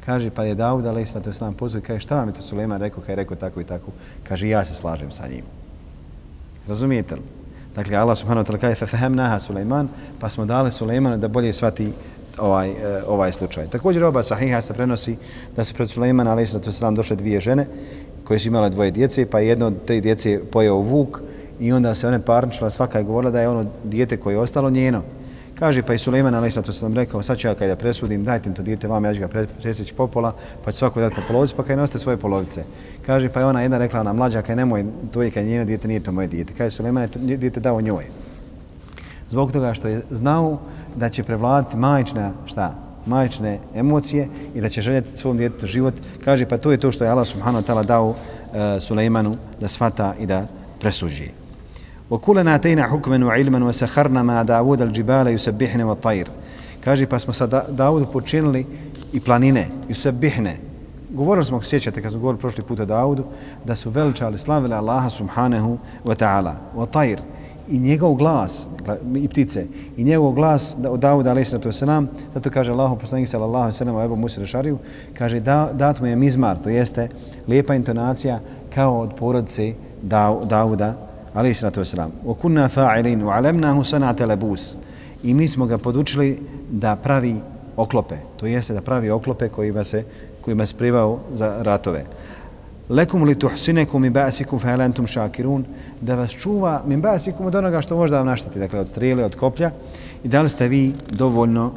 Kaže, 0.05 0.29
pa 0.29 0.43
je 0.43 0.55
Dawud, 0.55 0.87
ali 0.87 1.05
sad 1.05 1.23
to 1.23 1.33
sam 1.33 1.53
pozvoj, 1.53 1.81
kaže, 1.81 1.99
šta 1.99 2.15
vam 2.15 2.27
je 2.27 2.33
to 2.33 2.41
Suleman 2.41 2.81
rekao, 2.81 3.03
kaj 3.03 3.13
je 3.13 3.15
rekao 3.15 3.35
tako 3.35 3.61
i 3.61 3.63
tako? 3.63 3.91
Kaže, 4.23 4.49
ja 4.49 4.65
se 4.65 4.75
slažem 4.75 5.11
sa 5.11 5.27
njim. 5.27 5.43
Razumijete 6.67 7.15
li? 7.15 7.21
Dakle, 7.75 7.95
Allah 7.95 8.17
subhanahu 8.17 8.45
wa 8.45 8.51
ta'la 8.51 8.59
kaže, 8.59 8.75
fefehem 8.75 9.15
naha 9.15 9.39
Suleiman, 9.39 9.87
pa 10.19 10.29
smo 10.29 10.45
dali 10.45 10.71
Suleimanu 10.71 11.17
da 11.17 11.27
bolje 11.27 11.53
svati 11.53 11.91
ovaj, 12.37 12.69
e, 12.69 13.03
ovaj 13.07 13.31
slučaj. 13.31 13.67
Također 13.67 14.03
oba 14.03 14.23
sahiha 14.23 14.61
se 14.61 14.73
prenosi 14.73 15.15
da 15.55 15.63
su 15.63 15.73
pred 15.73 15.89
Sulejmana 15.89 16.37
a.s. 16.37 16.81
došle 16.95 17.15
dvije 17.15 17.39
žene 17.39 17.65
koje 18.23 18.39
su 18.39 18.47
imale 18.47 18.69
dvoje 18.69 18.91
djece, 18.91 19.25
pa 19.25 19.39
jedno 19.39 19.67
od 19.67 19.73
te 19.85 19.99
djece 19.99 20.39
pojeo 20.51 20.75
vuk 20.75 21.19
i 21.59 21.71
onda 21.71 21.95
se 21.95 22.07
one 22.07 22.21
parničila, 22.21 22.69
svaka 22.69 22.97
je 22.97 23.03
govorila 23.03 23.31
da 23.31 23.41
je 23.41 23.49
ono 23.49 23.65
dijete 23.83 24.17
koje 24.17 24.33
je 24.33 24.39
ostalo 24.39 24.69
njeno. 24.69 25.01
Kaže, 25.61 25.83
pa 25.83 25.93
i 25.93 25.97
Suleiman 25.97 26.35
alaih 26.35 26.53
sallatu 26.53 26.93
rekao, 26.95 27.23
sad 27.23 27.37
ću 27.37 27.47
ja 27.47 27.53
kada 27.53 27.75
presudim, 27.75 28.23
dajte 28.23 28.49
mi 28.49 28.55
to 28.55 28.63
dijete 28.63 28.87
vam, 28.87 29.05
ja 29.05 29.13
ću 29.13 29.19
ga 29.19 29.27
presjeći 29.61 29.93
popola, 29.93 30.33
pa 30.65 30.71
ću 30.71 30.77
svako 30.77 30.99
dati 30.99 31.15
po 31.15 31.21
polovici, 31.27 31.53
pa 31.57 31.63
kaj 31.63 31.77
noste 31.77 31.99
svoje 31.99 32.17
polovice. 32.17 32.63
Kaže, 33.05 33.29
pa 33.29 33.39
je 33.39 33.45
ona 33.45 33.61
jedna 33.61 33.77
rekla, 33.77 33.99
ona 33.99 34.13
mlađa, 34.13 34.41
kaj 34.41 34.55
nemoj, 34.55 34.85
to 35.11 35.21
je 35.21 35.31
kaj 35.31 35.45
njeno 35.45 35.65
dijete, 35.65 35.87
nije 35.87 35.99
to 35.99 36.11
moje 36.11 36.27
dijete. 36.27 36.53
Kaže, 36.57 36.75
Suleiman 36.75 37.07
je 37.25 37.37
dijete 37.37 37.59
dao 37.59 37.81
njoj. 37.81 38.05
Zbog 39.29 39.51
toga 39.51 39.73
što 39.73 39.87
je 39.87 40.01
znao 40.11 40.59
da 40.96 41.08
će 41.08 41.22
prevladati 41.22 41.76
majčna, 41.76 42.32
šta, 42.46 42.74
majčne 43.06 43.58
emocije 43.74 44.28
i 44.54 44.60
da 44.60 44.68
će 44.68 44.82
željeti 44.82 45.16
svom 45.16 45.36
djetetu 45.36 45.66
život. 45.66 45.94
Kaže, 46.24 46.46
pa 46.46 46.58
to 46.58 46.70
je 46.70 46.78
to 46.78 46.92
što 46.92 47.04
je 47.04 47.10
Allah 47.10 47.26
subhanahu 47.26 47.64
wa 47.64 47.72
ta'ala 47.72 47.84
dao 47.84 48.08
uh, 48.08 48.16
Sulejmanu 48.80 49.36
da 49.60 49.68
svata 49.68 50.14
i 50.20 50.26
da 50.26 50.46
presuđi. 50.80 51.30
وَكُلَنَا 52.10 52.56
تَيْنَا 52.56 52.86
حُكْمًا 52.86 53.24
وَعِلْمًا 53.24 53.64
وَسَحَرْنَا 53.64 54.22
مَا 54.22 54.42
دَاوُدَ 54.42 54.80
الْجِبَالَ 54.82 55.26
يُسَبِّحْنَ 55.28 55.82
وَطَيْرِ 55.82 56.26
Kaže, 56.84 57.06
pa 57.06 57.18
smo 57.18 57.32
sa 57.32 57.46
Davudu 57.68 58.06
počinili 58.06 58.66
i 59.12 59.20
planine, 59.20 59.66
Yusabihne. 59.88 60.52
Govorili 61.10 61.44
smo, 61.44 61.62
sjećate, 61.62 62.02
kad 62.02 62.10
smo 62.10 62.20
govorili 62.20 62.40
prošli 62.40 62.64
puta 62.64 62.84
Davudu, 62.84 63.24
da 63.64 63.74
su 63.74 63.90
veličali, 63.90 64.38
slavili 64.38 64.74
Allaha 64.74 65.10
subhanahu 65.10 65.78
wa 66.04 66.14
ta'ala. 66.14 66.54
Wa 66.76 66.86
ta'ir 66.86 67.18
i 67.69 67.79
njegov 67.79 68.13
glas 68.13 68.67
i 69.15 69.27
ptice 69.27 69.65
i 69.97 70.03
njegov 70.03 70.31
glas 70.31 70.77
od 70.89 70.99
Davuda 70.99 71.29
alejhi 71.29 71.71
selam 71.71 72.07
zato 72.33 72.49
kaže 72.49 72.71
Allahu 72.71 72.95
poslanik 72.95 73.27
sallallahu 73.27 73.63
alejhi 73.63 73.75
ve 73.75 73.77
sellem 73.77 74.05
Ebu 74.05 74.15
Musa 74.15 74.41
Rešariju 74.41 74.77
kaže 75.17 75.39
da 75.39 75.69
dat 75.73 75.99
mu 75.99 76.07
je 76.07 76.15
mizmar 76.15 76.57
to 76.63 76.69
jeste 76.69 77.09
lijepa 77.47 77.75
intonacija 77.75 78.39
kao 78.75 78.99
od 78.99 79.15
porodice 79.15 79.73
Davuda 80.43 80.93
alejhi 81.33 81.53
salatu 81.53 81.85
selam 81.85 82.11
wa 82.25 82.35
kunna 82.35 82.69
fa'ilin 82.69 83.23
wa 83.23 83.31
'alamnahu 83.31 83.83
sanata 83.83 84.25
labus. 84.25 84.75
I 85.23 85.33
mi 85.33 85.47
smo 85.47 85.65
ga 85.65 85.77
podučili 85.77 86.39
da 86.71 86.95
pravi 86.95 87.35
oklope 87.77 88.15
to 88.37 88.45
jeste 88.45 88.73
da 88.73 88.81
pravi 88.81 89.09
oklope 89.09 89.49
kojima 89.49 89.83
se 89.83 90.03
kojima 90.41 90.65
se 90.65 90.77
privao 90.77 91.19
za 91.33 91.63
ratove 91.63 92.05
lekum 92.91 93.23
li 93.23 93.35
tuhsinekum 93.39 94.05
i 94.05 94.09
ba'sikum 94.09 94.59
fa 94.59 94.73
hal 94.73 94.81
antum 94.81 95.07
shakirun 95.07 95.63
da 96.01 96.15
vas 96.15 96.31
čuva 96.35 96.81
min 96.85 97.01
ba'sikum 97.01 97.47
od 97.47 97.55
onoga 97.55 97.81
što 97.81 97.97
možda 97.97 98.17
vam 98.17 98.27
našteti 98.27 98.59
dakle 98.59 98.79
od 98.79 98.89
strele 98.89 99.25
od 99.25 99.35
koplja. 99.35 99.71
I 100.23 100.27
da 100.27 100.41
li 100.41 100.49
ste 100.49 100.67
vi 100.67 100.93
dovoljno 101.11 101.71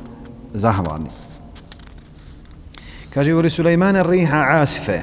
zahvalni? 0.54 1.08
Kaže 3.14 3.34
u 3.34 3.50
Sulejmana 3.50 4.02
riha 4.02 4.46
asife 4.50 5.00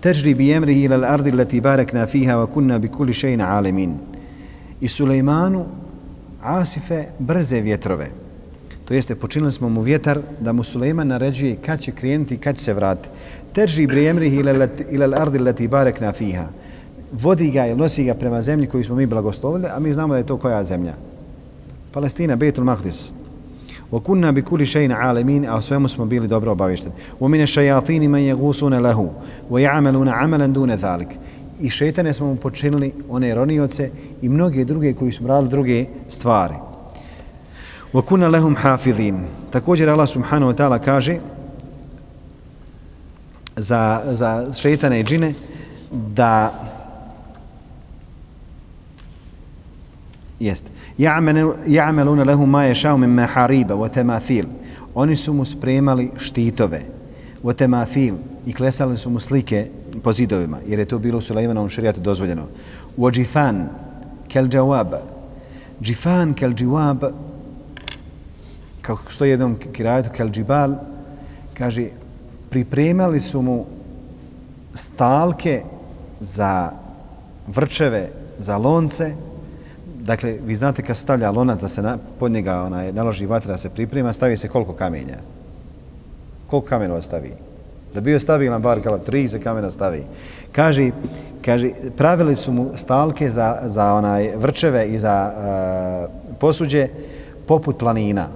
težri 0.00 0.34
bi 0.34 0.50
emrihi 0.52 0.84
ila 0.84 0.96
l'ardi 0.96 1.32
lati 1.32 1.60
barakna 1.60 2.06
fiha 2.06 2.36
wa 2.36 2.46
kunna 2.46 2.78
bi 2.78 2.88
kulli 2.88 3.14
alimin. 3.40 3.96
I 4.80 4.88
Sulejmanu 4.88 5.64
asife 6.42 7.04
brze 7.18 7.60
vjetrove. 7.60 8.10
To 8.84 8.94
jeste 8.94 9.14
počinili 9.14 9.52
smo 9.52 9.68
mu 9.68 9.80
vjetar 9.80 10.20
da 10.40 10.52
mu 10.52 10.64
Sulejman 10.64 11.08
naređuje 11.08 11.56
kad 11.66 11.80
će 11.80 11.92
krenuti 11.92 12.36
kad 12.36 12.56
će 12.56 12.64
se 12.64 12.74
vratiti 12.74 13.08
terži 13.54 13.86
brijemrihi 13.86 14.36
ila 14.90 15.06
l'ardi 15.06 15.38
lati 15.38 15.68
barekna 15.68 16.12
fiha. 16.12 16.44
Vodi 17.12 17.50
ga 17.50 17.66
ili 17.66 17.76
nosi 17.76 18.04
ga 18.04 18.14
prema 18.14 18.42
zemlji 18.42 18.66
koju 18.66 18.84
smo 18.84 18.94
mi 18.94 19.06
blagoslovili, 19.06 19.68
a 19.76 19.78
mi 19.78 19.92
znamo 19.92 20.14
da 20.14 20.18
je 20.18 20.26
to 20.26 20.36
koja 20.36 20.64
zemlja. 20.64 20.92
Palestina, 21.92 22.36
Betul 22.36 22.64
Mahdis. 22.64 23.12
Wa 23.92 24.00
kunna 24.00 24.32
bi 24.32 24.42
kulli 24.42 24.66
shay'in 24.66 24.92
alamin, 24.92 25.46
a 25.48 25.60
svemu 25.60 25.88
smo 25.88 26.06
bili 26.06 26.28
dobro 26.28 26.52
obavješteni. 26.52 26.94
Wa 27.20 27.28
min 27.28 27.40
ash-shayatin 27.40 28.08
man 28.08 28.20
yaghusuna 28.20 28.80
lahu 28.80 29.08
wa 29.50 29.60
ya'maluna 29.60 30.12
'amalan 30.22 30.52
duna 30.52 30.76
zalik. 30.76 31.08
I 31.60 31.70
šejtane 31.70 32.12
smo 32.12 32.26
mu 32.26 32.36
počinili 32.36 32.92
one 33.08 33.34
ronioce 33.34 33.90
i 34.22 34.28
mnoge 34.28 34.64
druge 34.64 34.92
koji 34.92 35.12
su 35.12 35.26
radili 35.26 35.50
druge 35.50 35.86
stvari. 36.08 36.54
Wa 37.92 38.02
kunna 38.02 38.28
lahum 38.28 38.56
hafizin. 38.56 39.20
Također 39.50 39.88
Allah 39.88 40.08
subhanahu 40.08 40.52
wa 40.52 40.56
ta'ala 40.56 40.78
kaže 40.78 41.18
za, 43.56 44.02
za 44.12 44.52
šeitane 44.52 45.00
i 45.00 45.04
džine 45.04 45.34
da 45.92 46.52
jest. 50.40 50.70
Ja'maluna 50.98 52.26
lahum 52.26 52.50
ma 52.50 52.64
yasha'u 52.64 52.98
min 52.98 53.10
mahariba 53.10 53.74
wa 53.74 53.88
tamathil 53.88 54.46
oni 54.94 55.16
su 55.16 55.32
mu 55.32 55.44
spremali 55.44 56.10
štitove 56.16 56.80
wa 57.44 57.54
tamathil 57.54 58.14
i 58.46 58.52
klesali 58.52 58.96
su 58.96 59.10
mu 59.10 59.20
slike 59.20 59.66
po 60.02 60.12
zidovima 60.12 60.58
jer 60.66 60.78
je 60.78 60.84
to 60.84 60.98
bilo 60.98 61.18
u 61.18 61.20
Sulejmanovom 61.20 61.68
šerijatu 61.68 62.00
dozvoljeno. 62.00 62.46
Wa 62.98 63.18
jifan 63.18 63.68
kal 64.32 64.48
jawab. 64.48 64.94
Jifan 65.80 66.34
kal 66.34 66.50
jawab 66.50 67.04
kako 68.82 69.12
stoji 69.12 69.30
jednom 69.30 69.56
kirajetu 69.72 70.10
kal 70.16 70.30
jibal 70.34 70.74
kaže 71.54 71.88
pripremali 72.54 73.20
su 73.20 73.42
mu 73.42 73.64
stalke 74.74 75.62
za 76.20 76.70
vrčeve, 77.46 78.08
za 78.38 78.56
lonce. 78.56 79.10
Dakle, 80.00 80.38
vi 80.46 80.54
znate 80.54 80.82
kad 80.82 80.96
stavlja 80.96 81.30
lonac 81.30 81.60
da 81.60 81.68
se 81.68 81.82
na, 81.82 81.98
pod 82.18 82.32
njega 82.32 82.62
onaj, 82.62 82.92
naloži 82.92 83.26
vatra 83.26 83.52
da 83.52 83.58
se 83.58 83.70
priprema, 83.70 84.12
stavi 84.12 84.36
se 84.36 84.48
koliko 84.48 84.72
kamenja? 84.72 85.18
Koliko 86.46 86.68
kamenova 86.68 87.02
stavi? 87.02 87.32
Da 87.94 88.00
bio 88.00 88.20
stabilan 88.20 88.62
bar 88.62 88.82
kala 88.82 88.98
tri 88.98 89.28
se 89.28 89.42
kamena 89.42 89.70
stavi. 89.70 90.04
Kaže, 90.52 90.90
kaže, 91.44 91.70
pravili 91.96 92.36
su 92.36 92.52
mu 92.52 92.70
stalke 92.76 93.30
za, 93.30 93.58
za 93.64 93.94
onaj 93.94 94.30
vrčeve 94.36 94.88
i 94.88 94.98
za 94.98 95.32
uh, 95.34 96.38
posuđe 96.38 96.88
poput 97.46 97.78
planina. 97.78 98.28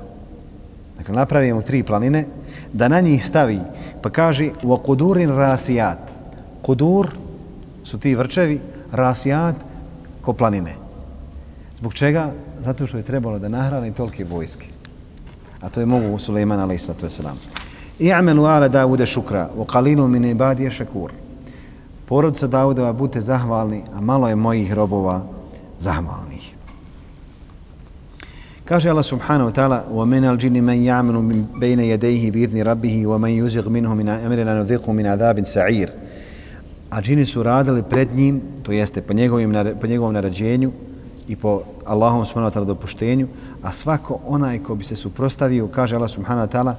Dakle, 0.99 1.15
napravimo 1.15 1.63
tri 1.63 1.83
planine, 1.83 2.25
da 2.73 2.89
na 2.89 3.01
njih 3.01 3.27
stavi 3.27 3.61
Pa 4.03 4.11
kaže, 4.11 4.51
wa 4.63 4.79
kudurin 4.83 5.31
rasijat. 5.31 5.99
Kudur 6.63 7.09
su 7.85 7.99
ti 7.99 8.15
vrčevi, 8.15 8.61
rasijat 8.93 9.57
ko 10.23 10.33
planine. 10.33 10.75
Zbog 11.79 11.95
čega? 11.95 12.31
Zato 12.65 12.87
što 12.87 12.97
je 12.97 13.03
trebalo 13.03 13.39
da 13.39 13.49
nahrani 13.49 13.95
tolike 13.95 14.25
vojske. 14.25 14.67
A 15.61 15.69
to 15.69 15.81
je 15.81 15.87
mogu 15.87 16.15
u 16.15 16.19
Suleiman 16.19 16.61
alaih 16.61 16.83
sallatu 16.83 17.07
wasalam. 17.07 17.37
I'amelu 17.99 18.45
ala 18.45 18.69
Davude 18.69 19.07
šukra, 19.07 19.49
wa 19.59 19.67
kalinu 19.67 20.09
min 20.09 20.25
ibadije 20.25 20.71
šakur. 20.71 21.13
Porodca 22.07 22.47
Davudeva, 22.47 22.93
budite 22.93 23.21
zahvalni, 23.21 23.83
a 23.95 24.01
malo 24.01 24.29
je 24.29 24.37
mojih 24.37 24.73
robova 24.73 25.23
zahvalni. 25.79 26.28
Kaže 28.68 28.90
Allah 28.90 29.04
subhanahu 29.04 29.46
wa 29.46 29.52
ta'ala 29.52 29.86
وَمِنَ 29.92 30.24
الْجِنِ 30.24 30.64
مَنْ 30.64 30.80
يَعْمَلُ 30.84 31.14
مِنْ 31.14 31.46
بَيْنَ 31.60 31.80
يَدَيْهِ 31.80 32.32
بِإِذْنِ 32.32 32.64
رَبِّهِ 32.64 33.08
وَمَنْ 33.08 33.30
يُزِغْ 33.30 33.70
مِنْهُ 33.70 33.96
مِنْ 33.96 34.10
أَمْرِنَا 34.10 34.64
نُذِقُ 34.64 34.90
مِنْ 34.90 35.06
عَذَابٍ 35.08 35.44
سَعِيرٍ 35.46 35.90
A 36.90 37.02
džini 37.02 37.26
su 37.26 37.44
radili 37.44 37.84
pred 37.90 38.16
njim, 38.16 38.42
to 38.64 38.72
jeste 38.72 39.02
po, 39.02 39.14
njegovim, 39.14 39.54
po 39.82 39.88
njegovom 39.88 40.14
naređenju 40.14 40.72
i 41.28 41.36
po 41.36 41.62
Allahom 41.86 42.26
subhanahu 42.26 42.52
wa 42.52 42.54
ta'ala 42.54 42.66
dopuštenju, 42.66 43.28
a 43.64 43.72
svako 43.72 44.20
onaj 44.28 44.60
ko 44.60 44.76
bi 44.76 44.84
se 44.84 44.96
suprostavio, 44.96 45.68
kaže 45.68 45.96
Allah 45.96 46.10
subhanahu 46.10 46.48
wa 46.48 46.52
ta'ala, 46.52 46.76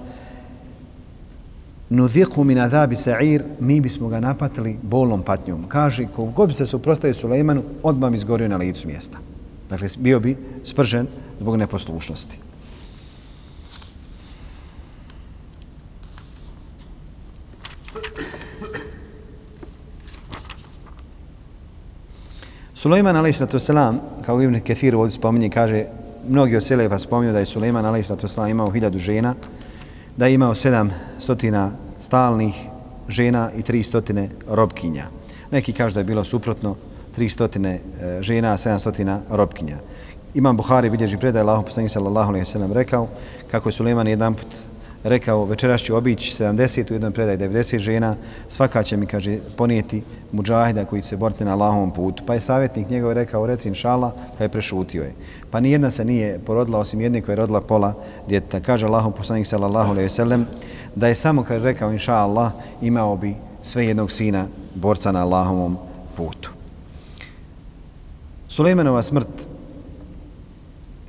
nudhiqu 1.91 2.45
min 2.45 2.59
adhabi 2.59 2.97
sa'ir 2.97 3.43
mi 3.61 3.81
bismo 3.81 4.09
ga 4.09 4.21
napatili 4.21 4.79
bolom 4.83 5.23
patnjom 5.23 5.65
kaže 5.69 6.07
ko 6.17 6.25
god 6.25 6.49
bi 6.49 6.55
se 6.55 6.67
suprotstavio 6.67 7.15
Sulejmanu 7.15 7.63
odmah 7.83 8.11
bi 8.11 8.17
izgorio 8.17 8.49
na 8.49 8.57
licu 8.57 8.89
mjesta 8.89 9.19
dakle 9.70 9.90
bio 9.98 10.20
bi 10.20 10.38
spržen 10.64 11.08
zbog 11.40 11.56
neposlušnosti. 11.56 12.38
Sulejman 22.80 23.16
a.s. 23.16 23.42
kao 24.26 24.42
Ibn 24.42 24.60
Kethir 24.60 24.96
ovdje 24.96 25.12
spominje, 25.12 25.50
kaže, 25.50 25.86
mnogi 26.30 26.56
od 26.56 26.64
Selefa 26.64 27.00
spominju 27.00 27.34
da 27.34 27.40
je 27.40 27.46
Sulejman 27.46 27.86
a.s. 27.86 28.38
imao 28.50 28.72
hiljadu 28.72 28.98
žena, 28.98 29.36
da 30.18 30.28
je 30.28 30.34
imao 30.34 30.56
sedam 30.56 30.92
stotina 31.20 31.72
stalnih 32.00 32.56
žena 33.10 33.52
i 33.58 33.62
tri 33.62 33.84
stotine 33.84 34.30
robkinja. 34.48 35.06
Neki 35.52 35.74
kažu 35.74 35.94
da 35.94 36.00
je 36.00 36.04
bilo 36.04 36.24
suprotno, 36.24 36.76
tri 37.16 37.30
stotine 37.30 37.80
e, 38.02 38.22
žena, 38.22 38.58
sedam 38.58 38.80
stotina 38.80 39.20
robkinja. 39.30 39.78
Imam 40.34 40.58
Buhari 40.58 40.90
bilježi 40.90 41.18
predaj 41.18 41.42
Allahom 41.42 41.66
poslanih 41.66 41.92
sallallahu 41.92 42.30
alejhi 42.30 42.42
ve 42.42 42.52
sellem 42.52 42.74
rekao 42.74 43.08
kako 43.52 43.70
je 43.70 43.74
Sulejman 43.74 44.08
jedan 44.08 44.34
put 44.34 44.48
rekao 45.04 45.46
večeras 45.46 45.82
ću 45.82 45.96
obići 45.96 46.44
70 46.44 46.92
u 46.92 46.94
jednom 46.94 47.12
predaj 47.12 47.38
90 47.38 47.78
žena, 47.78 48.16
svaka 48.48 48.84
će 48.84 48.98
mi, 48.98 49.06
kaže, 49.06 49.38
ponijeti 49.58 50.04
muđahida 50.32 50.86
koji 50.86 51.02
se 51.02 51.18
borite 51.18 51.46
na 51.46 51.54
Allahovom 51.54 51.92
putu. 51.92 52.24
Pa 52.28 52.34
je 52.34 52.40
savjetnik 52.40 52.90
njegov 52.90 53.14
rekao, 53.14 53.48
reci 53.48 53.70
inšala, 53.70 54.14
pa 54.38 54.44
je 54.44 54.50
prešutio 54.50 55.04
je. 55.04 55.14
Pa 55.52 55.60
ni 55.60 55.72
jedna 55.72 55.92
se 55.92 56.06
nije 56.06 56.40
porodila, 56.40 56.80
osim 56.80 57.02
jedne 57.02 57.22
koja 57.22 57.34
je 57.34 57.38
rodila 57.38 57.62
pola 57.62 57.94
djeta. 58.28 58.60
Kaže 58.60 58.86
Allahom 58.86 59.14
poslanik 59.14 59.48
sallallahu 59.48 59.92
alaihi 59.92 60.10
sellem, 60.10 60.46
da 60.96 61.08
je 61.08 61.16
samo, 61.16 61.44
kad 61.44 61.64
rekao 61.64 61.92
inša 61.92 62.14
Allah, 62.14 62.52
imao 62.82 63.18
bi 63.18 63.36
sve 63.64 63.86
jednog 63.86 64.12
sina 64.12 64.46
borca 64.76 65.12
na 65.12 65.22
Allahovom 65.22 65.78
putu. 66.18 66.59
Sulejmanova 68.49 69.03
smrt 69.03 69.29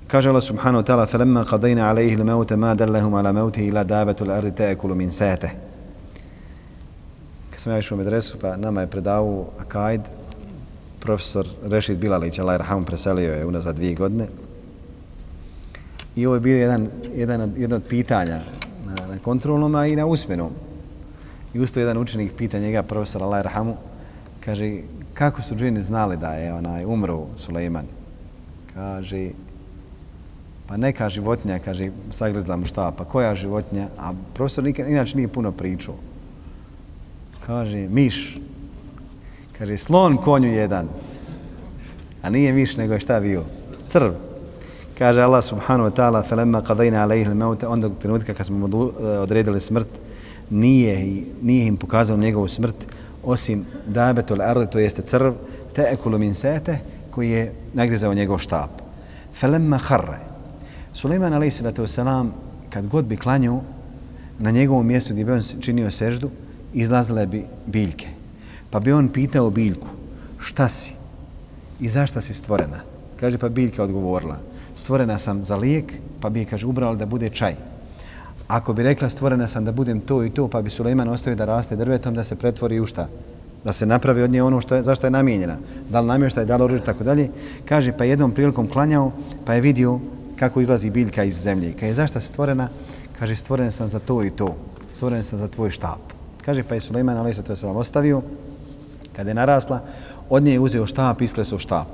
Kaže 0.08 0.30
Allah 0.30 0.42
subhanahu 0.42 0.82
wa 0.82 0.86
ta'ala 0.86 1.06
فَلَمَّا 1.06 1.44
قَضَيْنَا 1.44 1.82
عَلَيْهِ 1.82 2.16
الْمَوْتَ 2.16 2.54
مَا 2.54 2.74
دَلَّهُمْ 2.74 3.16
عَلَى 3.16 3.34
مَوْتِهِ 3.34 3.70
إِلَا 3.70 3.84
دَابَةُ 3.84 4.16
الْأَرْضِ 4.22 4.56
تَأْكُلُ 4.56 4.90
مِنْ 4.94 5.10
سَاتَهِ 5.12 5.50
Kad 7.50 7.60
sam 7.60 7.74
ja 7.74 7.80
išao 7.80 7.96
u 7.96 7.98
medresu, 7.98 8.38
pa 8.42 8.58
nama 8.58 8.82
je 8.82 8.88
predavu 8.88 9.46
Akajd, 9.60 10.02
profesor 11.00 11.46
Rešid 11.64 11.98
Bilalić, 11.98 12.40
Allah 12.40 12.58
Raham, 12.58 12.84
preselio 12.84 13.34
je 13.34 13.46
unazad 13.46 13.76
dvije 13.76 13.96
godine. 13.96 14.28
I 16.16 16.26
ovo 16.26 16.36
je 16.36 16.40
bio 16.40 16.58
jedan, 16.58 16.88
jedan, 17.16 17.54
jedno 17.58 17.76
od 17.76 17.84
pitanja 17.90 18.40
na, 18.86 19.08
na 19.08 19.18
kontrolnom, 19.24 19.76
a 19.76 19.88
i 19.88 19.96
na 19.96 20.06
usmenom. 20.06 20.52
I 21.54 21.60
usto 21.60 21.80
jedan 21.80 21.98
učenik 21.98 22.32
pita 22.38 22.60
njega, 22.60 22.84
profesor 22.84 23.24
Allah 23.24 23.44
Rahamu, 23.44 23.78
kaže, 24.46 24.82
kako 25.14 25.42
su 25.42 25.56
džini 25.56 25.82
znali 25.82 26.18
da 26.18 26.34
je 26.34 26.54
onaj 26.54 26.86
umro 26.86 27.26
Suleiman? 27.38 27.86
Kaže, 28.74 29.30
pa 30.68 30.78
neka 30.78 31.10
životinja, 31.10 31.60
kaže, 31.60 31.90
sagledala 32.12 32.58
mu 32.58 32.66
šta, 32.66 32.92
pa 32.98 33.06
koja 33.06 33.36
životinja? 33.36 33.88
A 33.98 34.14
profesor 34.34 34.64
nikad, 34.64 34.88
inače 34.88 35.18
nije 35.18 35.28
puno 35.28 35.52
pričao. 35.52 35.96
Kaže, 37.46 37.88
miš. 37.90 38.38
Kaže, 39.58 39.78
slon 39.78 40.18
konju 40.18 40.54
jedan. 40.54 40.88
A 42.22 42.30
nije 42.30 42.54
miš, 42.54 42.78
nego 42.78 42.94
je 42.94 43.00
šta 43.00 43.20
bio? 43.20 43.44
Crv. 43.88 44.12
Kaže 44.98 45.22
Allah 45.22 45.44
subhanahu 45.44 45.90
wa 45.90 45.96
ta'ala, 45.96 46.24
فَلَمَّا 46.24 46.60
قَدَيْنَا 46.60 46.98
عَلَيْهِ 47.04 47.28
الْمَوْتَ 47.28 47.66
Onda 47.68 47.88
u 47.88 47.96
trenutka 47.96 48.34
kad 48.34 48.46
smo 48.46 48.70
odredili 49.22 49.60
smrt, 49.60 49.88
nije, 50.50 51.24
nije 51.42 51.68
im 51.68 51.78
pokazao 51.78 52.18
njegovu 52.18 52.48
smrt, 52.48 52.76
osim 53.25 53.65
dabetul 53.87 54.43
arde, 54.43 54.67
to 54.67 54.79
jeste 54.79 55.03
crv, 55.03 55.33
te 55.75 55.87
ekulu 55.93 56.19
min 56.19 56.35
sete, 56.35 56.79
koji 57.11 57.31
je 57.31 57.53
nagrizao 57.75 58.15
njegov 58.15 58.39
štap. 58.39 58.71
Felemma 59.35 59.79
harre. 59.79 60.19
Suleiman 60.93 61.35
a.s. 61.35 61.63
kad 62.71 62.87
god 62.87 63.05
bi 63.05 63.17
klanju 63.17 63.61
na 64.39 64.51
njegovom 64.51 64.87
mjestu 64.87 65.13
gdje 65.13 65.25
bi 65.25 65.33
on 65.33 65.43
činio 65.61 65.91
seždu, 65.91 66.31
izlazile 66.75 67.27
bi 67.27 67.45
biljke. 67.67 68.07
Pa 68.71 68.81
bi 68.81 68.93
on 68.93 69.09
pitao 69.09 69.51
biljku, 69.51 69.87
šta 70.39 70.69
si 70.69 70.95
i 71.81 71.89
zašta 71.89 72.21
si 72.21 72.35
stvorena? 72.35 72.81
Kaže, 73.21 73.39
pa 73.39 73.49
biljka 73.49 73.83
odgovorila, 73.83 74.39
stvorena 74.77 75.19
sam 75.19 75.45
za 75.45 75.57
lijek, 75.57 75.93
pa 76.21 76.31
bi 76.31 76.41
je, 76.41 76.45
kaže, 76.45 76.67
ubrala 76.67 76.95
da 76.95 77.07
bude 77.07 77.31
čaj. 77.31 77.55
Ako 78.51 78.73
bi 78.73 78.83
rekla 78.83 79.09
stvorena 79.09 79.47
sam 79.47 79.65
da 79.65 79.73
budem 79.73 80.01
to 80.01 80.25
i 80.25 80.31
to, 80.31 80.49
pa 80.49 80.63
bi 80.63 80.71
Suleiman 80.71 81.09
ostavio 81.09 81.37
da 81.37 81.45
raste 81.45 81.77
drvetom, 81.77 82.15
da 82.15 82.25
se 82.25 82.37
pretvori 82.37 82.81
u 82.81 82.87
šta? 82.87 83.07
Da 83.65 83.73
se 83.73 83.87
napravi 83.87 84.23
od 84.23 84.31
nje 84.31 84.43
ono 84.43 84.61
što 84.61 84.75
je, 84.75 84.83
zašto 84.83 85.07
je 85.07 85.11
namijenjena. 85.11 85.57
Da 85.91 86.01
li 86.01 86.07
namještaj, 86.07 86.45
da 86.45 86.57
li 86.57 86.63
oružje, 86.63 86.85
tako 86.85 87.05
dalje. 87.05 87.29
Kaže, 87.65 87.93
pa 87.93 88.05
jednom 88.05 88.33
prilikom 88.33 88.69
klanjao, 88.69 89.13
pa 89.45 89.55
je 89.55 89.61
vidio 89.61 90.01
kako 90.39 90.61
izlazi 90.61 90.91
biljka 90.91 91.25
iz 91.25 91.39
zemlje. 91.43 91.75
Kaže, 91.81 91.95
zašto 91.95 92.21
se 92.21 92.27
stvorena? 92.27 92.69
Kaže, 93.19 93.37
stvorena 93.37 93.71
sam 93.71 93.89
za 93.89 93.99
to 93.99 94.25
i 94.25 94.31
to. 94.31 94.57
Stvorena 94.95 95.23
sam 95.23 95.39
za 95.39 95.49
tvoj 95.49 95.71
štap. 95.71 96.03
Kaže, 96.45 96.63
pa 96.63 96.75
je 96.75 96.81
Suleiman, 96.81 97.17
ali 97.17 97.35
se 97.35 97.43
to 97.43 97.57
sam 97.57 97.77
ostavio. 97.77 98.23
Kada 99.17 99.31
je 99.31 99.35
narasla, 99.35 99.81
od 100.31 100.43
nje 100.43 100.53
je 100.53 100.61
uzeo 100.61 100.87
štap, 100.87 101.23
iskleso 101.23 101.59
štap. 101.59 101.89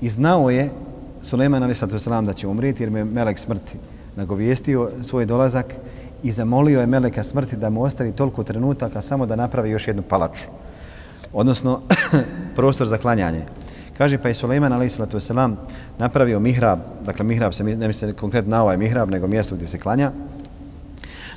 I 0.00 0.08
znao 0.08 0.50
je 0.50 0.70
Suleiman, 1.22 1.62
ali 1.62 1.74
se 1.74 1.88
to 1.88 1.98
sam 1.98 2.26
da 2.26 2.32
će 2.32 2.48
umriti, 2.48 2.82
jer 2.82 2.90
me 2.90 3.04
melek 3.04 3.38
smrti 3.38 3.78
nagovijestio 4.16 4.90
svoj 5.02 5.26
dolazak 5.26 5.74
i 6.22 6.32
zamolio 6.32 6.80
je 6.80 6.86
Meleka 6.86 7.22
smrti 7.22 7.56
da 7.56 7.70
mu 7.70 7.82
ostavi 7.82 8.12
toliko 8.12 8.42
trenutaka 8.42 9.00
samo 9.00 9.26
da 9.26 9.36
napravi 9.36 9.70
još 9.70 9.88
jednu 9.88 10.02
palaču. 10.02 10.44
Odnosno, 11.32 11.80
prostor 12.56 12.86
za 12.86 12.98
klanjanje. 12.98 13.42
Kaže 13.98 14.18
pa 14.18 14.28
je 14.28 14.34
Suleiman 14.34 14.72
a.s. 14.72 15.30
napravio 15.98 16.40
mihrab, 16.40 16.78
dakle 17.04 17.24
mihrab 17.24 17.52
se 17.52 17.64
ne 17.64 17.86
misli 17.86 18.12
konkretno 18.12 18.50
na 18.50 18.62
ovaj 18.62 18.76
mihrab, 18.76 19.10
nego 19.10 19.26
mjesto 19.26 19.54
gdje 19.54 19.68
se 19.68 19.78
klanja, 19.78 20.10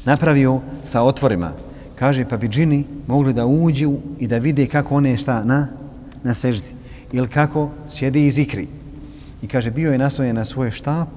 napravio 0.06 0.60
sa 0.84 1.02
otvorima. 1.02 1.52
Kaže 1.96 2.26
pa 2.26 2.38
bi 2.38 2.48
džini 2.48 2.86
mogli 3.08 3.34
da 3.34 3.46
uđu 3.46 3.94
i 4.20 4.28
da 4.28 4.38
vide 4.38 4.68
kako 4.68 4.96
one 4.96 5.18
šta 5.18 5.44
na, 5.44 5.68
na 6.24 6.34
seždi. 6.34 6.68
Ili 7.12 7.28
kako 7.28 7.70
sjede 7.90 8.26
i 8.26 8.32
zikri. 8.32 8.68
I 9.42 9.48
kaže 9.48 9.72
bio 9.72 9.92
je 9.92 9.98
nasvojen 9.98 10.36
na 10.36 10.46
svoj 10.46 10.72
štap 10.72 11.08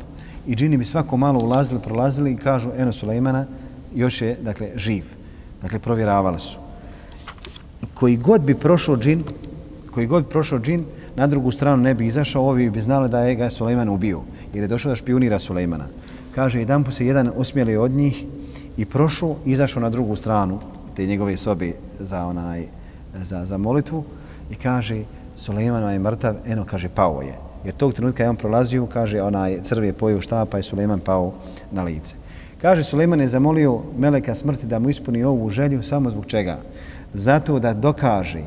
i 0.51 0.57
džini 0.57 0.77
bi 0.77 0.85
svako 0.85 1.17
malo 1.17 1.41
ulazili, 1.41 1.81
prolazili 1.81 2.33
i 2.33 2.37
kažu 2.37 2.71
eno 2.77 2.93
Sulejmana 2.93 3.47
još 3.95 4.23
je 4.23 4.37
dakle 4.43 4.71
živ. 4.77 5.05
Dakle 5.63 5.79
provjeravali 5.79 6.41
su. 6.41 6.59
Koji 7.95 8.17
god 8.17 8.43
bi 8.43 8.55
prošao 8.55 8.97
džin, 8.97 9.23
koji 9.95 10.07
god 10.07 10.25
bi 10.25 10.31
prošao 10.31 10.59
džin, 10.59 10.85
na 11.17 11.27
drugu 11.27 11.53
stranu 11.53 11.83
ne 11.83 11.95
bi 11.95 12.07
izašao, 12.07 12.49
ovi 12.49 12.71
bi 12.71 12.81
znali 12.81 13.09
da 13.09 13.21
je 13.21 13.35
ga 13.35 13.51
Sulejman 13.51 13.89
ubio, 13.89 14.21
jer 14.55 14.65
je 14.65 14.69
došao 14.69 14.91
da 14.91 14.97
špionira 14.97 15.39
Sulejmana. 15.39 15.87
Kaže, 16.35 16.59
jedan 16.59 16.85
po 16.85 16.91
se 16.91 17.07
jedan 17.07 17.31
osmijeli 17.37 17.77
od 17.77 17.91
njih 17.91 18.25
i 18.77 18.85
prošao, 18.85 19.37
izašao 19.47 19.83
na 19.83 19.91
drugu 19.91 20.17
stranu 20.17 20.59
te 20.97 21.07
njegove 21.07 21.37
sobe 21.37 21.73
za, 22.01 22.27
onaj, 22.27 22.67
za, 23.23 23.45
za 23.47 23.59
molitvu 23.59 24.05
i 24.51 24.55
kaže, 24.55 25.03
Sulejman 25.37 25.93
je 25.93 25.99
mrtav, 25.99 26.35
eno, 26.47 26.65
kaže, 26.65 26.89
pao 26.89 27.23
je. 27.23 27.50
Jer 27.65 27.75
tog 27.75 27.95
trenutka 27.95 28.23
je 28.23 28.31
on 28.31 28.37
prolazio, 28.37 28.87
kaže, 28.87 29.23
onaj 29.23 29.63
crv 29.63 29.85
je 29.85 29.93
pojio 29.93 30.21
štapa 30.21 30.59
i 30.59 30.63
Suleiman 30.63 31.01
pao 31.01 31.33
na 31.73 31.83
lice. 31.83 32.15
Kaže, 32.63 32.83
Suleiman 32.83 33.21
je 33.21 33.29
zamolio 33.29 33.81
Meleka 33.99 34.35
smrti 34.35 34.67
da 34.67 34.79
mu 34.79 34.91
ispuni 34.91 35.25
ovu 35.25 35.51
želju 35.51 35.83
samo 35.83 36.11
zbog 36.11 36.27
čega? 36.27 36.59
Zato 37.15 37.59
da 37.59 37.75
dokaže 37.75 38.43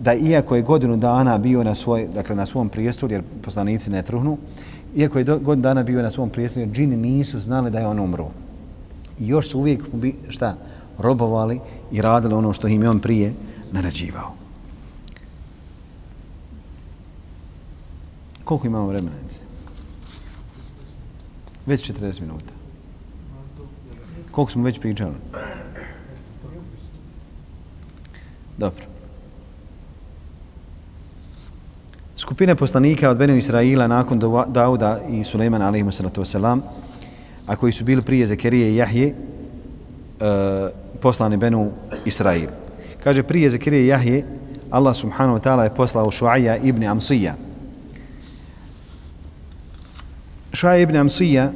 da 0.00 0.14
iako 0.14 0.56
je 0.56 0.62
godinu 0.62 0.96
dana 0.96 1.38
bio 1.38 1.64
na, 1.64 1.74
svoj, 1.74 2.08
dakle, 2.14 2.36
na 2.36 2.46
svom 2.46 2.68
prijestoru, 2.68 3.12
jer 3.12 3.22
poslanici 3.42 3.90
ne 3.90 4.02
truhnu, 4.02 4.38
iako 4.96 5.18
je 5.18 5.24
do, 5.24 5.38
godinu 5.38 5.62
dana 5.62 5.82
bio 5.82 6.02
na 6.02 6.10
svom 6.10 6.30
prijestoru, 6.30 6.66
jer 6.66 6.72
džini 6.72 6.96
nisu 6.96 7.38
znali 7.38 7.70
da 7.70 7.78
je 7.78 7.86
on 7.86 8.00
umro. 8.00 8.28
I 9.20 9.28
još 9.28 9.50
su 9.50 9.58
uvijek 9.58 9.84
šta, 10.28 10.54
robovali 10.98 11.60
i 11.92 12.02
radili 12.02 12.34
ono 12.34 12.52
što 12.52 12.68
im 12.68 12.82
je 12.82 12.90
on 12.90 13.00
prije 13.00 13.32
narađivao. 13.72 14.41
Koliko 18.44 18.66
imamo 18.66 18.86
vremena? 18.86 19.16
Već 21.66 21.90
40 21.90 22.20
minuta. 22.20 22.54
Koliko 24.30 24.52
smo 24.52 24.62
već 24.62 24.80
pričali? 24.80 25.14
Dobro. 28.58 28.84
Skupine 32.16 32.54
poslanika 32.54 33.10
od 33.10 33.16
Benu 33.16 33.36
Israila 33.36 33.86
nakon 33.86 34.18
Dauda 34.48 35.00
i 35.10 35.24
Sulejmana 35.24 35.66
alaihimu 35.66 35.92
sallatu 35.92 36.22
wasalam, 36.22 36.60
a 37.46 37.56
koji 37.56 37.72
su 37.72 37.84
bili 37.84 38.02
prije 38.02 38.26
Zekerije 38.26 38.72
i 38.72 38.76
Jahje, 38.76 39.08
e, 39.08 39.14
poslani 41.00 41.36
Benu 41.36 41.70
Israil. 42.04 42.48
Kaže, 43.04 43.22
prije 43.22 43.50
Zekerije 43.50 43.84
i 43.84 43.86
Jahje, 43.86 44.24
Allah 44.70 44.96
subhanahu 44.96 45.38
wa 45.38 45.42
ta'ala 45.42 45.62
je 45.62 45.74
poslao 45.74 46.10
Šuaja 46.10 46.56
ibn 46.56 46.84
Amsija, 46.84 47.34
Šuaj 50.52 50.82
ibn 50.82 50.96
Amsija 50.96 51.50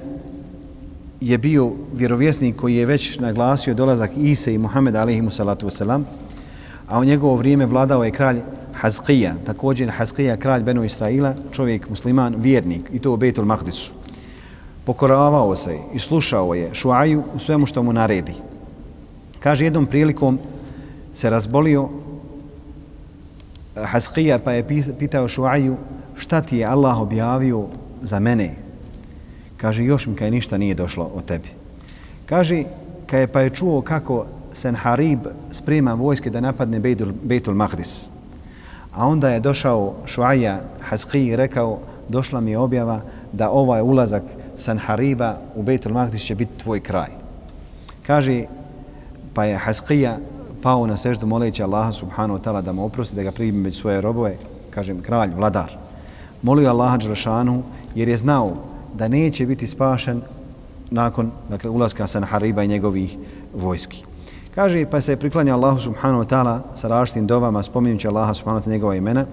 je 1.20 1.38
bio 1.38 1.72
vjerovjesnik 1.94 2.56
koji 2.56 2.76
je 2.76 2.86
već 2.86 3.18
naglasio 3.18 3.74
dolazak 3.74 4.10
Ise 4.16 4.54
i 4.54 4.58
Muhammed 4.58 4.96
alaihimu 4.96 5.30
salatu 5.30 5.66
wasalam, 5.66 6.02
a 6.88 7.00
u 7.00 7.04
njegovo 7.04 7.36
vrijeme 7.36 7.66
vladao 7.66 8.04
je 8.04 8.10
kralj 8.10 8.40
Hazqija, 8.82 9.34
također 9.46 9.92
Hazqija, 9.98 10.36
kralj 10.36 10.62
Benu 10.62 10.84
Israila, 10.84 11.34
čovjek 11.52 11.88
musliman, 11.88 12.34
vjernik, 12.38 12.90
i 12.92 12.98
to 12.98 13.12
u 13.12 13.16
Betul 13.16 13.44
Mahdisu. 13.44 13.92
Pokoravao 14.84 15.56
se 15.56 15.78
i 15.94 15.98
slušao 15.98 16.54
je 16.54 16.74
Šuaju 16.74 17.22
u 17.34 17.38
svemu 17.38 17.66
što 17.66 17.82
mu 17.82 17.92
naredi. 17.92 18.34
Kaže, 19.40 19.64
jednom 19.64 19.86
prilikom 19.86 20.38
se 21.14 21.30
razbolio 21.30 21.88
Hazqija 23.74 24.38
pa 24.38 24.52
je 24.52 24.94
pitao 24.98 25.28
Šuaju 25.28 25.76
šta 26.16 26.40
ti 26.40 26.56
je 26.56 26.64
Allah 26.64 27.00
objavio 27.00 27.64
za 28.02 28.20
mene, 28.20 28.65
Kaže, 29.56 29.84
još 29.84 30.06
mi 30.06 30.16
kaj 30.16 30.30
ništa 30.30 30.58
nije 30.58 30.74
došlo 30.74 31.10
od 31.14 31.24
tebi. 31.24 31.48
Kaže, 32.26 32.64
kaj 33.06 33.20
je 33.20 33.26
pa 33.26 33.40
je 33.40 33.50
čuo 33.50 33.80
kako 33.80 34.26
Senharib 34.52 35.20
sprema 35.50 35.94
vojske 35.94 36.30
da 36.30 36.40
napadne 36.40 36.80
Bejtul, 36.80 37.12
Bejtul 37.22 37.54
Mahdis. 37.54 38.08
A 38.92 39.06
onda 39.06 39.28
je 39.28 39.40
došao 39.40 39.94
Šuaja 40.06 40.60
Haski 40.80 41.26
i 41.26 41.36
rekao, 41.36 41.78
došla 42.08 42.40
mi 42.40 42.50
je 42.50 42.58
objava 42.58 43.00
da 43.32 43.50
ovaj 43.50 43.82
ulazak 43.82 44.22
Senhariba 44.56 45.38
u 45.54 45.62
Bejtul 45.62 45.92
Mahdis 45.92 46.22
će 46.22 46.34
biti 46.34 46.58
tvoj 46.58 46.80
kraj. 46.80 47.10
Kaže, 48.06 48.44
pa 49.34 49.44
je 49.44 49.56
Haskija 49.56 50.18
pao 50.62 50.86
na 50.86 50.96
seždu 50.96 51.26
moleći 51.26 51.62
Allaha 51.62 51.92
subhanahu 51.92 52.38
wa 52.38 52.42
ta'ala 52.42 52.62
da 52.62 52.72
mu 52.72 52.84
oprosti, 52.84 53.16
da 53.16 53.22
ga 53.22 53.32
primi 53.32 53.58
među 53.58 53.80
svoje 53.80 54.00
robove, 54.00 54.36
kažem, 54.70 55.02
kralj, 55.02 55.30
vladar. 55.36 55.76
Molio 56.42 56.70
Allaha 56.70 56.96
Đelšanu 56.96 57.62
jer 57.94 58.08
je 58.08 58.16
znao 58.16 58.56
da 58.94 59.08
neće 59.08 59.46
biti 59.46 59.66
spašen 59.66 60.22
nakon 60.90 61.30
dakle, 61.48 61.70
ulaska 61.70 62.06
Sanhariba 62.06 62.62
i 62.62 62.68
njegovih 62.68 63.16
vojski. 63.54 64.04
Kaže, 64.54 64.86
pa 64.90 65.00
se 65.00 65.16
priklanja 65.16 65.54
Allahu 65.54 65.78
subhanahu 65.78 66.24
wa 66.24 66.28
ta'ala 66.28 66.60
sa 66.74 66.88
različitim 66.88 67.26
dovama, 67.26 67.62
spominjući 67.62 68.08
Allaha 68.08 68.34
subhanahu 68.34 68.60
wa 68.60 68.64
ta'ala 68.64 68.72
njegova 68.72 68.94
imena, 68.94 69.26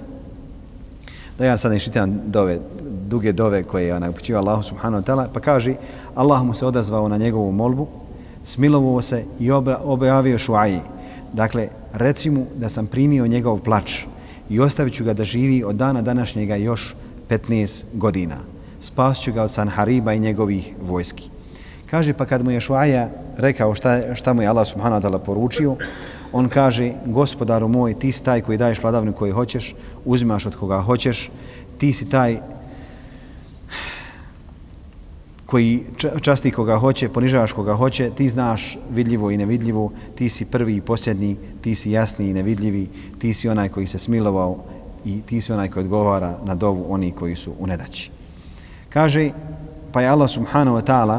da 1.37 1.45
ja 1.45 1.57
sad 1.57 1.71
ne 1.71 1.79
šitam 1.79 2.21
dove, 2.25 2.59
duge 3.07 3.31
dove 3.31 3.63
koje 3.63 3.87
je 3.87 3.95
ona 3.95 4.09
upućiva 4.09 4.39
Allahu 4.39 4.63
subhanahu 4.63 5.03
wa 5.03 5.07
ta'ala, 5.07 5.27
pa 5.33 5.39
kaže, 5.39 5.75
Allah 6.15 6.43
mu 6.43 6.53
se 6.53 6.65
odazvao 6.65 7.07
na 7.07 7.17
njegovu 7.17 7.51
molbu, 7.51 7.87
smilovuo 8.43 9.01
se 9.01 9.23
i 9.39 9.51
objavio 9.83 10.37
šuaji. 10.37 10.79
Dakle, 11.33 11.67
reci 11.93 12.29
mu 12.29 12.45
da 12.55 12.69
sam 12.69 12.87
primio 12.87 13.27
njegov 13.27 13.59
plač 13.59 14.03
i 14.49 14.59
ostavit 14.59 14.93
ću 14.93 15.03
ga 15.03 15.13
da 15.13 15.23
živi 15.23 15.63
od 15.63 15.75
dana 15.75 16.01
današnjega 16.01 16.55
još 16.55 16.95
15 17.29 17.97
godina. 17.97 18.52
Spasit 18.83 19.33
ga 19.33 19.43
od 19.43 19.51
Sanhariba 19.51 20.13
i 20.13 20.19
njegovih 20.19 20.73
vojski. 20.81 21.29
Kaže, 21.87 22.13
pa 22.13 22.25
kad 22.25 22.43
mu 22.43 22.51
je 22.51 22.61
Šuaja 22.61 23.09
rekao 23.37 23.75
šta, 23.75 24.15
šta 24.15 24.33
mu 24.33 24.41
je 24.41 24.47
Allah 24.47 24.67
subhanahu 24.67 25.01
wa 25.01 25.05
ta'ala 25.07 25.19
poručio, 25.19 25.75
on 26.33 26.49
kaže, 26.49 26.91
gospodaru 27.05 27.67
moj, 27.67 27.93
ti 27.99 28.11
si 28.11 28.23
taj 28.23 28.41
koji 28.41 28.57
daješ 28.57 28.83
vladavnu 28.83 29.13
koji 29.13 29.31
hoćeš, 29.31 29.75
uzimaš 30.05 30.45
od 30.45 30.55
koga 30.55 30.81
hoćeš, 30.81 31.29
ti 31.77 31.93
si 31.93 32.09
taj 32.09 32.37
koji 35.45 35.85
časti 36.21 36.51
koga 36.51 36.77
hoće, 36.77 37.09
ponižavaš 37.09 37.51
koga 37.51 37.75
hoće, 37.75 38.09
ti 38.09 38.29
znaš 38.29 38.77
vidljivo 38.91 39.31
i 39.31 39.37
nevidljivo, 39.37 39.91
ti 40.15 40.29
si 40.29 40.45
prvi 40.45 40.75
i 40.75 40.81
posljednji, 40.81 41.37
ti 41.61 41.75
si 41.75 41.91
jasni 41.91 42.29
i 42.29 42.33
nevidljivi, 42.33 42.87
ti 43.19 43.33
si 43.33 43.49
onaj 43.49 43.69
koji 43.69 43.87
se 43.87 43.99
smilovao 43.99 44.57
i 45.05 45.21
ti 45.21 45.41
si 45.41 45.53
onaj 45.53 45.69
koji 45.69 45.83
odgovara 45.83 46.37
na 46.43 46.55
dovu 46.55 46.85
oni 46.89 47.11
koji 47.11 47.35
su 47.35 47.53
u 47.59 47.67
nedaći. 47.67 48.22
Kaže, 48.93 49.33
pa 49.91 50.01
je 50.01 50.09
Allah 50.09 50.29
subhanahu 50.29 50.77
wa 50.77 50.85
ta'ala 50.85 51.17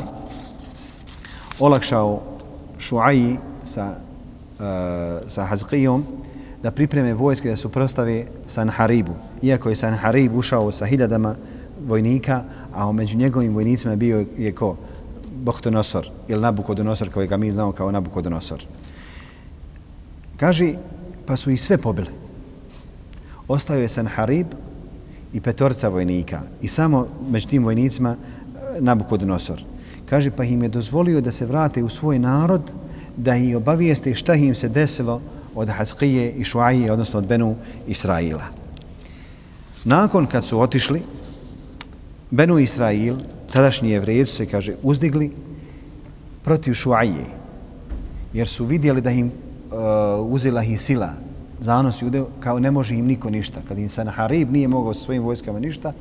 olakšao 1.58 2.22
Šuaji 2.78 3.38
sa, 3.64 3.98
uh, 4.58 5.26
sa 5.26 5.42
Hazqijom 5.46 6.02
da 6.62 6.70
pripreme 6.70 7.14
vojske 7.14 7.50
da 7.50 7.56
suprostave 7.56 8.26
Sanharibu. 8.46 9.12
Iako 9.42 9.68
je 9.68 9.76
Sanharib 9.76 10.36
ušao 10.36 10.72
sa 10.72 10.86
hiljadama 10.86 11.34
vojnika, 11.86 12.42
a 12.74 12.92
među 12.92 13.18
njegovim 13.18 13.54
vojnicima 13.54 13.96
bio 13.96 14.26
je 14.38 14.52
ko? 14.52 14.76
Bohtonosor 15.44 16.08
ili 16.28 16.40
Nabukodonosor, 16.40 17.10
koji 17.10 17.28
ga 17.28 17.36
mi 17.36 17.52
znamo 17.52 17.72
kao 17.72 17.90
Nabukodonosor. 17.90 18.64
Kaže, 20.36 20.74
pa 21.26 21.36
su 21.36 21.50
i 21.50 21.56
sve 21.56 21.78
pobili. 21.78 22.08
Ostao 23.48 23.76
je 23.76 23.88
Sanharib 23.88 24.46
i 25.34 25.40
petorca 25.40 25.88
vojnika. 25.88 26.40
I 26.62 26.68
samo 26.68 27.06
među 27.30 27.48
tim 27.48 27.64
vojnicima 27.64 28.10
e, 28.10 28.80
Nabukodonosor. 28.80 29.62
Kaže, 30.06 30.30
pa 30.30 30.44
im 30.44 30.62
je 30.62 30.68
dozvolio 30.68 31.20
da 31.20 31.32
se 31.32 31.46
vrate 31.46 31.82
u 31.82 31.88
svoj 31.88 32.18
narod, 32.18 32.72
da 33.16 33.36
ih 33.36 33.56
obavijeste 33.56 34.14
šta 34.14 34.34
im 34.34 34.54
se 34.54 34.68
desilo 34.68 35.20
od 35.54 35.68
Haskije 35.68 36.32
i 36.32 36.44
Šuaje, 36.44 36.92
odnosno 36.92 37.18
od 37.18 37.26
Benu 37.26 37.56
Israila. 37.86 38.44
Nakon 39.84 40.26
kad 40.26 40.44
su 40.44 40.60
otišli, 40.60 41.02
Benu 42.30 42.58
Israil, 42.58 43.16
tadašnji 43.52 43.90
jevreji 43.90 44.26
su 44.26 44.36
se, 44.36 44.46
kaže, 44.46 44.74
uzdigli 44.82 45.30
protiv 46.44 46.74
Šuaje, 46.74 47.26
jer 48.32 48.48
su 48.48 48.64
vidjeli 48.64 49.00
da 49.00 49.10
im 49.10 49.26
uh, 49.26 49.32
uzela 50.32 50.62
ih 50.62 50.80
sila, 50.80 51.10
zanos 51.60 52.02
jude, 52.02 52.20
udeo, 52.20 52.32
kao 52.40 52.58
ne 52.58 52.70
može 52.70 52.94
im 52.94 53.06
niko 53.06 53.30
ništa. 53.30 53.60
Kad 53.68 53.78
im 53.78 53.88
Sanaharib 53.88 54.50
nije 54.50 54.68
mogao 54.68 54.94
sa 54.94 55.00
svojim 55.00 55.22
vojskama 55.22 55.60
ništa, 55.60 55.92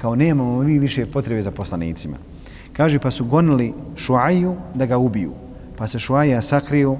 kao 0.00 0.16
nemamo 0.16 0.62
mi 0.62 0.78
više 0.78 1.06
potrebe 1.06 1.42
za 1.42 1.50
poslanicima. 1.50 2.16
Kaže, 2.72 2.98
pa 2.98 3.10
su 3.10 3.24
gonili 3.24 3.74
Šuaju 3.96 4.56
da 4.74 4.86
ga 4.86 4.98
ubiju. 4.98 5.32
Pa 5.76 5.86
se 5.86 5.98
Šuaja 5.98 6.42
sakrio 6.42 6.96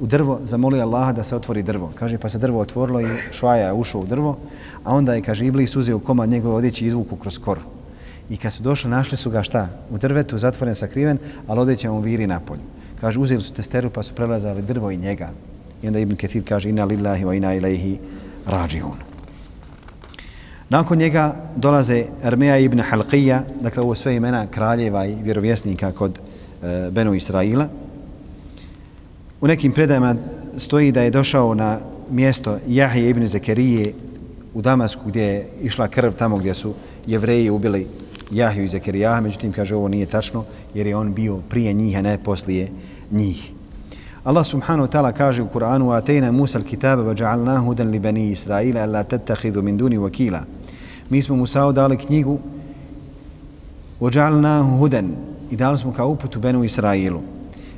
u 0.00 0.06
drvo, 0.06 0.40
zamoli 0.44 0.80
Allaha 0.80 1.12
da 1.12 1.24
se 1.24 1.36
otvori 1.36 1.62
drvo. 1.62 1.92
Kaže, 1.94 2.18
pa 2.18 2.28
se 2.28 2.38
drvo 2.38 2.60
otvorilo 2.60 3.00
i 3.00 3.06
Šuaja 3.32 3.66
je 3.66 3.72
ušao 3.72 4.00
u 4.00 4.06
drvo, 4.06 4.38
a 4.84 4.94
onda 4.94 5.14
je, 5.14 5.22
kaže, 5.22 5.46
Iblis 5.46 5.76
uzeo 5.76 5.98
komad 5.98 6.28
njegove 6.28 6.54
odjeći 6.54 6.84
i 6.84 6.88
izvuku 6.88 7.16
kroz 7.16 7.38
koru. 7.38 7.60
I 8.30 8.36
kad 8.36 8.52
su 8.52 8.62
došli, 8.62 8.90
našli 8.90 9.16
su 9.16 9.30
ga 9.30 9.42
šta? 9.42 9.68
U 9.90 9.98
drvetu, 9.98 10.38
zatvoren, 10.38 10.74
sakriven, 10.74 11.18
ali 11.46 11.60
odjeća 11.60 11.92
mu 11.92 12.00
viri 12.00 12.26
napolju. 12.26 12.60
Kaže, 13.00 13.20
uzeli 13.20 13.40
su 13.42 13.54
testeru 13.54 13.90
pa 13.90 14.02
su 14.02 14.14
prelazali 14.14 14.62
drvo 14.62 14.90
i 14.90 14.96
njega. 14.96 15.28
I 15.82 15.86
onda 15.86 15.98
Ibn 15.98 16.16
Ketir 16.16 16.42
kaže, 16.48 16.70
ina 16.70 16.84
lillahi 16.84 17.24
wa 17.24 17.36
ina 17.36 17.54
ilaihi 17.54 17.98
rađiun. 18.46 19.12
Nakon 20.68 20.98
njega 20.98 21.34
dolaze 21.56 22.04
Armeja 22.24 22.58
ibn 22.58 22.80
Halqija, 22.80 23.40
dakle 23.60 23.82
ovo 23.82 23.94
sve 23.94 24.16
imena 24.16 24.46
kraljeva 24.46 25.06
i 25.06 25.14
vjerovjesnika 25.22 25.92
kod 25.92 26.18
e, 26.18 26.90
Benu 26.90 27.14
Israila. 27.14 27.68
U 29.40 29.46
nekim 29.46 29.72
predajama 29.72 30.16
stoji 30.56 30.92
da 30.92 31.02
je 31.02 31.10
došao 31.10 31.54
na 31.54 31.78
mjesto 32.10 32.58
Jahije 32.68 33.10
ibn 33.10 33.26
Zekerije 33.26 33.92
u 34.54 34.62
Damasku 34.62 35.08
gdje 35.08 35.22
je 35.22 35.46
išla 35.62 35.88
krv 35.88 36.12
tamo 36.12 36.36
gdje 36.36 36.54
su 36.54 36.74
jevreji 37.06 37.50
ubili 37.50 37.86
Jahiju 38.30 38.64
i 38.64 38.68
Zekerijaha, 38.68 39.20
međutim 39.20 39.52
kaže 39.52 39.74
ovo 39.74 39.88
nije 39.88 40.06
tačno 40.06 40.44
jer 40.74 40.86
je 40.86 40.96
on 40.96 41.14
bio 41.14 41.36
prije 41.48 41.72
njih, 41.72 41.98
a 41.98 42.02
ne 42.02 42.18
poslije 42.24 42.68
njih. 43.10 43.52
Allah 44.25 44.43
subhanahu 44.43 44.87
wa 44.87 44.91
ta'ala 44.91 45.11
kaže 45.11 45.41
u 45.41 45.47
Kur'anu 45.47 45.91
Atejna 45.91 46.31
Musa 46.31 46.59
al-kitaba 46.59 47.03
wa 47.03 47.13
ja'alnahu 47.13 47.65
hudan 47.65 47.91
li 47.91 47.99
bani 47.99 48.31
Israila 48.31 48.83
alla 48.83 49.03
tattakhidhu 49.03 49.61
min 49.61 49.77
duni 49.77 49.97
wakila. 49.97 50.43
Mi 51.09 51.21
smo 51.21 51.35
Musa 51.35 51.71
dali 51.71 51.97
knjigu 51.97 52.39
wa 54.01 54.11
ja'alnahu 54.11 54.77
hudan 54.79 55.11
i 55.51 55.55
dali 55.55 55.77
smo 55.77 55.93
kao 55.93 56.09
uputu 56.09 56.39
benu 56.39 56.63
Israilu. 56.63 57.21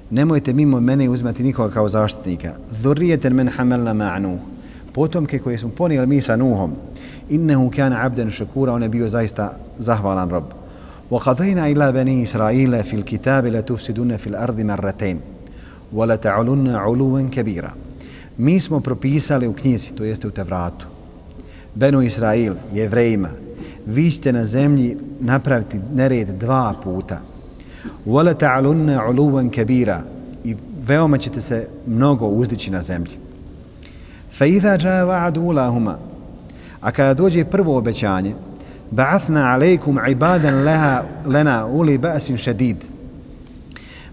Nemojte 0.10 0.54
mimo 0.54 0.80
mene 0.80 1.10
uzmati 1.10 1.44
nikoga 1.44 1.74
kao 1.74 1.90
zaštitnika. 1.90 2.54
Dhurrijeten 2.82 3.34
men 3.34 3.48
hamalna 3.48 3.94
ma'nu. 3.94 4.38
Potomke 4.94 5.40
koje 5.40 5.58
smo 5.58 5.70
ponijeli 5.70 6.08
mi 6.08 6.22
sa 6.22 6.36
Nuhom. 6.36 6.72
Innehu 7.30 7.72
kana 7.76 8.06
abdan 8.06 8.32
shakura, 8.32 8.74
on 8.74 8.84
je 8.84 8.90
bio 8.90 9.10
zaista 9.10 9.54
zahvalan 9.80 10.30
rob. 10.30 10.44
وقضينا 11.12 11.68
إلى 11.68 11.92
بني 11.92 12.24
إسرائيل 12.24 12.84
في 12.84 12.96
الكتاب 12.96 13.46
لتفسدون 13.46 14.18
في 14.18 14.28
الأرض 14.28 14.60
مرتين 14.62 15.20
ولا 15.94 16.16
تعلن 16.16 16.68
علوا 16.68 17.22
كبيرا 17.32 17.70
Mi 18.38 18.60
smo 18.60 18.80
propisali 18.80 19.48
u 19.48 19.54
knjizi, 19.54 19.96
to 19.96 20.04
jeste 20.04 20.28
u 20.28 20.32
Tevratu, 20.32 20.86
Benu 21.76 22.02
Israil, 22.02 22.54
jevrejima, 22.74 23.30
vi 23.86 24.12
ćete 24.12 24.34
na 24.34 24.46
zemlji 24.46 24.98
napraviti 25.20 25.80
nered 25.94 26.28
dva 26.28 26.74
puta. 26.84 27.22
Wala 28.06 28.34
ta'alunna 28.34 29.10
uluwan 29.10 29.50
kabira 29.50 30.02
i 30.44 30.56
veoma 30.88 31.18
ćete 31.18 31.42
se 31.42 31.68
mnogo 31.88 32.28
uzdići 32.28 32.72
na 32.72 32.82
zemlji. 32.82 33.14
Fa 34.32 34.46
idha 34.46 34.70
jaa 34.70 35.06
wa'du 35.06 35.40
ulahuma. 35.40 35.98
A 36.82 36.92
kada 36.92 37.14
dođe 37.14 37.46
prvo 37.46 37.78
obećanje, 37.78 38.34
ba'athna 38.92 39.54
alejkum 39.54 40.00
ibadan 40.10 40.64
laha 40.64 41.04
lana 41.26 41.66
uli 41.66 41.98
ba'sin 41.98 42.38
shadid. 42.38 42.78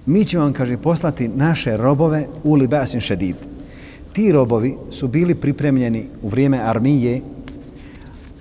Mi 0.05 0.25
ćemo 0.25 0.43
vam, 0.43 0.53
kaže, 0.53 0.77
poslati 0.77 1.27
naše 1.27 1.77
robove 1.77 2.27
u 2.43 2.53
Libasin 2.53 3.01
Šedid. 3.01 3.35
Ti 4.13 4.31
robovi 4.31 4.77
su 4.91 5.07
bili 5.07 5.35
pripremljeni 5.35 6.07
u 6.21 6.29
vrijeme 6.29 6.59
armije 6.63 7.21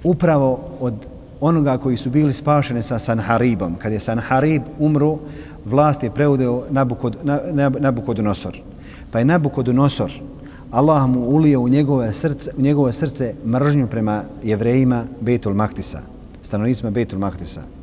upravo 0.04 0.60
od 0.80 0.94
onoga 1.40 1.78
koji 1.78 1.96
su 1.96 2.10
bili 2.10 2.32
spašeni 2.32 2.82
sa 2.82 2.98
Sanharibom. 2.98 3.74
Kad 3.74 3.92
je 3.92 4.00
Sanharib 4.00 4.62
umro, 4.78 5.18
vlast 5.64 6.02
je 6.02 6.10
preudeo 6.10 6.64
Nabukod, 6.70 7.16
Nabukodonosor. 7.78 8.56
Pa 9.10 9.18
je 9.18 9.24
Nabukodonosor, 9.24 10.10
Allah 10.70 11.08
mu 11.08 11.20
ulio 11.20 11.60
u 11.60 11.68
njegove 11.68 12.12
srce, 12.12 12.50
u 12.56 12.62
njegove 12.62 12.92
srce 12.92 13.34
mržnju 13.46 13.86
prema 13.86 14.22
jevrejima 14.42 15.04
Betul 15.20 15.54
Maktisa, 15.54 16.00
stanovnicima 16.42 16.90
Betul 16.90 17.18
Maktisa. 17.18 17.79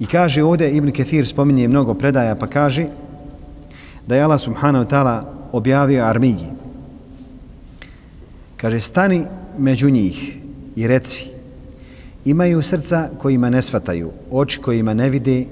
I 0.00 0.06
kaže 0.06 0.42
ovdje, 0.42 0.70
Ibn 0.76 0.92
Kathir 0.92 1.26
spominje 1.26 1.68
mnogo 1.68 1.94
predaja, 1.94 2.34
pa 2.34 2.46
kaže 2.46 2.86
da 4.06 4.16
je 4.16 4.22
Allah 4.22 4.40
subhanahu 4.40 4.84
wa 4.84 4.90
ta'ala 4.90 5.24
objavio 5.52 6.04
armiji. 6.04 6.46
Kaže, 8.56 8.80
stani 8.80 9.24
među 9.58 9.90
njih 9.90 10.36
i 10.76 10.86
reci, 10.88 11.26
imaju 12.24 12.62
srca 12.62 13.08
kojima 13.18 13.50
ne 13.50 13.62
svataju, 13.62 14.10
oči 14.30 14.60
kojima 14.60 14.94
ne 14.94 15.10
vide, 15.10 15.44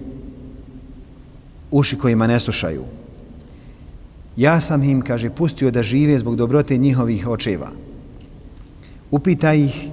uši 1.70 1.98
kojima 1.98 2.26
ne 2.26 2.40
slušaju. 2.40 2.82
Ja 4.36 4.60
sam 4.60 4.82
im, 4.82 5.02
kaže, 5.02 5.30
pustio 5.30 5.70
da 5.70 5.82
žive 5.82 6.18
zbog 6.18 6.36
dobrote 6.36 6.76
njihovih 6.76 7.28
očeva. 7.28 7.70
Upitaj 9.10 9.58
ih 9.58 9.88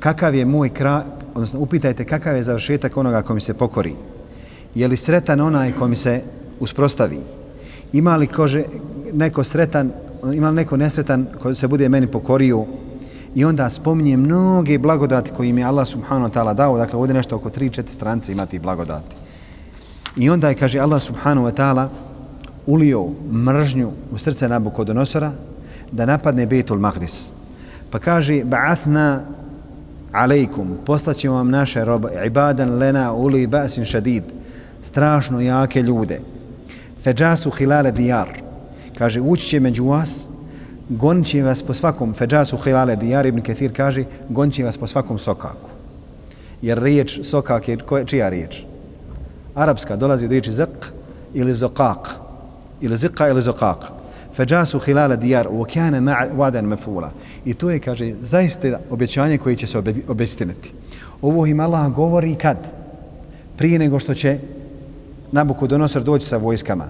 kakav 0.00 0.34
je 0.34 0.44
moj 0.44 0.68
kraj, 0.68 1.02
odnosno 1.36 1.60
upitajte 1.60 2.04
kakav 2.04 2.36
je 2.36 2.42
završetak 2.42 2.96
onoga 2.96 3.22
ko 3.22 3.34
mi 3.34 3.40
se 3.40 3.54
pokori. 3.54 3.94
Je 4.74 4.88
li 4.88 4.96
sretan 4.96 5.40
onaj 5.40 5.72
ko 5.72 5.88
mi 5.88 5.96
se 5.96 6.22
usprostavi? 6.60 7.18
Ima 7.92 8.16
li 8.16 8.26
kože, 8.26 8.64
neko 9.12 9.44
sretan, 9.44 9.90
ima 10.32 10.48
li 10.50 10.56
neko 10.56 10.76
nesretan 10.76 11.26
ko 11.38 11.54
se 11.54 11.68
bude 11.68 11.88
meni 11.88 12.06
pokorio 12.06 12.64
i 13.34 13.44
onda 13.44 13.70
spominje 13.70 14.16
mnoge 14.16 14.78
blagodati 14.78 15.30
koje 15.36 15.48
im 15.48 15.58
je 15.58 15.64
Allah 15.64 15.88
subhanahu 15.88 16.28
wa 16.28 16.32
ta'ala 16.32 16.54
dao, 16.54 16.78
dakle 16.78 16.98
ovdje 16.98 17.14
nešto 17.14 17.36
oko 17.36 17.50
3-4 17.50 17.86
strance 17.86 18.32
imati 18.32 18.58
blagodati. 18.58 19.16
I 20.16 20.30
onda 20.30 20.48
je, 20.48 20.54
kaže 20.54 20.80
Allah 20.80 21.02
subhanahu 21.02 21.46
wa 21.46 21.52
ta'ala, 21.52 21.88
ulio 22.66 23.08
mržnju 23.32 23.90
u 24.12 24.18
srce 24.18 24.48
Nabukodonosora 24.48 25.32
da 25.92 26.06
napadne 26.06 26.46
Betul 26.46 26.78
Mahdis. 26.78 27.28
Pa 27.90 27.98
kaže, 27.98 28.34
ba'athna 28.34 29.20
alejkum, 30.16 30.78
postaćemo 30.86 31.34
vam 31.34 31.50
naše 31.50 31.84
robe, 31.84 32.08
ibadan 32.26 32.78
lena 32.78 33.12
uli 33.12 33.46
basin 33.46 33.84
šadid, 33.84 34.22
strašno 34.82 35.40
jake 35.40 35.82
ljude. 35.82 36.20
Feđasu 37.02 37.50
hilale 37.50 37.92
dijar, 37.92 38.28
kaže, 38.98 39.20
ući 39.20 39.46
će 39.46 39.60
među 39.60 39.84
vas, 39.84 40.28
gonit 40.88 41.26
će 41.26 41.42
vas 41.42 41.62
po 41.62 41.74
svakom, 41.74 42.14
feđasu 42.14 42.56
hilale 42.56 42.96
dijar, 42.96 43.26
Ibn 43.26 43.40
Ketir 43.40 43.72
kaže, 43.76 44.04
gonit 44.28 44.54
će 44.54 44.64
vas 44.64 44.78
po 44.78 44.86
svakom 44.86 45.18
sokaku. 45.18 45.70
Jer 46.62 46.82
riječ 46.82 47.20
sokak 47.24 47.68
je, 47.68 47.78
čija 48.06 48.28
riječ? 48.28 48.62
Arapska 49.54 49.96
dolazi 49.96 50.24
od 50.24 50.30
riječi 50.30 50.52
zq 50.52 50.66
ili 51.34 51.54
zokak, 51.54 52.10
ili 52.80 52.96
zika 52.96 53.28
ili 53.28 53.42
zokaka 53.42 53.95
Feđasu 54.36 54.78
hilale 54.78 55.16
dijar, 55.16 55.48
u 55.50 55.62
okeane 55.62 56.00
vadan 56.32 56.64
mefula. 56.64 57.10
I 57.44 57.54
to 57.54 57.70
je, 57.70 57.78
kaže, 57.80 58.14
zaista 58.20 58.78
obećanje 58.90 59.38
koje 59.38 59.56
će 59.56 59.66
se 59.66 59.78
obestiniti. 60.08 60.72
Ovo 61.22 61.46
im 61.46 61.60
Allah 61.60 61.92
govori 61.92 62.34
kad? 62.34 62.56
Prije 63.56 63.78
nego 63.78 63.98
što 63.98 64.14
će 64.14 64.38
Nabukodonosor 65.32 66.02
doći 66.02 66.26
sa 66.26 66.36
vojskama. 66.36 66.84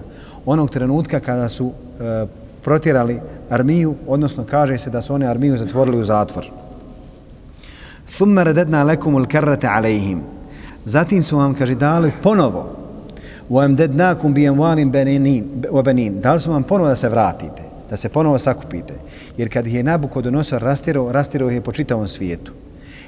Onog 0.45 0.69
trenutka 0.69 1.19
kada 1.19 1.49
su 1.49 1.71
e, 1.71 2.25
protjerali 2.63 3.19
armiju, 3.49 3.95
odnosno 4.07 4.43
kaže 4.49 4.77
se 4.77 4.89
da 4.89 5.01
su 5.01 5.13
one 5.13 5.25
armiju 5.25 5.57
zatvorili 5.57 5.99
u 5.99 6.03
zatvor. 6.03 6.45
Thumma 8.15 8.43
radadna 8.43 8.83
lekumul 8.83 9.25
karrate 9.25 9.67
alejhim. 9.67 10.21
Zatim 10.85 11.23
su 11.23 11.37
vam, 11.37 11.53
kaže, 11.53 11.75
dali 11.75 12.11
ponovo 12.23 12.76
u 13.49 13.59
بِيَمْوَانِمْ 13.59 14.91
bi 14.91 15.43
wa 15.71 15.83
benin. 15.83 16.21
Dali 16.21 16.39
smo 16.39 16.53
vam 16.53 16.63
ponovo 16.63 16.89
da 16.89 16.95
se 16.95 17.09
vratite, 17.09 17.61
da 17.89 17.97
se 17.97 18.09
ponovo 18.09 18.39
sakupite. 18.39 18.93
Jer 19.37 19.53
kad 19.53 19.67
ih 19.67 19.73
je 19.73 19.83
Nabukodonosor 19.83 20.61
rastirao, 20.61 21.11
rastirao 21.11 21.49
ih 21.49 21.55
je 21.55 21.61
po 21.61 21.71
čitavom 21.71 22.07
svijetu. 22.07 22.51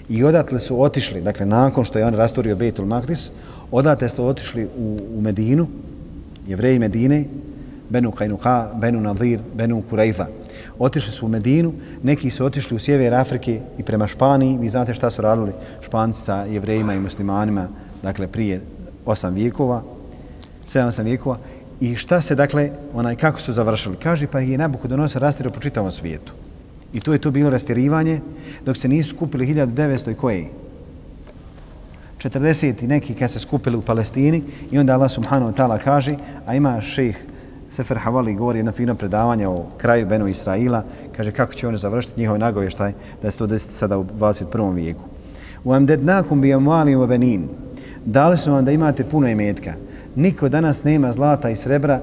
I 0.10 0.24
odatle 0.24 0.60
su 0.60 0.82
otišli, 0.82 1.22
dakle 1.22 1.46
nakon 1.46 1.84
što 1.84 2.00
je 2.00 2.06
on 2.06 2.14
rasturio 2.14 2.56
Beitul 2.56 2.86
Maqdis, 2.86 3.30
odatle 3.72 4.10
su 4.10 4.26
otišli 4.26 4.68
u, 4.78 4.98
u 5.18 5.22
Medinu, 5.22 5.68
jevreji 6.48 6.80
Medine, 6.80 7.26
Benu 7.90 8.12
Kajnuha, 8.12 8.72
Benu 8.76 9.02
Nadir, 9.02 9.40
Benu 9.54 9.84
Kurejza. 9.90 10.28
Otišli 10.80 11.12
su 11.12 11.26
u 11.26 11.30
Medinu, 11.30 11.74
neki 12.04 12.30
su 12.30 12.46
otišli 12.46 12.76
u 12.76 12.80
sjever 12.80 13.14
Afrike 13.14 13.60
i 13.78 13.84
prema 13.84 14.08
Španiji. 14.08 14.58
Vi 14.58 14.70
znate 14.70 14.94
šta 14.94 15.10
su 15.10 15.22
radili 15.22 15.52
Španci 15.82 16.22
sa 16.22 16.44
jevrejima 16.44 16.94
i 16.94 17.00
muslimanima, 17.00 17.68
dakle 18.04 18.28
prije 18.28 18.62
osam 19.06 19.34
vijekova, 19.34 19.84
sedam 20.70 20.88
osam 20.88 21.04
ono 21.04 21.10
vijekova. 21.10 21.38
I 21.80 21.96
šta 21.96 22.22
se, 22.22 22.36
dakle, 22.36 22.70
onaj, 22.94 23.16
kako 23.16 23.42
su 23.42 23.54
završili? 23.54 23.96
Kaže, 24.04 24.28
pa 24.28 24.40
je 24.40 24.58
Nabuku 24.58 24.88
donosio 24.88 25.20
rastirio 25.20 25.52
po 25.52 25.60
čitavom 25.60 25.92
svijetu. 25.92 26.34
I 26.94 27.00
to 27.00 27.14
je 27.14 27.20
to 27.20 27.32
bilo 27.32 27.50
rastirivanje, 27.50 28.22
dok 28.66 28.78
se 28.78 28.88
nisu 28.88 29.16
skupili 29.16 29.48
1900 29.48 30.12
i 30.12 30.16
koje? 30.16 30.46
40 32.18 32.84
i 32.84 32.88
neki 32.88 33.14
kad 33.14 33.32
se 33.32 33.40
skupili 33.40 33.78
u 33.78 33.82
Palestini 33.82 34.44
i 34.72 34.80
onda 34.80 34.94
Allah 34.94 35.12
subhanahu 35.12 35.52
wa 35.52 35.56
ta'ala 35.56 35.80
kaže, 35.84 36.16
a 36.46 36.56
ima 36.56 36.82
šejh 36.82 37.18
Sefer 37.70 37.98
Havali 37.98 38.34
govori 38.34 38.60
jedno 38.60 38.72
fino 38.72 38.96
predavanje 38.96 39.48
o 39.48 39.66
kraju 39.78 40.06
Benu 40.06 40.28
Israila, 40.28 40.84
kaže 41.18 41.32
kako 41.32 41.54
će 41.54 41.68
oni 41.68 41.78
završiti 41.78 42.20
njihove 42.20 42.40
nagovještaj 42.40 42.94
da 43.22 43.32
se 43.32 43.38
to 43.38 43.48
desiti 43.48 43.74
sada 43.74 43.98
u 43.98 44.04
21. 44.04 44.74
vijeku. 44.74 45.04
U 45.64 45.74
amdednakum 45.74 46.42
bi 46.42 46.54
amwali 46.54 46.96
wa 46.96 47.08
banin. 47.08 47.48
Dali 48.06 48.38
su 48.38 48.52
vam 48.52 48.66
da 48.66 48.72
imate 48.72 49.04
puno 49.04 49.28
imetka. 49.28 49.74
Niko 50.20 50.50
danas 50.50 50.84
nema 50.84 51.12
zlata 51.14 51.50
i 51.50 51.56
srebra, 51.56 52.02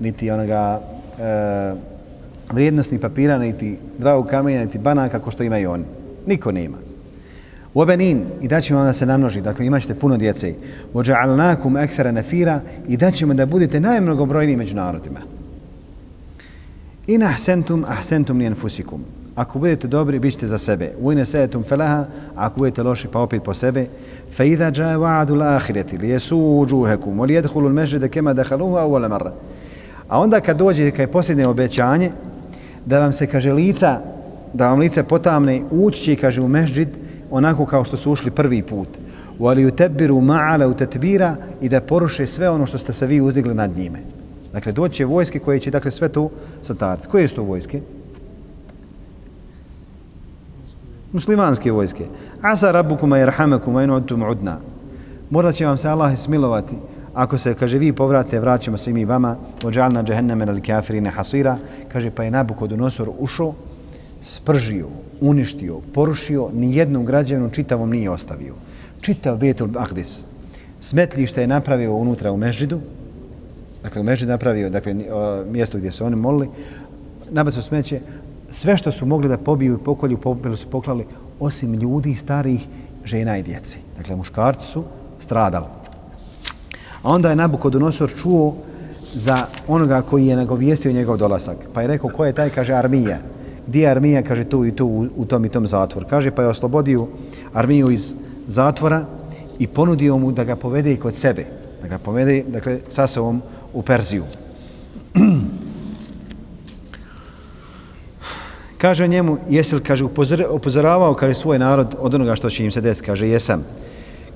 niti 0.00 0.30
onoga 0.30 0.80
e, 1.18 1.74
vrijednostnih 2.52 3.00
papira, 3.00 3.38
niti 3.38 3.76
dragog 3.98 4.26
kamenja, 4.26 4.64
niti 4.64 4.78
banaka, 4.78 5.18
kao 5.18 5.30
što 5.30 5.42
imaju 5.42 5.70
oni. 5.70 5.84
Niko 6.26 6.52
nema. 6.52 6.76
U 7.74 7.80
obenin, 7.80 8.24
i 8.40 8.48
da 8.48 8.60
ćemo 8.60 8.84
da 8.84 8.92
se 8.92 9.06
namnoži, 9.06 9.40
dakle 9.40 9.66
imat 9.66 9.82
ćete 9.82 9.94
puno 9.94 10.16
djece. 10.16 10.54
Vođa'alnakum 10.94 11.84
ekthara 11.84 12.12
nefira, 12.12 12.60
i 12.88 12.96
daćemo 12.96 13.34
da 13.34 13.46
budete 13.46 13.80
najmnogobrojniji 13.80 14.56
među 14.56 14.76
narodima. 14.76 15.20
In 17.06 17.22
ahsentum, 17.22 17.84
ahsentum 17.88 18.38
ni 18.38 18.44
enfusikum. 18.44 19.04
Ako 19.34 19.58
budete 19.58 19.88
dobri, 19.88 20.18
bit 20.18 20.34
ćete 20.34 20.46
za 20.46 20.58
sebe. 20.58 20.90
U 21.00 21.12
ine 21.12 21.26
sejetum 21.26 21.62
felaha, 21.62 22.04
ako 22.36 22.58
budete 22.58 22.82
loši, 22.82 23.08
pa 23.08 23.20
opet 23.20 23.42
po 23.42 23.54
sebe. 23.54 23.86
Fe 24.36 24.48
idha 24.48 24.70
džaje 24.70 24.96
va'adu 24.96 25.34
l'ahireti, 25.34 26.00
li 26.00 26.08
jesu 26.08 26.36
uđuhekum, 26.36 27.20
li 27.20 27.34
jedhulu 27.34 27.68
l'mežide 27.68 28.08
kema 28.08 28.32
dehaluhu, 28.32 28.76
a 28.76 28.86
uvala 28.86 29.08
marra. 29.08 29.32
A 30.08 30.20
onda 30.20 30.40
kad 30.40 30.56
dođe, 30.56 30.90
kad 30.90 31.00
je 31.00 31.12
posljednje 31.12 31.46
obećanje, 31.46 32.10
da 32.86 32.98
vam 32.98 33.12
se, 33.12 33.26
kaže, 33.26 33.52
lica, 33.52 33.98
da 34.52 34.68
vam 34.68 34.78
lice 34.78 35.02
potamne, 35.02 35.62
ući 35.70 36.02
će, 36.02 36.16
kaže, 36.16 36.40
u 36.40 36.48
mežđid, 36.48 36.88
onako 37.30 37.66
kao 37.66 37.84
što 37.84 37.96
su 37.96 38.12
ušli 38.12 38.30
prvi 38.30 38.62
put. 38.62 38.88
U 39.38 39.46
ali 39.46 39.66
utebiru 39.66 40.20
ma'ala 40.20 40.66
u 40.66 40.74
tetbira 40.74 41.36
i 41.60 41.68
da 41.68 41.80
poruše 41.80 42.26
sve 42.26 42.50
ono 42.50 42.66
što 42.66 42.78
ste 42.78 42.92
se 42.92 43.06
vi 43.06 43.20
uzdigli 43.20 43.54
nad 43.54 43.76
njime. 43.76 43.98
Dakle, 44.52 44.72
doći 44.72 44.94
će 44.94 45.04
vojske 45.04 45.38
koje 45.38 45.60
će 45.60 45.70
dakle, 45.70 45.90
sve 45.90 46.08
to 46.08 46.30
satariti. 46.62 47.08
Koje 47.08 47.28
su 47.28 47.36
to 47.36 47.42
vojske? 47.42 47.80
Muslimanske 51.12 51.72
vojske. 51.72 52.04
Asa 52.42 52.72
rabukuma 52.72 53.18
jerhamekuma 53.18 53.82
in 53.82 53.90
odtum 53.90 54.22
udna. 54.22 54.58
Možda 55.30 55.52
će 55.52 55.66
vam 55.66 55.78
se 55.78 55.88
Allah 55.88 56.18
smilovati 56.18 56.76
ako 57.14 57.38
se, 57.38 57.54
kaže, 57.54 57.78
vi 57.78 57.92
povrate, 57.92 58.40
vraćamo 58.40 58.78
se 58.78 58.90
i 58.90 58.94
mi 58.94 59.04
vama, 59.04 59.36
ođalna 59.64 60.02
džehenneme 60.02 60.44
al 60.48 60.60
kafirine 60.66 61.10
hasira, 61.10 61.56
kaže, 61.92 62.10
pa 62.10 62.24
je 62.24 62.30
Nabukodonosor 62.30 63.10
ušao, 63.18 63.54
spržio, 64.20 64.88
uništio, 65.20 65.80
porušio, 65.94 66.48
ni 66.54 66.76
jednom 66.76 67.04
građevnu 67.04 67.50
čitavom 67.50 67.90
nije 67.90 68.10
ostavio. 68.10 68.54
Čitav 69.00 69.36
Betul 69.36 69.68
Ahdis. 69.76 70.24
Smetljište 70.80 71.40
je 71.40 71.46
napravio 71.46 71.94
unutra 71.94 72.32
u 72.32 72.36
Mežđidu, 72.36 72.80
dakle 73.82 74.00
u 74.00 74.04
Mežđidu 74.04 74.30
napravio 74.30 74.70
dakle, 74.70 74.94
mjesto 75.46 75.78
gdje 75.78 75.90
su 75.90 76.04
oni 76.04 76.16
molili, 76.16 76.48
nabacio 77.30 77.62
smeće, 77.62 78.00
sve 78.52 78.76
što 78.76 78.92
su 78.92 79.06
mogli 79.06 79.28
da 79.28 79.36
pobiju 79.36 79.74
i 79.74 79.84
pokolju, 79.84 80.18
pobili 80.18 80.56
su 80.56 80.66
poklali, 80.70 81.06
osim 81.40 81.74
ljudi, 81.74 82.14
starih, 82.14 82.66
žena 83.04 83.38
i 83.38 83.42
djeci. 83.42 83.78
Dakle, 83.98 84.16
muškarci 84.16 84.66
su 84.66 84.84
stradali. 85.18 85.66
A 87.02 87.10
onda 87.10 87.30
je 87.30 87.36
Nabukodonosor 87.36 88.10
čuo 88.22 88.54
za 89.14 89.46
onoga 89.68 90.02
koji 90.02 90.26
je 90.26 90.36
nagovijestio 90.36 90.92
njegov 90.92 91.16
dolasak. 91.16 91.56
Pa 91.74 91.82
je 91.82 91.88
rekao, 91.88 92.10
ko 92.10 92.24
je 92.24 92.32
taj? 92.32 92.50
Kaže, 92.50 92.74
armija 92.74 93.18
gdje 93.66 93.82
je 93.82 93.90
armija, 93.90 94.22
kaže, 94.22 94.44
tu 94.44 94.64
i 94.66 94.76
tu 94.76 94.86
u, 94.86 95.06
u 95.16 95.24
tom 95.24 95.44
i 95.44 95.48
tom 95.48 95.66
zatvor. 95.66 96.04
Kaže, 96.10 96.30
pa 96.30 96.42
je 96.42 96.48
oslobodio 96.48 97.06
armiju 97.52 97.90
iz 97.90 98.14
zatvora 98.46 99.04
i 99.58 99.66
ponudio 99.66 100.16
mu 100.16 100.32
da 100.32 100.44
ga 100.44 100.56
povede 100.56 100.92
i 100.92 100.96
kod 100.96 101.14
sebe. 101.14 101.44
Da 101.82 101.88
ga 101.88 101.98
povede, 101.98 102.42
dakle, 102.48 102.78
sa 102.88 103.06
sobom 103.06 103.42
u 103.72 103.82
Perziju. 103.82 104.24
kaže 108.82 109.08
njemu, 109.08 109.36
jesi 109.48 109.74
li, 109.74 109.82
kaže, 109.82 110.04
upozoravao, 110.50 111.14
kaže, 111.14 111.34
svoj 111.34 111.58
narod 111.58 111.94
od 112.00 112.14
onoga 112.14 112.34
što 112.34 112.50
će 112.50 112.64
im 112.64 112.72
se 112.72 112.80
desiti. 112.80 113.06
Kaže, 113.06 113.28
jesam. 113.28 113.62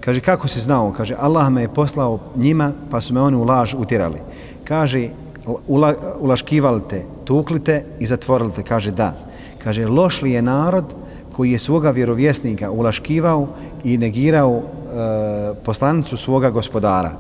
Kaže, 0.01 0.21
kako 0.21 0.49
si 0.49 0.61
znao? 0.61 0.93
Kaže, 0.93 1.17
Allah 1.19 1.51
me 1.51 1.63
je 1.63 1.75
poslao 1.75 2.19
njima, 2.37 2.73
pa 2.91 3.01
su 3.01 3.15
me 3.15 3.21
oni 3.21 3.37
u 3.37 3.43
laž 3.45 3.75
utirali. 3.75 4.23
Kaže, 4.65 5.09
ula, 5.67 5.95
ulaškivali 6.21 6.83
te, 6.89 7.03
tukli 7.25 7.59
te 7.59 7.83
i 7.99 8.07
zatvorili 8.07 8.53
te. 8.53 8.63
Kaže 8.63 8.91
da. 8.91 9.15
Kaže, 9.59 9.87
loš 9.87 10.23
li 10.23 10.33
je 10.33 10.43
narod 10.43 10.95
koji 11.33 11.53
je 11.53 11.59
svoga 11.59 11.91
vjerovjesnika 11.91 12.71
ulaškivao 12.71 13.49
i 13.85 13.99
negirao 13.99 14.63
e, 14.63 14.63
poslanicu 15.65 16.17
svoga 16.17 16.51
gospodara. 16.51 17.13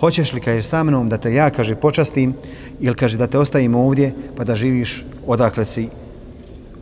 Hoćeš 0.00 0.32
li, 0.32 0.40
kaže, 0.40 0.62
sa 0.62 0.82
mnom 0.82 1.08
da 1.08 1.16
te 1.16 1.34
ja, 1.34 1.50
kaže, 1.50 1.76
počastim 1.76 2.32
ili, 2.80 2.96
kaže, 2.96 3.18
da 3.18 3.26
te 3.26 3.38
ostavim 3.38 3.74
ovdje 3.74 4.14
pa 4.36 4.44
da 4.44 4.54
živiš 4.54 5.04
odakle 5.26 5.64
si, 5.64 5.88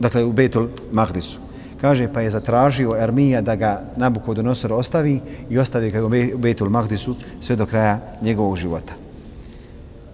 dakle, 0.01 0.23
u 0.23 0.31
Betul 0.31 0.67
Mahdisu. 0.91 1.39
Kaže, 1.81 2.09
pa 2.13 2.21
je 2.21 2.29
zatražio 2.29 2.95
Ermija 2.97 3.41
da 3.41 3.55
ga 3.55 3.81
Nabukodonosor 3.95 4.73
ostavi 4.73 5.19
i 5.49 5.57
ostavi 5.57 5.91
ga 5.91 6.05
u 6.05 6.09
Betul 6.37 6.69
Mahdisu 6.69 7.15
sve 7.41 7.55
do 7.55 7.65
kraja 7.65 7.99
njegovog 8.21 8.57
života 8.57 8.93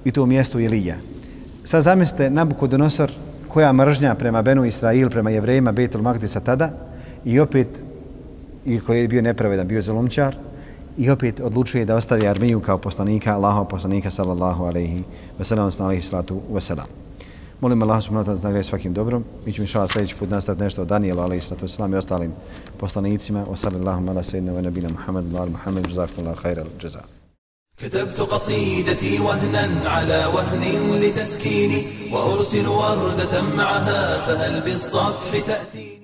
i 0.07 0.11
to 0.11 0.25
mjesto 0.25 0.59
Ilija. 0.59 0.95
Sad 1.63 1.83
zamislite 1.83 2.29
Nabukodonosor 2.29 3.11
koja 3.47 3.73
mržnja 3.73 4.15
prema 4.15 4.41
Benu 4.41 4.65
Israil, 4.65 5.09
prema 5.09 5.29
jevrejima 5.29 5.71
Betul 5.71 6.01
Mahdisa 6.01 6.39
tada 6.39 6.69
i 7.25 7.39
opet 7.39 7.67
i 8.65 8.79
koji 8.79 9.01
je 9.01 9.07
bio 9.07 9.21
nepravedan, 9.21 9.67
bio 9.67 9.81
zalomčar 9.81 10.35
i 10.97 11.09
opet 11.09 11.39
odlučuje 11.39 11.85
da 11.85 11.95
ostavi 11.95 12.27
armiju 12.27 12.59
kao 12.59 12.77
poslanika, 12.77 13.35
Allahov 13.35 13.65
poslanika 13.65 14.11
sallallahu 14.11 14.63
alaihi 14.63 15.03
wasallam, 15.39 15.59
odnosno 15.59 15.85
alaihi 15.85 16.01
salatu 16.01 16.41
wasallam. 16.51 17.06
Molim 17.60 17.82
Allah 17.82 18.00
subhanahu 18.00 18.22
wa 18.22 18.26
ta'ala 18.26 18.42
da 18.42 18.48
nagrade 18.48 18.64
svakim 18.64 18.92
dobrom. 18.94 19.24
Mi 19.46 19.52
ćemo 19.52 19.62
inšala 19.62 19.88
sljedeći 19.88 20.14
put 20.14 20.30
nastaviti 20.30 20.64
nešto 20.64 20.82
o 20.82 20.84
Danielu 20.84 21.20
alaihi 21.20 21.42
salatu 21.42 21.66
wasallam 21.66 21.94
i 21.94 21.96
ostalim 21.96 22.32
poslanicima. 22.78 23.44
Wa 23.50 23.56
sallallahu 23.56 24.10
ala 24.10 24.22
sayyidina 24.22 24.52
wa 24.52 24.62
nabina 24.62 24.88
Muhammad 24.88 25.32
wa 25.32 25.40
ala 25.40 25.50
Muhammad 25.50 25.86
jazakumullah 25.86 26.36
khairal 26.36 26.66
jaza. 26.82 27.02
كتبت 27.76 28.20
قصيدتي 28.20 29.20
وهنا 29.20 29.90
على 29.90 30.26
وهن 30.34 30.92
لتسكيني 31.02 31.82
وأرسل 32.12 32.68
وردة 32.68 33.42
معها 33.42 34.26
فهل 34.26 34.60
بالصفح 34.60 35.46
تأتيني 35.46 35.95